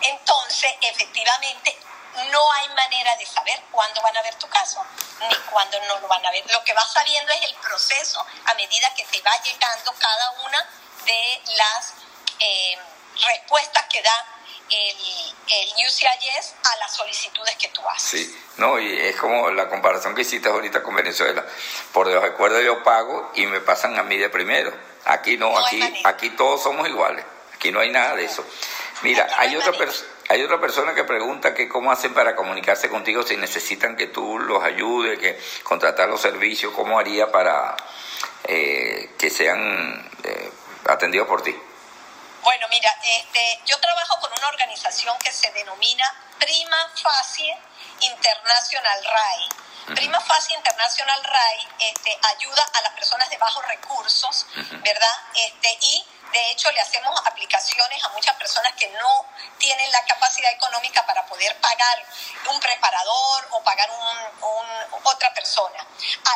Entonces, 0.00 0.74
efectivamente, 0.82 1.76
no 2.30 2.52
hay 2.52 2.68
manera 2.70 3.16
de 3.16 3.26
saber 3.26 3.60
cuándo 3.70 4.02
van 4.02 4.16
a 4.16 4.22
ver 4.22 4.34
tu 4.34 4.48
caso 4.48 4.84
ni 5.28 5.34
cuándo 5.50 5.80
no 5.86 5.98
lo 6.00 6.08
van 6.08 6.24
a 6.24 6.30
ver. 6.30 6.44
Lo 6.52 6.62
que 6.64 6.72
vas 6.72 6.92
sabiendo 6.92 7.32
es 7.32 7.50
el 7.50 7.54
proceso 7.56 8.24
a 8.44 8.54
medida 8.54 8.92
que 8.94 9.04
te 9.04 9.20
va 9.22 9.32
llegando 9.42 9.94
cada 9.98 10.30
una 10.46 10.68
de 11.04 11.42
las 11.56 11.94
eh, 12.40 12.78
respuestas 13.26 13.84
que 13.90 14.02
da 14.02 14.26
el, 14.70 14.96
el 15.48 15.86
UCIS 15.86 16.54
a 16.62 16.76
las 16.76 16.94
solicitudes 16.94 17.56
que 17.56 17.68
tú 17.68 17.80
haces. 17.88 18.10
Sí, 18.10 18.44
no, 18.58 18.78
y 18.78 19.00
es 19.00 19.16
como 19.16 19.50
la 19.50 19.68
comparación 19.68 20.14
que 20.14 20.22
hiciste 20.22 20.48
ahorita 20.48 20.82
con 20.82 20.94
Venezuela. 20.94 21.44
Por 21.92 22.06
los 22.06 22.22
recuerdo 22.22 22.60
yo 22.60 22.82
pago 22.82 23.32
y 23.34 23.46
me 23.46 23.60
pasan 23.60 23.98
a 23.98 24.02
mí 24.02 24.18
de 24.18 24.28
primero. 24.28 24.72
Aquí 25.06 25.36
no, 25.36 25.56
aquí, 25.58 26.02
aquí 26.04 26.30
todos 26.30 26.62
somos 26.62 26.86
iguales. 26.86 27.24
Aquí 27.54 27.72
no 27.72 27.80
hay 27.80 27.90
nada 27.90 28.14
de 28.14 28.24
eso. 28.24 28.44
Mira, 29.02 29.26
hay 29.38 29.56
otra 29.56 29.72
persona 29.72 30.17
hay 30.28 30.42
otra 30.42 30.60
persona 30.60 30.94
que 30.94 31.04
pregunta 31.04 31.54
que 31.54 31.68
cómo 31.68 31.90
hacen 31.90 32.12
para 32.12 32.36
comunicarse 32.36 32.90
contigo 32.90 33.22
si 33.22 33.36
necesitan 33.36 33.96
que 33.96 34.08
tú 34.08 34.38
los 34.38 34.62
ayudes, 34.62 35.18
que 35.18 35.40
contratar 35.62 36.08
los 36.08 36.20
servicios, 36.20 36.72
cómo 36.74 36.98
haría 36.98 37.32
para 37.32 37.74
eh, 38.44 39.14
que 39.18 39.30
sean 39.30 40.10
eh, 40.24 40.52
atendidos 40.86 41.26
por 41.26 41.42
ti. 41.42 41.56
Bueno, 42.42 42.66
mira, 42.70 42.90
este, 43.18 43.60
yo 43.64 43.78
trabajo 43.80 44.20
con 44.20 44.30
una 44.32 44.48
organización 44.48 45.16
que 45.18 45.32
se 45.32 45.50
denomina 45.52 46.04
Prima 46.38 46.76
Facie 47.02 47.56
International 48.00 49.04
RAI. 49.04 49.94
Prima 49.94 50.20
Facie 50.20 50.54
International 50.54 51.24
RAI 51.24 51.68
este, 51.80 52.18
ayuda 52.36 52.62
a 52.74 52.82
las 52.82 52.92
personas 52.92 53.30
de 53.30 53.38
bajos 53.38 53.66
recursos, 53.66 54.46
¿verdad? 54.54 55.16
Este, 55.34 55.78
y 55.80 56.04
de 56.32 56.50
hecho, 56.50 56.70
le 56.72 56.80
hacemos 56.80 57.18
aplicaciones 57.24 58.04
a 58.04 58.08
muchas 58.10 58.36
personas 58.36 58.72
que 58.74 58.88
no 58.88 59.24
tienen 59.58 59.90
la 59.92 60.04
capacidad 60.04 60.52
económica 60.52 61.04
para 61.06 61.24
poder 61.26 61.58
pagar 61.60 62.04
un 62.50 62.60
preparador 62.60 63.48
o 63.52 63.62
pagar 63.62 63.90
un, 63.90 64.58
otra 65.04 65.32
persona. 65.32 65.86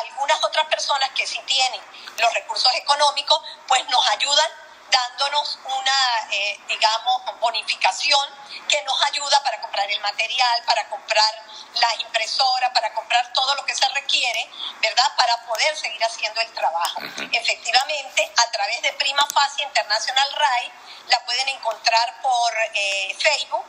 Algunas 0.01 0.43
otras 0.43 0.65
personas 0.67 1.09
que 1.11 1.27
sí 1.27 1.39
tienen 1.45 1.81
los 2.17 2.33
recursos 2.33 2.73
económicos, 2.75 3.39
pues 3.67 3.87
nos 3.89 4.07
ayudan 4.09 4.49
dándonos 4.93 5.59
una, 5.65 6.29
eh, 6.31 6.59
digamos, 6.67 7.21
bonificación 7.39 8.29
que 8.69 8.81
nos 8.83 9.03
ayuda 9.03 9.41
para 9.43 9.59
comprar 9.59 9.89
el 9.89 9.99
material, 10.01 10.63
para 10.65 10.87
comprar 10.87 11.33
las 11.73 11.99
impresoras, 11.99 12.69
para 12.69 12.93
comprar 12.93 13.33
todo 13.33 13.55
lo 13.55 13.65
que 13.65 13.73
se 13.73 13.87
requiere, 13.89 14.49
¿verdad? 14.81 15.15
Para 15.17 15.35
poder 15.45 15.75
seguir 15.75 16.03
haciendo 16.03 16.39
el 16.41 16.51
trabajo. 16.53 17.01
Efectivamente, 17.31 18.31
a 18.37 18.51
través 18.51 18.81
de 18.83 18.93
Prima 18.93 19.25
Facie 19.33 19.65
International 19.65 20.31
RAI, 20.33 20.71
la 21.07 21.25
pueden 21.25 21.49
encontrar 21.49 22.21
por 22.21 22.53
eh, 22.73 23.17
Facebook, 23.19 23.65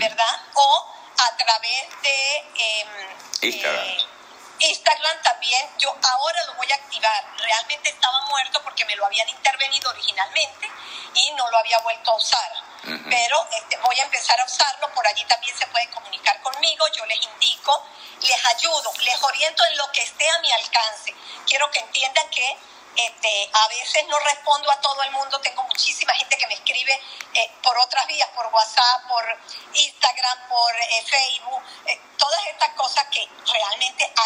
¿verdad? 0.00 0.40
O 0.54 0.94
a 1.18 1.36
través 1.36 2.02
de... 2.02 2.36
Em, 2.58 3.16
Instagram. 3.42 4.15
Instagram 4.58 5.22
también, 5.22 5.68
yo 5.78 5.90
ahora 5.90 6.44
lo 6.46 6.54
voy 6.54 6.70
a 6.70 6.74
activar. 6.74 7.24
Realmente 7.38 7.90
estaba 7.90 8.20
muerto 8.28 8.62
porque 8.62 8.84
me 8.84 8.96
lo 8.96 9.06
habían 9.06 9.28
intervenido 9.28 9.90
originalmente 9.90 10.70
y 11.14 11.30
no 11.32 11.50
lo 11.50 11.58
había 11.58 11.78
vuelto 11.78 12.12
a 12.12 12.16
usar. 12.16 12.52
Pero 12.82 13.48
este, 13.50 13.76
voy 13.78 13.98
a 13.98 14.04
empezar 14.04 14.40
a 14.40 14.44
usarlo, 14.44 14.92
por 14.92 15.06
allí 15.06 15.24
también 15.24 15.56
se 15.56 15.66
pueden 15.66 15.90
comunicar 15.90 16.40
conmigo, 16.40 16.86
yo 16.96 17.04
les 17.06 17.20
indico, 17.20 17.84
les 18.20 18.46
ayudo, 18.46 18.92
les 19.00 19.22
oriento 19.22 19.64
en 19.66 19.76
lo 19.76 19.90
que 19.90 20.02
esté 20.02 20.30
a 20.30 20.38
mi 20.38 20.52
alcance. 20.52 21.12
Quiero 21.46 21.68
que 21.70 21.80
entiendan 21.80 22.28
que 22.30 22.56
este, 22.96 23.50
a 23.52 23.68
veces 23.68 24.06
no 24.08 24.18
respondo 24.20 24.70
a 24.70 24.80
todo 24.80 25.02
el 25.02 25.10
mundo, 25.10 25.38
tengo 25.40 25.62
muchísima 25.64 26.14
gente 26.14 26.36
que 26.38 26.46
me 26.46 26.54
escribe 26.54 26.98
eh, 27.34 27.50
por 27.62 27.76
otras 27.78 28.06
vías, 28.06 28.28
por 28.30 28.46
WhatsApp, 28.46 29.06
por 29.08 29.38
Instagram, 29.74 30.48
por 30.48 30.74
eh, 30.74 31.04
Facebook, 31.04 31.62
eh, 31.86 32.00
todas 32.16 32.40
estas 32.46 32.70
cosas 32.70 33.04
que 33.10 33.28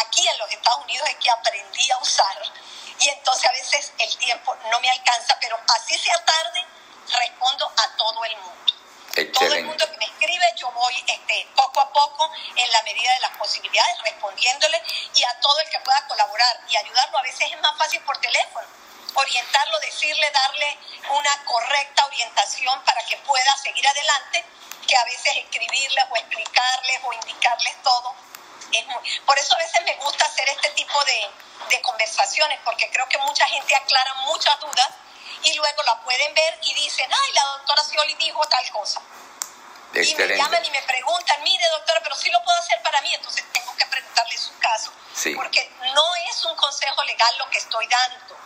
aquí 0.03 0.27
en 0.27 0.37
los 0.37 0.51
Estados 0.51 0.83
Unidos 0.83 1.09
es 1.09 1.15
que 1.15 1.29
aprendí 1.29 1.91
a 1.91 1.97
usar 1.97 2.37
y 2.99 3.09
entonces 3.09 3.49
a 3.49 3.51
veces 3.51 3.93
el 3.97 4.17
tiempo 4.17 4.55
no 4.69 4.79
me 4.79 4.89
alcanza, 4.89 5.35
pero 5.41 5.59
así 5.75 5.97
sea 5.97 6.23
tarde, 6.23 6.63
respondo 7.07 7.71
a 7.75 7.97
todo 7.97 8.23
el 8.25 8.37
mundo. 8.37 8.73
Todo 9.33 9.53
el 9.55 9.65
mundo 9.65 9.91
que 9.91 9.97
me 9.97 10.05
escribe, 10.05 10.45
yo 10.55 10.71
voy 10.71 11.03
este, 11.05 11.47
poco 11.55 11.81
a 11.81 11.91
poco, 11.91 12.31
en 12.55 12.71
la 12.71 12.81
medida 12.83 13.11
de 13.13 13.19
las 13.21 13.37
posibilidades, 13.37 14.01
respondiéndole 14.03 14.81
y 15.13 15.23
a 15.23 15.39
todo 15.39 15.59
el 15.59 15.69
que 15.69 15.79
pueda 15.79 16.07
colaborar 16.07 16.61
y 16.69 16.77
ayudarlo. 16.77 17.17
A 17.17 17.21
veces 17.23 17.51
es 17.51 17.59
más 17.59 17.77
fácil 17.77 17.99
por 18.01 18.17
teléfono, 18.19 18.67
orientarlo, 19.15 19.79
decirle, 19.79 20.31
darle 20.31 20.77
una 21.09 21.43
correcta 21.43 22.05
orientación 22.05 22.81
para 22.85 23.03
que 23.05 23.17
pueda 23.17 23.57
seguir 23.57 23.85
adelante, 23.87 24.45
que 24.87 24.95
a 24.95 25.03
veces 25.05 25.37
escribirles 25.37 26.05
o 26.09 26.15
explicarles 26.15 26.99
o 27.03 27.13
indicarles 27.13 27.81
todo 27.83 28.30
Es 28.71 28.85
por 29.25 29.37
eso 29.37 29.55
a 29.55 29.57
veces 29.57 29.81
me 29.83 29.95
gusta 29.95 30.25
hacer 30.25 30.47
este 30.49 30.69
tipo 30.71 31.03
de, 31.05 31.29
de 31.69 31.81
conversaciones, 31.81 32.59
porque 32.63 32.89
creo 32.91 33.07
que 33.09 33.17
mucha 33.19 33.47
gente 33.47 33.75
aclara 33.75 34.13
muchas 34.25 34.59
dudas 34.59 34.89
y 35.43 35.53
luego 35.53 35.83
la 35.83 35.99
pueden 36.01 36.33
ver 36.33 36.59
y 36.63 36.73
dicen, 36.73 37.09
ay, 37.11 37.33
la 37.33 37.45
doctora 37.57 37.83
Scioli 37.83 38.15
dijo 38.15 38.41
tal 38.47 38.71
cosa. 38.71 39.01
Y 39.93 40.15
me 40.15 40.37
llaman 40.37 40.63
y 40.63 40.69
me 40.69 40.81
preguntan, 40.83 41.43
mire 41.43 41.67
doctora, 41.69 41.99
pero 42.01 42.15
sí 42.15 42.29
lo 42.29 42.41
puedo 42.43 42.57
hacer 42.57 42.81
para 42.81 43.01
mí, 43.01 43.13
entonces 43.13 43.43
tengo 43.51 43.75
que 43.75 43.85
preguntarle 43.85 44.37
su 44.37 44.57
caso. 44.59 44.91
Porque 45.35 45.69
no 45.93 46.15
es 46.29 46.45
un 46.45 46.55
consejo 46.55 47.03
legal 47.03 47.37
lo 47.37 47.49
que 47.49 47.57
estoy 47.57 47.85
dando. 47.87 48.37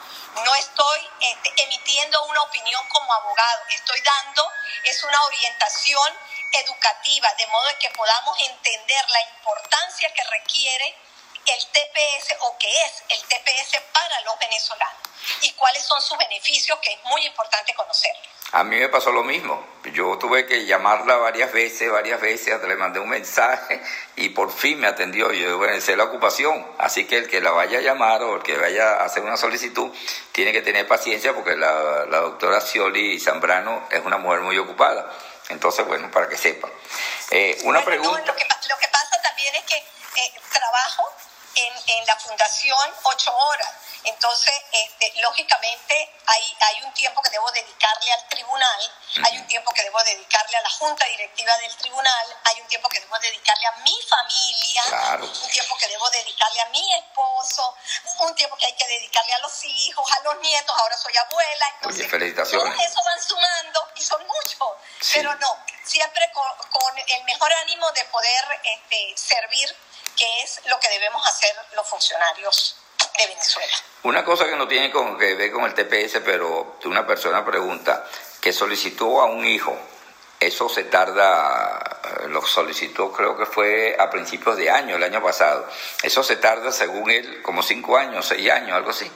No 0.43 0.55
estoy 0.55 1.09
este, 1.21 1.63
emitiendo 1.63 2.23
una 2.25 2.41
opinión 2.41 2.81
como 2.89 3.13
abogado. 3.13 3.61
Estoy 3.69 4.01
dando, 4.01 4.51
es 4.83 5.03
una 5.03 5.23
orientación 5.23 6.17
educativa, 6.59 7.33
de 7.37 7.47
modo 7.47 7.67
que 7.79 7.89
podamos 7.91 8.39
entender 8.39 9.05
la 9.09 9.21
importancia 9.35 10.11
que 10.13 10.23
requiere 10.23 10.95
el 11.45 11.65
TPS 11.67 12.35
o 12.41 12.57
que 12.57 12.69
es 12.81 13.03
el 13.09 13.21
TPS 13.27 13.81
para 13.93 14.21
los 14.21 14.37
venezolanos 14.39 15.05
y 15.41 15.51
cuáles 15.53 15.83
son 15.83 16.01
sus 16.01 16.17
beneficios, 16.17 16.77
que 16.79 16.93
es 16.93 17.03
muy 17.05 17.25
importante 17.25 17.73
conocer. 17.73 18.11
A 18.51 18.63
mí 18.63 18.77
me 18.77 18.89
pasó 18.89 19.11
lo 19.11 19.23
mismo. 19.23 19.65
Yo 19.91 20.17
tuve 20.17 20.45
que 20.45 20.65
llamarla 20.65 21.17
varias 21.17 21.51
veces, 21.51 21.91
varias 21.91 22.21
veces, 22.21 22.61
le 22.63 22.75
mandé 22.75 22.99
un 22.99 23.09
mensaje 23.09 23.81
y 24.15 24.29
por 24.29 24.51
fin 24.51 24.79
me 24.79 24.87
atendió. 24.87 25.31
Yo 25.33 25.57
bueno, 25.57 25.73
esa 25.73 25.95
la 25.95 26.05
ocupación. 26.05 26.65
Así 26.77 27.05
que 27.05 27.17
el 27.17 27.27
que 27.27 27.41
la 27.41 27.51
vaya 27.51 27.79
a 27.79 27.81
llamar 27.81 28.21
o 28.23 28.37
el 28.37 28.43
que 28.43 28.55
vaya 28.55 28.93
a 28.93 29.05
hacer 29.05 29.23
una 29.23 29.37
solicitud 29.37 29.91
tiene 30.31 30.53
que 30.53 30.61
tener 30.61 30.87
paciencia 30.87 31.33
porque 31.33 31.55
la, 31.55 32.05
doctora 32.05 32.61
Scioli 32.61 33.19
Zambrano 33.19 33.87
es 33.91 34.05
una 34.05 34.17
mujer 34.17 34.41
muy 34.41 34.57
ocupada. 34.57 35.11
Entonces, 35.49 35.85
bueno, 35.85 36.09
para 36.11 36.27
que 36.27 36.37
sepa. 36.37 36.69
Eh, 37.31 37.57
una 37.63 37.83
pregunta. 37.83 38.19
lo, 38.25 38.35
que, 38.35 38.45
pasa 38.87 39.21
también 39.23 39.55
es 39.55 39.63
que 39.63 39.75
eh, 39.75 40.33
trabajo 40.51 41.03
en, 41.55 41.73
en 41.97 42.05
la 42.05 42.15
fundación 42.17 42.91
ocho 43.03 43.35
horas 43.35 43.84
entonces, 44.05 44.53
este, 44.71 45.13
lógicamente, 45.21 46.11
hay, 46.25 46.57
hay 46.59 46.83
un 46.83 46.93
tiempo 46.93 47.21
que 47.21 47.29
debo 47.29 47.51
dedicarle 47.51 48.11
al 48.11 48.27
tribunal, 48.29 48.91
hay 49.23 49.37
un 49.37 49.47
tiempo 49.47 49.71
que 49.73 49.83
debo 49.83 50.03
dedicarle 50.03 50.57
a 50.57 50.61
la 50.61 50.69
junta 50.69 51.05
directiva 51.05 51.57
del 51.57 51.75
tribunal, 51.77 52.37
hay 52.43 52.61
un 52.61 52.67
tiempo 52.67 52.87
que 52.89 52.99
debo 52.99 53.17
dedicarle 53.19 53.65
a 53.67 53.71
mi 53.77 53.97
familia, 54.07 55.19
un 55.21 55.49
tiempo 55.49 55.75
que 55.77 55.87
debo 55.87 56.09
dedicarle 56.09 56.61
a 56.61 56.65
mi 56.67 56.93
esposo, 56.93 57.75
un 58.19 58.35
tiempo 58.35 58.55
que 58.57 58.67
hay 58.67 58.73
que 58.73 58.87
dedicarle 58.87 59.33
a 59.33 59.39
los 59.39 59.65
hijos, 59.65 60.11
a 60.11 60.23
los 60.23 60.37
nietos, 60.39 60.75
ahora 60.77 60.97
soy 60.97 61.15
abuela. 61.17 61.65
Entonces, 61.75 62.09
felicitaciones. 62.09 62.75
Todo 62.75 62.85
eso 62.85 63.03
van 63.03 63.21
sumando 63.23 63.91
y 63.95 64.03
son 64.03 64.27
muchos, 64.27 64.69
pero 65.13 65.33
no, 65.35 65.57
siempre 65.83 66.31
con, 66.31 66.45
el 67.07 67.23
mejor 67.23 67.51
ánimo 67.53 67.91
de 67.91 68.05
poder 68.05 68.61
este, 68.63 69.13
servir, 69.17 69.75
que 70.15 70.41
es 70.41 70.61
lo 70.65 70.79
que 70.79 70.89
debemos 70.89 71.27
hacer 71.27 71.55
los 71.73 71.87
funcionarios 71.87 72.75
de 73.17 73.27
Venezuela. 73.27 73.73
Una 74.03 74.23
cosa 74.23 74.45
que 74.45 74.55
no 74.55 74.67
tiene 74.67 74.91
que 74.91 75.35
ver 75.35 75.51
con 75.51 75.65
el 75.65 75.73
TPS, 75.73 76.21
pero 76.23 76.77
una 76.85 77.05
persona 77.07 77.43
pregunta, 77.43 78.05
que 78.39 78.53
solicitó 78.53 79.21
a 79.21 79.25
un 79.25 79.45
hijo, 79.45 79.75
eso 80.39 80.69
se 80.69 80.83
tarda, 80.83 82.01
eh, 82.03 82.27
lo 82.27 82.45
solicitó 82.45 83.11
creo 83.11 83.35
que 83.35 83.45
fue 83.45 83.95
a 83.97 84.09
principios 84.09 84.57
de 84.57 84.69
año, 84.69 84.95
el 84.97 85.03
año 85.03 85.23
pasado, 85.23 85.67
eso 86.03 86.23
se 86.23 86.35
tarda 86.35 86.71
según 86.71 87.09
él 87.09 87.41
como 87.41 87.63
cinco 87.63 87.97
años, 87.97 88.27
seis 88.27 88.49
años, 88.51 88.73
algo 88.73 88.91
así. 88.91 89.09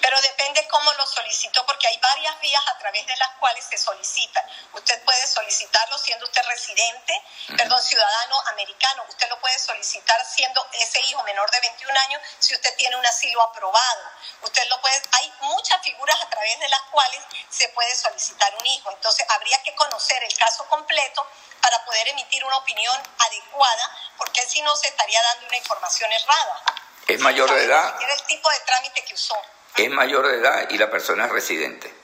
Pero 0.00 0.20
depende 0.20 0.66
cómo 0.68 0.92
lo 0.94 1.06
solicitó, 1.06 1.64
porque 1.66 1.88
hay 1.88 1.98
varias 1.98 2.40
vías 2.40 2.62
a 2.68 2.78
través 2.78 3.06
de 3.06 3.16
las 3.16 3.30
cuales 3.40 3.64
se 3.64 3.76
solicita. 3.76 4.44
Usted 4.72 5.02
puede 5.02 5.26
solicitarlo 5.26 5.98
siendo 5.98 6.24
usted 6.24 6.42
residente, 6.44 7.22
perdón, 7.56 7.82
ciudadano 7.82 8.40
americano. 8.48 9.04
Usted 9.08 9.28
lo 9.28 9.40
puede 9.40 9.58
solicitar 9.58 10.24
siendo 10.24 10.66
ese 10.72 11.00
hijo 11.00 11.22
menor 11.24 11.50
de 11.50 11.60
21 11.60 12.00
años 12.00 12.22
si 12.38 12.54
usted 12.54 12.74
tiene 12.76 12.96
un 12.96 13.06
asilo 13.06 13.42
aprobado. 13.42 14.10
Usted 14.42 14.66
lo 14.68 14.80
puede, 14.80 15.02
hay 15.12 15.32
muchas 15.40 15.82
figuras 15.82 16.20
a 16.20 16.30
través 16.30 16.58
de 16.60 16.68
las 16.68 16.82
cuales 16.90 17.20
se 17.50 17.68
puede 17.70 17.94
solicitar 17.96 18.54
un 18.54 18.66
hijo. 18.66 18.90
Entonces 18.90 19.26
habría 19.30 19.60
que 19.62 19.74
conocer 19.74 20.22
el 20.22 20.36
caso 20.36 20.64
completo 20.68 21.26
para 21.60 21.84
poder 21.84 22.08
emitir 22.08 22.44
una 22.44 22.56
opinión 22.56 22.96
adecuada, 23.18 23.96
porque 24.16 24.42
si 24.46 24.62
no 24.62 24.74
se 24.76 24.88
estaría 24.88 25.20
dando 25.22 25.46
una 25.46 25.56
información 25.56 26.10
errada. 26.12 26.62
Es 27.06 27.20
mayor 27.20 27.50
de 27.50 27.64
edad. 27.64 27.96
el 28.00 28.22
tipo 28.24 28.48
de 28.50 28.60
trámite 28.60 29.04
que 29.04 29.14
usó 29.14 29.36
es 29.76 29.90
mayor 29.90 30.26
de 30.26 30.38
edad 30.38 30.70
y 30.70 30.78
la 30.78 30.90
persona 30.90 31.26
es 31.26 31.32
residente. 31.32 31.94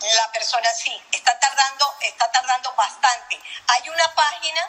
La 0.00 0.32
persona 0.32 0.68
sí, 0.74 1.00
está 1.12 1.38
tardando, 1.38 1.94
está 2.00 2.30
tardando 2.30 2.72
bastante. 2.74 3.40
Hay 3.68 3.88
una 3.88 4.14
página 4.14 4.68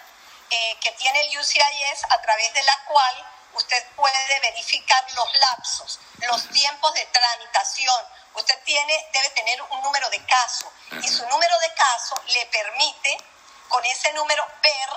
eh, 0.49 0.77
que 0.79 0.91
tiene 0.91 1.21
el 1.21 1.39
UCIS 1.39 2.03
a 2.09 2.21
través 2.21 2.53
de 2.53 2.63
la 2.63 2.85
cual 2.85 3.25
usted 3.53 3.83
puede 3.95 4.39
verificar 4.41 5.03
los 5.15 5.35
lapsos, 5.35 5.99
los 6.19 6.49
tiempos 6.49 6.93
de 6.93 7.05
tramitación. 7.07 8.05
Usted 8.35 8.59
tiene, 8.63 9.09
debe 9.13 9.29
tener 9.31 9.61
un 9.61 9.81
número 9.81 10.09
de 10.09 10.23
caso 10.25 10.71
y 10.91 11.07
su 11.07 11.25
número 11.27 11.59
de 11.59 11.73
caso 11.73 12.21
le 12.27 12.45
permite 12.47 13.17
con 13.69 13.83
ese 13.85 14.13
número 14.13 14.45
ver, 14.61 14.89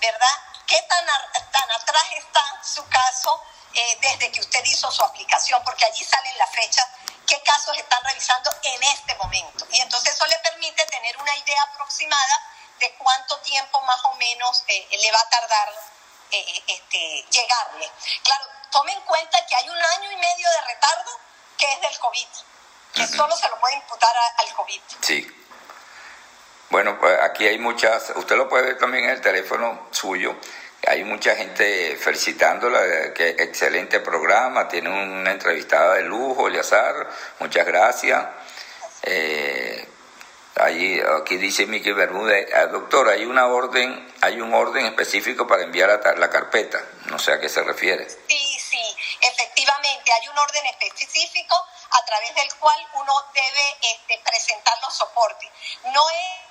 ¿verdad?, 0.00 0.38
qué 0.66 0.80
tan, 0.82 1.06
tan 1.50 1.70
atrás 1.70 2.04
está 2.16 2.60
su 2.62 2.86
caso 2.88 3.42
eh, 3.74 3.98
desde 4.00 4.30
que 4.32 4.40
usted 4.40 4.64
hizo 4.64 4.90
su 4.90 5.02
aplicación, 5.02 5.62
porque 5.64 5.84
allí 5.84 6.04
salen 6.04 6.38
las 6.38 6.50
fechas, 6.50 6.86
qué 7.26 7.40
casos 7.42 7.76
están 7.76 8.02
revisando 8.04 8.50
en 8.62 8.82
este 8.82 9.14
momento. 9.16 9.66
Y 9.70 9.80
entonces 9.80 10.14
eso 10.14 10.26
le 10.26 10.38
permite 10.38 10.84
tener 10.86 11.16
una 11.18 11.36
idea 11.36 11.62
aproximada 11.62 12.42
de 12.80 12.94
cuánto 12.94 13.38
tiempo 13.40 13.80
más 13.82 14.00
o 14.04 14.14
menos 14.14 14.64
eh, 14.68 14.88
le 14.90 15.12
va 15.12 15.20
a 15.20 15.28
tardar 15.28 15.68
eh, 16.30 16.62
este, 16.66 17.24
llegarle. 17.30 17.90
Claro, 18.22 18.44
tome 18.70 18.92
en 18.92 19.00
cuenta 19.02 19.44
que 19.46 19.56
hay 19.56 19.68
un 19.68 19.76
año 19.76 20.12
y 20.12 20.16
medio 20.16 20.50
de 20.50 20.60
retardo 20.62 21.10
que 21.56 21.72
es 21.72 21.80
del 21.80 21.98
COVID, 21.98 22.28
que 22.94 23.06
solo 23.06 23.36
se 23.36 23.48
lo 23.48 23.58
puede 23.60 23.74
imputar 23.74 24.14
al 24.36 24.54
COVID. 24.54 24.80
Sí. 25.00 25.34
Bueno, 26.70 26.98
pues 27.00 27.18
aquí 27.22 27.46
hay 27.46 27.58
muchas, 27.58 28.10
usted 28.14 28.36
lo 28.36 28.48
puede 28.48 28.64
ver 28.64 28.78
también 28.78 29.04
en 29.04 29.10
el 29.10 29.20
teléfono 29.22 29.88
suyo, 29.90 30.36
hay 30.88 31.04
mucha 31.04 31.36
gente 31.36 31.96
felicitándola, 31.96 33.12
que 33.12 33.30
excelente 33.38 34.00
programa, 34.00 34.68
tiene 34.68 34.88
una 34.88 35.30
entrevistada 35.30 35.94
de 35.94 36.02
lujo, 36.02 36.48
Eliazar, 36.48 37.08
muchas 37.40 37.66
gracias. 37.66 38.26
Eh, 39.02 39.86
aquí 40.56 41.36
dice 41.36 41.66
Miki 41.66 41.92
Bermúdez, 41.92 42.52
ah, 42.54 42.66
doctor, 42.66 43.08
hay 43.08 43.24
una 43.24 43.46
orden, 43.46 44.12
hay 44.22 44.40
un 44.40 44.52
orden 44.54 44.86
específico 44.86 45.46
para 45.46 45.62
enviar 45.62 46.00
la, 46.02 46.12
la 46.14 46.30
carpeta, 46.30 46.82
no 47.06 47.18
sé 47.18 47.32
a 47.32 47.40
qué 47.40 47.48
se 47.48 47.62
refiere. 47.62 48.08
Sí, 48.08 48.58
sí, 48.58 48.96
efectivamente, 49.20 50.10
hay 50.12 50.28
un 50.28 50.38
orden 50.38 50.66
específico 50.66 51.56
a 51.90 52.04
través 52.04 52.34
del 52.34 52.54
cual 52.58 52.78
uno 52.94 53.12
debe 53.34 53.76
este, 53.82 54.20
presentar 54.24 54.74
los 54.82 54.94
soportes. 54.94 55.50
No 55.84 56.02
es 56.10 56.47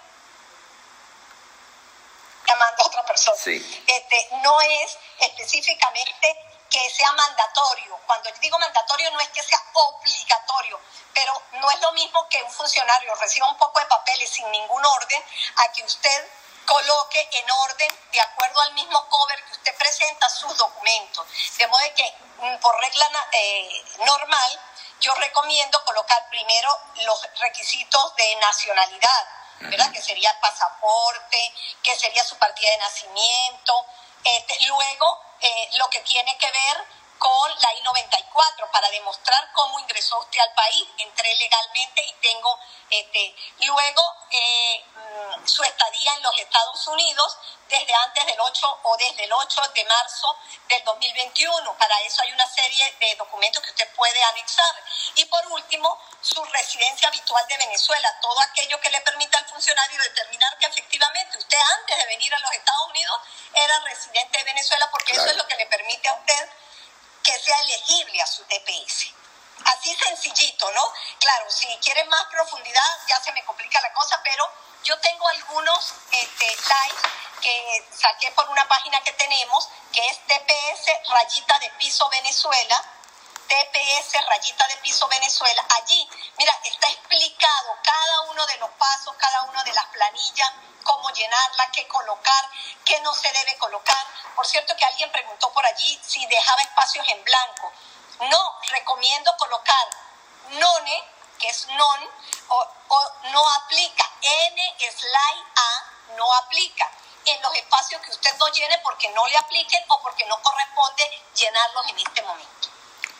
llamando 2.47 2.83
a 2.83 2.87
otra 2.87 3.05
persona. 3.05 3.37
Este, 3.37 4.29
no 4.43 4.61
es 4.61 4.97
específicamente 5.19 6.35
que 6.69 6.89
sea 6.89 7.11
mandatorio. 7.13 7.99
Cuando 8.05 8.29
yo 8.29 8.35
digo 8.39 8.59
mandatorio 8.59 9.11
no 9.11 9.19
es 9.19 9.29
que 9.29 9.43
sea 9.43 9.61
obligatorio, 9.73 10.79
pero 11.13 11.41
no 11.53 11.71
es 11.71 11.81
lo 11.81 11.91
mismo 11.93 12.27
que 12.29 12.41
un 12.43 12.51
funcionario 12.51 13.13
reciba 13.15 13.49
un 13.49 13.57
poco 13.57 13.79
de 13.79 13.85
papeles 13.85 14.29
sin 14.29 14.49
ningún 14.51 14.83
orden 14.85 15.23
a 15.57 15.71
que 15.71 15.83
usted 15.83 16.27
coloque 16.65 17.29
en 17.31 17.49
orden, 17.49 17.91
de 18.11 18.21
acuerdo 18.21 18.61
al 18.61 18.73
mismo 18.73 19.07
cover 19.07 19.43
que 19.45 19.53
usted 19.53 19.75
presenta, 19.77 20.29
sus 20.29 20.55
documentos. 20.57 21.25
De 21.57 21.67
modo 21.67 21.81
que, 21.95 22.13
mm, 22.39 22.57
por 22.59 22.77
regla 22.81 23.07
eh, 23.31 23.83
normal, 23.99 24.59
yo 24.99 25.13
recomiendo 25.15 25.83
colocar 25.85 26.27
primero 26.29 26.77
los 27.05 27.21
requisitos 27.39 28.15
de 28.15 28.35
nacionalidad, 28.35 29.27
¿verdad? 29.59 29.91
Que 29.91 30.01
sería 30.01 30.39
pasaporte, 30.39 31.53
que 31.83 31.95
sería 31.95 32.23
su 32.23 32.37
partida 32.37 32.69
de 32.71 32.77
nacimiento. 32.77 33.85
Este, 34.23 34.65
luego, 34.65 35.21
eh, 35.41 35.69
lo 35.73 35.89
que 35.89 35.99
tiene 36.01 36.37
que 36.37 36.51
ver 36.51 36.83
con 37.17 37.49
la 37.49 37.73
I-94 37.73 38.71
para 38.71 38.89
demostrar 38.89 39.51
cómo 39.53 39.79
ingresó 39.79 40.19
usted 40.19 40.39
al 40.39 40.53
país. 40.53 40.87
Entré 40.97 41.35
legalmente 41.35 42.03
y 42.03 42.13
tengo, 42.21 42.59
este, 42.89 43.35
luego, 43.65 44.03
eh, 44.31 44.85
su 45.45 45.63
estadía 45.63 46.13
en 46.15 46.23
los 46.23 46.39
Estados 46.39 46.87
Unidos 46.87 47.37
desde 47.67 47.93
antes 47.93 48.25
del 48.25 48.39
8 48.39 48.79
o 48.83 48.97
desde 48.97 49.23
el 49.23 49.33
8 49.33 49.61
de 49.75 49.85
marzo 49.85 50.37
del 50.67 50.83
2021. 50.83 51.77
Para 51.77 51.99
eso 52.01 52.21
hay 52.23 52.31
una 52.31 52.47
serie 52.47 52.95
de 52.99 53.15
documentos 53.15 53.61
que 53.63 53.71
usted 53.71 53.93
puede 53.93 54.23
anexar. 54.23 54.75
Y 55.15 55.25
por 55.25 55.45
último, 55.47 55.99
su 56.21 56.43
residencia 56.45 57.09
habitual 57.09 57.45
de 57.47 57.57
Venezuela, 57.57 58.17
todo 58.21 58.39
aquello 58.41 58.79
que 58.79 58.89
le 58.89 59.01
permita 59.01 59.37
al 59.37 59.45
funcionario 59.45 60.01
determinar 60.01 60.57
que 60.57 60.67
efectivamente 60.67 61.37
usted 61.37 61.59
antes 61.79 61.97
de 61.97 62.05
venir 62.05 62.33
a 62.33 62.39
los 62.39 62.51
Estados 62.51 62.89
Unidos 62.89 63.19
era 63.53 63.79
residente 63.81 64.37
de 64.37 64.43
Venezuela, 64.43 64.89
porque 64.91 65.13
eso 65.13 65.25
es 65.25 65.35
lo 65.35 65.47
que 65.47 65.55
le 65.55 65.65
permite 65.67 66.07
a 66.09 66.13
usted 66.13 66.49
que 67.23 67.39
sea 67.39 67.59
elegible 67.59 68.21
a 68.21 68.27
su 68.27 68.43
TPS. 68.45 69.13
Así 69.65 69.93
sencillito, 69.95 70.71
¿no? 70.71 70.93
Claro, 71.19 71.49
si 71.49 71.67
quieren 71.77 72.07
más 72.07 72.23
profundidad 72.25 72.97
ya 73.07 73.19
se 73.21 73.31
me 73.33 73.43
complica 73.43 73.81
la 73.81 73.91
cosa, 73.93 74.21
pero 74.23 74.49
yo 74.83 74.97
tengo 74.99 75.27
algunos 75.27 75.93
este, 76.11 76.57
que 77.41 77.87
saqué 77.91 78.31
por 78.31 78.47
una 78.49 78.67
página 78.67 79.01
que 79.01 79.11
tenemos, 79.13 79.69
que 79.91 80.05
es 80.07 80.19
TPS 80.25 81.09
rayita 81.09 81.59
de 81.59 81.69
piso 81.71 82.07
Venezuela, 82.09 82.83
TPS 83.47 84.25
rayita 84.27 84.67
de 84.67 84.77
piso 84.77 85.07
Venezuela. 85.07 85.65
Allí, 85.75 86.09
mira, 86.37 86.53
está 86.63 86.87
explicado 86.89 87.77
cada 87.83 88.21
uno 88.31 88.45
de 88.45 88.57
los 88.57 88.69
pasos, 88.71 89.15
cada 89.17 89.43
una 89.43 89.63
de 89.63 89.73
las 89.73 89.85
planillas, 89.87 90.51
cómo 90.83 91.09
llenarla, 91.11 91.71
qué 91.71 91.87
colocar, 91.87 92.49
qué 92.85 92.99
no 93.01 93.13
se 93.13 93.31
debe 93.31 93.57
colocar. 93.57 94.05
Por 94.35 94.45
cierto 94.45 94.75
que 94.75 94.85
alguien 94.85 95.11
preguntó 95.11 95.51
por 95.51 95.65
allí 95.65 95.99
si 96.03 96.25
dejaba 96.25 96.61
espacios 96.61 97.07
en 97.09 97.23
blanco. 97.23 97.71
No, 98.19 98.59
recomiendo 98.69 99.35
colocar 99.37 99.87
none, 100.49 101.03
que 101.37 101.47
es 101.49 101.67
non, 101.69 101.99
o, 102.49 102.67
o 102.87 103.11
no 103.31 103.43
aplica. 103.63 104.03
N 104.21 104.61
slide 104.79 105.45
A 105.55 106.15
no 106.17 106.33
aplica 106.35 106.89
en 107.25 107.41
los 107.41 107.53
espacios 107.55 108.01
que 108.01 108.11
usted 108.11 108.31
no 108.37 108.47
llene 108.49 108.79
porque 108.83 109.09
no 109.09 109.27
le 109.27 109.37
apliquen 109.37 109.83
o 109.89 110.01
porque 110.01 110.25
no 110.25 110.41
corresponde 110.41 111.03
llenarlos 111.35 111.89
en 111.89 111.97
este 111.99 112.21
momento. 112.21 112.69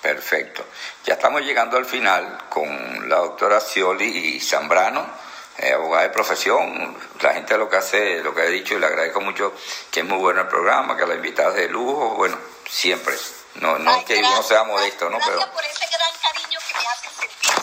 Perfecto. 0.01 0.65
Ya 1.05 1.15
estamos 1.15 1.41
llegando 1.41 1.77
al 1.77 1.85
final 1.85 2.47
con 2.49 3.09
la 3.09 3.17
doctora 3.17 3.59
Scioli 3.59 4.35
y 4.35 4.39
Zambrano, 4.39 5.05
eh, 5.57 5.73
abogada 5.73 6.03
de 6.03 6.09
profesión. 6.11 6.97
La 7.19 7.33
gente 7.33 7.57
lo 7.57 7.69
que 7.69 7.77
hace, 7.77 8.23
lo 8.23 8.33
que 8.33 8.41
ha 8.41 8.45
dicho, 8.45 8.75
y 8.75 8.79
le 8.79 8.85
agradezco 8.85 9.21
mucho 9.21 9.53
que 9.91 10.01
es 10.01 10.05
muy 10.05 10.19
bueno 10.19 10.41
el 10.41 10.47
programa, 10.47 10.95
que 10.95 11.05
la 11.05 11.15
invitada 11.15 11.49
es 11.49 11.55
de 11.55 11.67
lujo, 11.67 12.09
bueno, 12.15 12.37
siempre. 12.69 13.15
No, 13.55 13.79
no 13.79 14.05
que 14.05 14.19
uno 14.19 14.43
sea 14.43 14.63
modesto, 14.63 15.09
¿no? 15.09 15.17
Gracias 15.17 15.47
por 15.47 15.65
ese 15.65 15.87
gran 15.87 16.13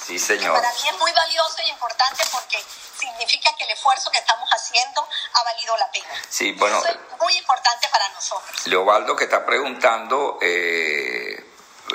Sí, 0.06 0.18
señor. 0.18 0.54
Para 0.54 0.72
mí 0.72 0.88
es 0.88 0.98
muy 0.98 1.12
valioso 1.12 1.62
y 1.64 1.70
importante 1.70 2.22
porque 2.30 2.62
significa 2.98 3.54
que 3.56 3.64
el 3.64 3.70
esfuerzo 3.70 4.10
que 4.10 4.18
estamos 4.18 4.48
haciendo 4.50 5.06
ha 5.32 5.42
valido 5.42 5.76
la 5.78 5.90
pena. 5.90 6.22
Sí, 6.28 6.52
bueno. 6.52 6.78
Eso 6.78 6.88
es 6.88 7.18
muy 7.20 7.36
importante 7.36 7.88
para 7.88 8.08
nosotros. 8.10 8.66
Leobaldo 8.66 9.16
que 9.16 9.24
está 9.24 9.44
preguntando, 9.46 10.38
eh, 10.42 11.52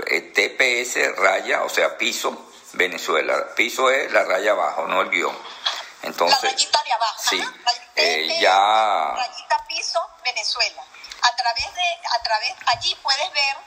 eh, 0.08 0.22
TPS 0.22 1.16
raya, 1.18 1.64
o 1.64 1.70
sea, 1.70 1.98
piso, 1.98 2.52
Venezuela. 2.74 3.54
Piso 3.56 3.90
es 3.92 4.12
la 4.12 4.24
raya 4.24 4.52
abajo, 4.52 4.88
no 4.88 5.02
el 5.02 5.10
guion. 5.10 5.38
Entonces, 6.02 6.42
la 6.44 6.50
rayita 6.50 6.84
de 6.84 6.92
abajo. 6.94 7.22
Sí, 7.30 7.42
ajá. 7.42 7.72
eh, 7.96 8.38
ya... 8.40 9.14
Rayita 9.16 9.66
piso, 9.68 10.00
Venezuela. 10.24 10.84
A 11.22 11.36
través 11.36 11.76
de, 11.76 12.00
a 12.18 12.24
través, 12.24 12.56
allí 12.68 12.96
puedes 13.04 13.32
ver 13.34 13.58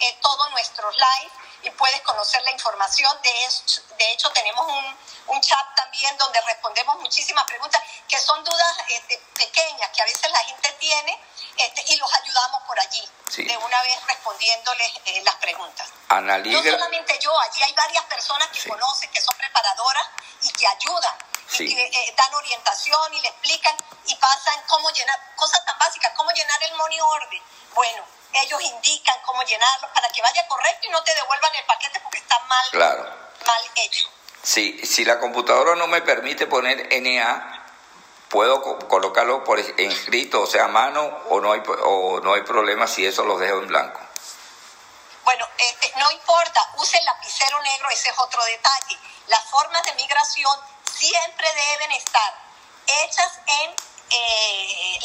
eh, 0.00 0.18
todos 0.22 0.50
nuestros 0.52 0.94
live 0.94 1.32
y 1.62 1.70
puedes 1.70 2.00
conocer 2.02 2.42
la 2.42 2.50
información. 2.50 3.16
De 3.22 3.44
hecho, 3.44 3.82
de 3.98 4.12
hecho 4.12 4.30
tenemos 4.32 4.66
un, 4.66 4.98
un 5.28 5.40
chat 5.40 5.74
también 5.76 6.16
donde 6.18 6.40
respondemos 6.42 6.98
muchísimas 6.98 7.44
preguntas 7.44 7.80
que 8.08 8.18
son 8.20 8.42
dudas 8.44 8.76
este, 8.88 9.18
pequeñas 9.34 9.90
que 9.90 10.02
a 10.02 10.04
veces 10.04 10.30
la 10.30 10.38
gente 10.44 10.70
tiene 10.80 11.18
este, 11.56 11.84
y 11.92 11.96
los 11.96 12.14
ayudamos 12.14 12.62
por 12.64 12.78
allí, 12.80 13.08
Sí. 13.28 13.44
de 13.44 13.56
una 13.56 13.82
vez 13.82 13.98
respondiéndoles 14.06 14.92
eh, 15.06 15.22
las 15.24 15.36
preguntas. 15.36 15.88
Ana 16.08 16.38
No 16.38 16.62
solamente 16.62 17.18
yo, 17.18 17.38
allí 17.40 17.62
hay 17.62 17.72
varias 17.72 18.04
personas 18.04 18.48
que 18.48 18.60
Sí. 18.60 18.68
conocen, 18.68 19.10
que 19.10 19.20
son 19.20 19.34
preparadoras 19.36 20.06
y 20.42 20.50
que 20.52 20.66
ayudan. 20.66 21.14
Sí. 21.48 21.64
Y 21.64 21.74
que 21.74 21.82
eh, 21.86 22.14
dan 22.16 22.34
orientación 22.34 23.14
y 23.14 23.20
le 23.20 23.28
explican 23.28 23.76
y 24.06 24.14
pasan 24.16 24.62
cómo 24.68 24.90
llenar, 24.90 25.18
cosas 25.36 25.64
tan 25.64 25.78
básicas, 25.78 26.12
cómo 26.16 26.30
llenar 26.32 26.62
el 26.62 26.74
money 26.74 27.00
order. 27.00 27.40
Bueno, 27.74 28.04
ellos 28.34 28.62
indican 28.62 29.16
cómo 29.24 29.42
llenarlo 29.42 29.88
para 29.94 30.08
que 30.08 30.22
vaya 30.22 30.46
correcto 30.48 30.86
y 30.86 30.90
no 30.90 31.02
te 31.04 31.14
devuelvan 31.14 31.54
el 31.54 31.64
paquete 31.64 32.00
porque 32.00 32.18
está 32.18 32.38
mal, 32.40 32.66
Claro. 32.70 33.02
mal 33.46 33.62
hecho. 33.76 34.08
Si, 34.42 34.84
si 34.86 35.04
la 35.04 35.18
computadora 35.20 35.74
no 35.76 35.86
me 35.86 36.02
permite 36.02 36.46
poner 36.46 36.88
NA, 37.00 37.64
puedo 38.28 38.62
co- 38.62 38.78
colocarlo 38.88 39.44
por 39.44 39.58
es- 39.58 39.72
escrito, 39.76 40.40
o 40.42 40.46
sea, 40.46 40.64
a 40.64 40.68
mano, 40.68 41.02
o 41.28 41.40
no 41.40 41.52
hay, 41.52 41.62
o 41.84 42.20
no 42.20 42.34
hay 42.34 42.42
problema 42.42 42.86
si 42.86 43.06
eso 43.06 43.24
lo 43.24 43.38
dejo 43.38 43.58
en 43.58 43.68
blanco. 43.68 44.00
Bueno, 45.24 45.48
este, 45.58 45.92
no 45.96 46.10
importa, 46.10 46.68
use 46.78 46.98
el 46.98 47.04
lapicero 47.04 47.60
negro, 47.62 47.88
ese 47.90 48.10
es 48.10 48.18
otro 48.18 48.42
detalle. 48.44 48.98
Las 49.28 49.44
formas 49.44 49.82
de 49.84 49.94
migración 49.94 50.58
siempre 50.92 51.46
deben 51.54 51.92
estar 51.92 52.34
hechas 52.86 53.38
en 53.46 53.74
eh, 54.10 54.98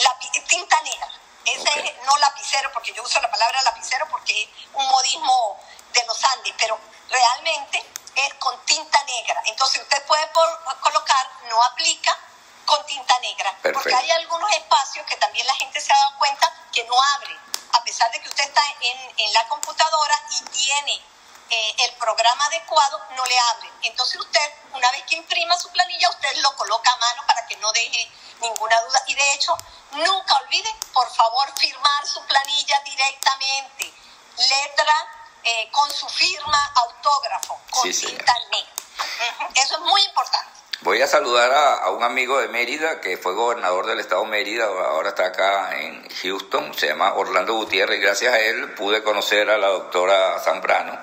tinta 0.47 0.81
negra. 0.81 1.11
Ese 1.47 1.79
es 1.79 2.03
no 2.05 2.17
lapicero, 2.17 2.71
porque 2.73 2.93
yo 2.93 3.03
uso 3.03 3.19
la 3.21 3.31
palabra 3.31 3.61
lapicero 3.63 4.07
porque 4.09 4.43
es 4.43 4.49
un 4.73 4.85
modismo 4.87 5.59
de 5.93 6.03
los 6.05 6.23
Andes, 6.25 6.53
pero 6.57 6.77
realmente 7.09 7.83
es 8.15 8.33
con 8.35 8.59
tinta 8.65 9.01
negra. 9.03 9.41
Entonces 9.45 9.81
usted 9.81 10.03
puede 10.05 10.27
por- 10.27 10.79
colocar, 10.81 11.29
no 11.49 11.63
aplica 11.63 12.17
con 12.65 12.85
tinta 12.85 13.17
negra, 13.19 13.55
porque 13.73 13.95
hay 13.95 14.11
algunos 14.11 14.51
espacios 14.51 15.05
que 15.05 15.15
también 15.17 15.47
la 15.47 15.55
gente 15.55 15.79
se 15.79 15.93
ha 15.93 15.97
dado 15.97 16.17
cuenta 16.17 16.51
que 16.73 16.83
no 16.83 16.95
abren, 17.15 17.37
a 17.73 17.83
pesar 17.83 18.11
de 18.11 18.21
que 18.21 18.27
usted 18.27 18.43
está 18.43 18.61
en, 18.81 19.13
en 19.17 19.33
la 19.33 19.47
computadora 19.47 20.15
y 20.31 20.41
tiene 20.49 21.01
eh, 21.49 21.75
el 21.79 21.93
programa 21.93 22.45
adecuado, 22.47 23.01
no 23.11 23.25
le 23.25 23.39
abre. 23.39 23.69
Entonces 23.83 24.19
usted, 24.19 24.53
una 24.73 24.91
vez 24.91 25.03
que 25.03 25.15
imprima 25.15 25.57
su 25.57 25.69
planilla, 25.71 26.09
usted 26.09 26.35
lo 26.37 26.53
coloca 26.57 26.91
a 26.91 26.97
mano 26.97 27.23
para 27.25 27.45
que 27.47 27.55
no 27.57 27.71
deje 27.71 28.11
ninguna 28.41 28.81
duda. 28.81 29.01
Y 29.07 29.15
de 29.15 29.33
hecho, 29.33 29.57
nunca 29.91 30.35
olvide, 30.43 30.69
por 30.93 31.09
favor, 31.13 31.47
firmar 31.59 32.05
su 32.05 32.21
planilla 32.25 32.79
directamente, 32.85 33.93
letra 34.37 35.07
eh, 35.43 35.69
con 35.71 35.89
su 35.91 36.07
firma, 36.09 36.71
autógrafo, 36.75 37.59
con 37.71 37.91
Sí, 37.93 38.05
tinta 38.05 38.33
negra. 38.51 38.71
Eso 39.55 39.75
es 39.75 39.79
muy 39.81 40.01
importante. 40.03 40.51
Voy 40.81 41.01
a 41.01 41.07
saludar 41.07 41.51
a, 41.51 41.73
a 41.85 41.89
un 41.89 42.03
amigo 42.03 42.37
de 42.39 42.49
Mérida 42.49 43.01
que 43.01 43.17
fue 43.17 43.33
gobernador 43.33 43.87
del 43.87 43.99
estado 43.99 44.21
de 44.23 44.27
Mérida, 44.27 44.65
ahora 44.65 45.09
está 45.09 45.25
acá 45.27 45.75
en 45.79 46.07
Houston, 46.21 46.73
se 46.77 46.87
llama 46.87 47.13
Orlando 47.15 47.53
Gutiérrez 47.55 47.97
y 47.97 48.01
gracias 48.01 48.33
a 48.33 48.39
él 48.39 48.73
pude 48.75 49.03
conocer 49.03 49.49
a 49.49 49.57
la 49.57 49.67
doctora 49.67 50.39
Zambrano, 50.39 50.99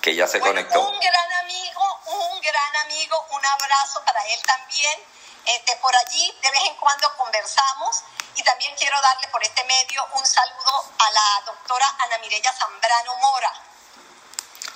que 0.00 0.14
ya 0.16 0.26
se 0.26 0.38
Bueno, 0.40 0.54
conectó. 0.54 0.80
Un 0.88 0.98
gran 0.98 1.32
amigo, 1.44 2.00
un 2.06 2.40
gran 2.40 2.76
amigo, 2.84 3.26
un 3.30 3.46
abrazo 3.46 4.02
para 4.04 4.20
él 4.26 4.40
también. 4.44 5.00
Este, 5.44 5.76
por 5.76 5.94
allí 5.96 6.34
de 6.42 6.50
vez 6.50 6.62
en 6.68 6.76
cuando 6.76 7.16
conversamos 7.16 8.02
y 8.34 8.42
también 8.42 8.74
quiero 8.76 9.00
darle 9.00 9.28
por 9.28 9.42
este 9.42 9.64
medio 9.64 10.06
un 10.14 10.26
saludo 10.26 10.92
a 10.98 11.10
la 11.10 11.42
doctora 11.46 11.86
Ana 12.00 12.18
Mireya 12.18 12.52
Zambrano 12.52 13.16
Mora, 13.16 13.52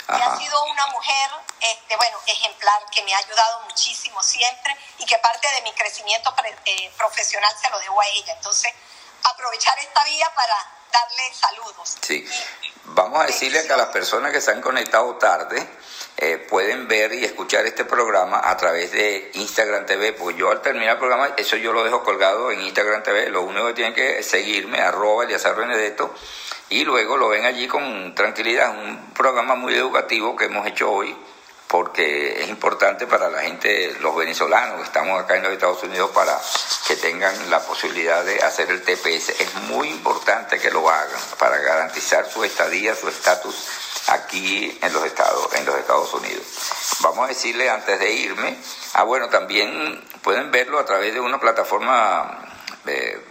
que 0.06 0.22
ha 0.22 0.36
sido 0.36 0.64
una 0.66 0.86
mujer, 0.88 1.30
este, 1.60 1.96
bueno, 1.96 2.18
ejemplar, 2.26 2.84
que 2.90 3.02
me 3.02 3.14
ha 3.14 3.18
ayudado 3.18 3.60
muchísimo 3.62 4.22
siempre 4.22 4.76
y 4.98 5.04
que 5.06 5.18
parte 5.18 5.48
de 5.50 5.62
mi 5.62 5.72
crecimiento 5.72 6.34
pre- 6.36 6.56
eh, 6.64 6.92
profesional 6.96 7.52
se 7.60 7.68
lo 7.70 7.78
debo 7.80 8.00
a 8.00 8.06
ella. 8.06 8.32
Entonces, 8.34 8.72
aprovechar 9.24 9.76
esta 9.80 10.04
vía 10.04 10.32
para 10.34 10.56
darle 10.92 11.34
saludos. 11.34 11.96
Sí. 12.00 12.26
Vamos 12.84 13.20
a 13.20 13.26
decirle 13.26 13.66
que 13.66 13.72
a 13.72 13.76
las 13.76 13.88
personas 13.88 14.32
que 14.32 14.40
se 14.40 14.52
han 14.52 14.60
conectado 14.60 15.16
tarde 15.16 15.66
eh, 16.18 16.38
pueden 16.48 16.88
ver 16.88 17.12
y 17.12 17.24
escuchar 17.24 17.66
este 17.66 17.84
programa 17.84 18.40
a 18.42 18.56
través 18.56 18.92
de 18.92 19.30
Instagram 19.34 19.84
TV, 19.84 20.14
pues 20.14 20.34
yo 20.36 20.50
al 20.50 20.62
terminar 20.62 20.94
el 20.94 20.98
programa, 20.98 21.34
eso 21.36 21.56
yo 21.56 21.74
lo 21.74 21.84
dejo 21.84 22.02
colgado 22.02 22.50
en 22.50 22.62
Instagram 22.62 23.02
TV, 23.02 23.28
lo 23.28 23.42
único 23.42 23.66
que 23.66 23.74
tienen 23.74 23.92
que 23.92 24.22
seguirme, 24.22 24.80
arroba 24.80 25.24
Eliazar 25.24 25.56
Benedetto, 25.56 26.14
y 26.70 26.84
luego 26.84 27.18
lo 27.18 27.28
ven 27.28 27.44
allí 27.44 27.68
con 27.68 28.14
tranquilidad, 28.14 28.70
un 28.70 29.12
programa 29.12 29.56
muy 29.56 29.74
educativo 29.74 30.36
que 30.36 30.46
hemos 30.46 30.66
hecho 30.66 30.90
hoy, 30.90 31.14
porque 31.76 32.40
es 32.40 32.48
importante 32.48 33.06
para 33.06 33.28
la 33.28 33.42
gente, 33.42 33.94
los 34.00 34.16
venezolanos 34.16 34.78
que 34.78 34.84
estamos 34.84 35.22
acá 35.22 35.36
en 35.36 35.42
los 35.42 35.52
Estados 35.52 35.82
Unidos, 35.82 36.10
para 36.14 36.40
que 36.88 36.96
tengan 36.96 37.50
la 37.50 37.60
posibilidad 37.60 38.24
de 38.24 38.42
hacer 38.42 38.70
el 38.70 38.80
TPS. 38.80 39.38
Es 39.38 39.54
muy 39.68 39.90
importante 39.90 40.58
que 40.58 40.70
lo 40.70 40.88
hagan 40.88 41.20
para 41.38 41.58
garantizar 41.58 42.26
su 42.30 42.42
estadía, 42.44 42.94
su 42.94 43.08
estatus 43.08 43.68
aquí 44.06 44.78
en 44.80 44.90
los 44.90 45.04
Estados, 45.04 45.52
en 45.54 45.66
los 45.66 45.76
Estados 45.76 46.14
Unidos. 46.14 46.46
Vamos 47.00 47.26
a 47.26 47.28
decirle 47.28 47.68
antes 47.68 48.00
de 48.00 48.10
irme, 48.10 48.56
ah 48.94 49.02
bueno, 49.02 49.28
también 49.28 50.02
pueden 50.22 50.50
verlo 50.50 50.78
a 50.78 50.86
través 50.86 51.12
de 51.12 51.20
una 51.20 51.38
plataforma 51.38 52.38
eh, 52.86 53.22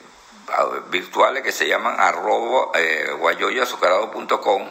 virtuales 0.92 1.42
que 1.42 1.52
se 1.52 1.68
llaman 1.68 2.00
arroba 2.00 2.70
eh, 2.76 3.10
guayoyoazucarado.com 3.18 4.70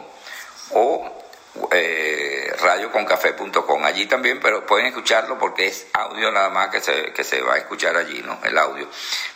o 0.71 1.24
eh, 1.71 2.53
radioconcafé.com. 2.59 3.85
Allí 3.85 4.05
también, 4.05 4.39
pero 4.39 4.65
pueden 4.65 4.87
escucharlo 4.87 5.37
porque 5.37 5.67
es 5.67 5.87
audio 5.93 6.31
nada 6.31 6.49
más 6.49 6.69
que 6.69 6.81
se, 6.81 7.13
que 7.13 7.23
se 7.23 7.41
va 7.41 7.55
a 7.55 7.57
escuchar 7.57 7.95
allí, 7.95 8.21
¿no? 8.21 8.39
El 8.43 8.57
audio. 8.57 8.87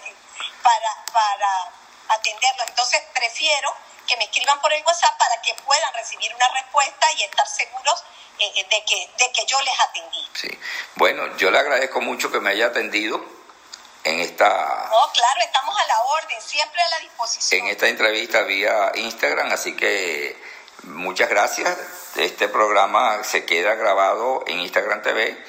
para, 0.63 1.05
para 1.11 1.71
atenderlo? 2.09 2.63
Entonces 2.67 3.01
prefiero 3.13 3.75
que 4.07 4.15
me 4.17 4.25
escriban 4.25 4.61
por 4.61 4.71
el 4.71 4.83
WhatsApp 4.85 5.17
para 5.17 5.41
que 5.41 5.53
puedan 5.65 5.93
recibir 5.93 6.33
una 6.33 6.47
respuesta 6.49 7.11
y 7.13 7.23
estar 7.23 7.47
seguros 7.47 8.03
eh, 8.39 8.51
eh, 8.55 8.67
de, 8.69 8.83
que, 8.85 9.09
de 9.17 9.31
que 9.31 9.45
yo 9.45 9.59
les 9.61 9.79
atendí. 9.79 10.29
Sí, 10.33 10.59
bueno, 10.95 11.35
yo 11.37 11.51
le 11.51 11.59
agradezco 11.59 12.01
mucho 12.01 12.31
que 12.31 12.39
me 12.39 12.51
haya 12.51 12.67
atendido 12.67 13.34
en 14.05 14.19
esta... 14.21 14.47
No, 14.47 15.11
claro, 15.13 15.41
estamos 15.43 15.75
a 15.77 15.87
la 15.87 16.01
orden, 16.03 16.41
siempre 16.41 16.81
a 16.81 16.89
la 16.89 16.99
disposición. 16.99 17.61
En 17.61 17.67
esta 17.67 17.87
entrevista 17.87 18.43
vía 18.43 18.91
Instagram, 18.95 19.51
así 19.51 19.75
que 19.75 20.37
muchas 20.83 21.27
gracias. 21.27 21.77
Este 22.15 22.47
programa 22.47 23.23
se 23.23 23.45
queda 23.45 23.75
grabado 23.75 24.43
en 24.47 24.59
Instagram 24.59 25.01
TV. 25.01 25.43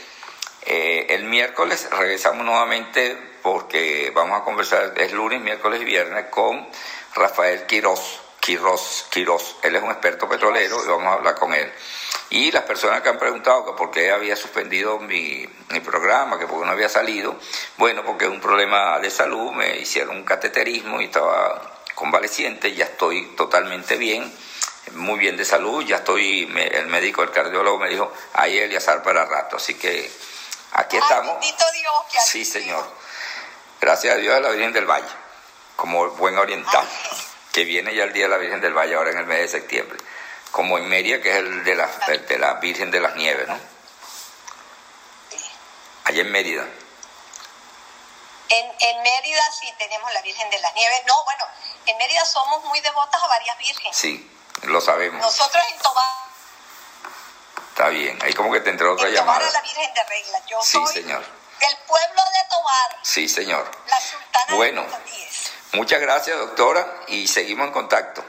Eh, 0.63 1.07
el 1.11 1.25
miércoles 1.25 1.89
regresamos 1.91 2.45
nuevamente 2.45 3.17
porque 3.43 4.11
vamos 4.15 4.41
a 4.41 4.45
conversar, 4.45 4.95
es 4.97 5.13
lunes, 5.13 5.41
miércoles 5.41 5.81
y 5.83 5.85
viernes, 5.85 6.27
con 6.31 6.67
Rafael 7.15 7.67
Quiroz 7.67 8.26
Quiroz, 8.47 9.07
Quiroz. 9.11 9.57
Él 9.65 9.75
es 9.75 9.83
un 9.83 9.91
experto 9.91 10.29
petrolero 10.29 10.85
y 10.85 10.87
vamos 10.87 11.09
a 11.09 11.15
hablar 11.15 11.35
con 11.35 11.53
él. 11.53 11.73
Y 12.31 12.53
las 12.53 12.63
personas 12.63 13.03
que 13.03 13.09
han 13.09 13.19
preguntado 13.19 13.67
que 13.67 13.73
por 13.73 13.91
qué 13.91 14.13
había 14.13 14.37
suspendido 14.37 15.01
mi, 15.01 15.49
programa, 15.85 16.39
que 16.39 16.47
por 16.47 16.61
qué 16.61 16.67
no 16.67 16.71
había 16.71 16.89
salido, 16.89 17.35
bueno, 17.77 18.05
porque 18.05 18.27
es 18.27 18.31
un 18.31 18.41
problema 18.41 19.01
de 19.01 19.11
salud, 19.11 19.51
me 19.51 19.79
hicieron 19.79 20.15
un 20.19 20.25
cateterismo 20.25 21.01
y 21.01 21.07
estaba 21.07 21.81
convaleciente, 21.97 22.73
ya 22.73 22.85
estoy 22.85 23.35
totalmente 23.35 23.97
bien, 23.97 24.33
muy 24.93 25.19
bien 25.19 25.37
de 25.37 25.45
salud, 25.45 25.85
ya 25.85 25.97
estoy, 25.97 26.45
el 26.71 26.87
médico, 26.87 27.25
el 27.25 27.33
cardiólogo 27.33 27.81
me 27.81 27.89
dijo, 27.89 28.13
ahí 28.35 28.59
Eliazar 28.59 29.03
para 29.03 29.25
rato, 29.25 29.57
así 29.57 29.75
que 29.75 30.09
aquí 30.71 30.97
estamos. 30.97 31.41
Dios, 31.41 32.25
sí, 32.25 32.45
señor. 32.45 32.85
Gracias 33.81 34.15
a 34.15 34.19
Dios 34.19 34.37
a 34.37 34.41
la 34.41 34.51
Virgen 34.51 34.73
del 34.73 34.87
Valle, 34.87 35.09
como 35.75 36.11
buen 36.11 36.39
oriental 36.39 36.87
que 37.57 37.65
viene 37.65 37.95
ya 37.95 38.05
el 38.05 38.13
Día 38.13 38.25
de 38.25 38.29
la 38.29 38.37
Virgen 38.37 38.61
del 38.61 38.75
Valle 38.75 38.97
ahora 38.97 39.13
en 39.13 39.17
el 39.17 39.25
mes 39.25 39.39
de 39.39 39.49
septiembre, 39.49 39.99
como 40.51 40.77
en 40.77 40.87
Mérida, 40.91 41.23
que 41.23 41.31
es 41.31 41.37
el 41.37 41.65
de 41.65 41.75
la, 41.75 41.87
de 41.87 42.39
la 42.39 42.53
Virgen 42.61 42.91
de 42.91 43.01
las 43.01 43.17
Nieves, 43.17 43.49
¿no? 43.49 43.59
Allá 46.05 46.21
en 46.21 46.31
Mérida. 46.31 46.69
En, 48.51 48.67
en, 48.79 49.03
Mérida 49.03 49.43
sí 49.59 49.73
tenemos 49.79 50.13
la 50.13 50.21
Virgen 50.21 50.51
de 50.51 50.59
las 50.59 50.75
Nieves. 50.75 51.01
No, 51.07 51.15
bueno, 51.25 51.47
en 51.87 51.97
Mérida 51.97 52.27
somos 52.27 52.63
muy 52.65 52.79
devotas 52.81 53.23
a 53.23 53.27
varias 53.27 53.57
vírgenes. 53.57 53.97
Sí, 53.97 54.31
lo 54.65 54.79
sabemos. 54.83 55.23
Nosotros 55.23 55.65
en 55.73 55.79
Tobar. 55.79 56.15
Está 57.71 57.89
bien, 57.89 58.19
ahí 58.23 58.35
como 58.35 58.53
que 58.53 58.61
te 58.61 58.69
entró 58.69 58.93
otra 58.93 59.09
en 59.09 59.15
llamada. 59.15 59.39
Tobar 59.39 59.53
la 59.55 59.63
Virgen 59.63 59.95
de 59.95 60.05
Regla. 60.05 60.43
Yo 60.47 60.61
sí, 60.61 60.73
soy 60.73 60.93
señor. 60.93 61.25
del 61.61 61.77
pueblo 61.87 62.23
de 62.35 62.49
Tobar. 62.51 62.99
Sí, 63.01 63.27
señor. 63.27 63.71
La 63.87 63.99
sultana 63.99 64.55
bueno, 64.57 64.83
de 64.83 64.89
Muchas 65.73 66.01
gracias, 66.01 66.39
doctora, 66.39 66.87
y 67.09 67.27
seguimos 67.27 67.67
en 67.67 67.73
contacto. 67.73 68.25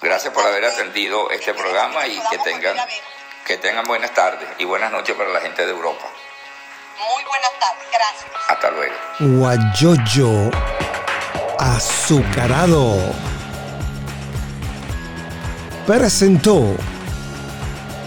Gracias 0.00 0.32
por 0.32 0.44
haber 0.46 0.64
atendido 0.64 1.30
este 1.30 1.54
programa 1.54 2.06
y 2.06 2.20
que 2.30 2.38
tengan, 2.38 2.76
que 3.44 3.56
tengan 3.56 3.86
buenas 3.86 4.12
tardes 4.14 4.48
y 4.58 4.64
buenas 4.64 4.92
noches 4.92 5.16
para 5.16 5.30
la 5.30 5.40
gente 5.40 5.64
de 5.64 5.72
Europa. 5.72 6.04
Muy 6.96 7.24
buenas 7.24 7.52
tardes, 7.58 7.88
gracias. 7.92 8.30
Hasta 8.48 8.70
luego. 8.70 8.94
Guayoyo 9.18 10.50
azucarado 11.58 12.96
presentó 15.86 16.76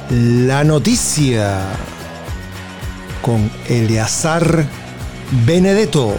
la 0.09 0.63
noticia 0.63 1.61
con 3.21 3.51
Eleazar 3.67 4.65
Benedetto. 5.45 6.15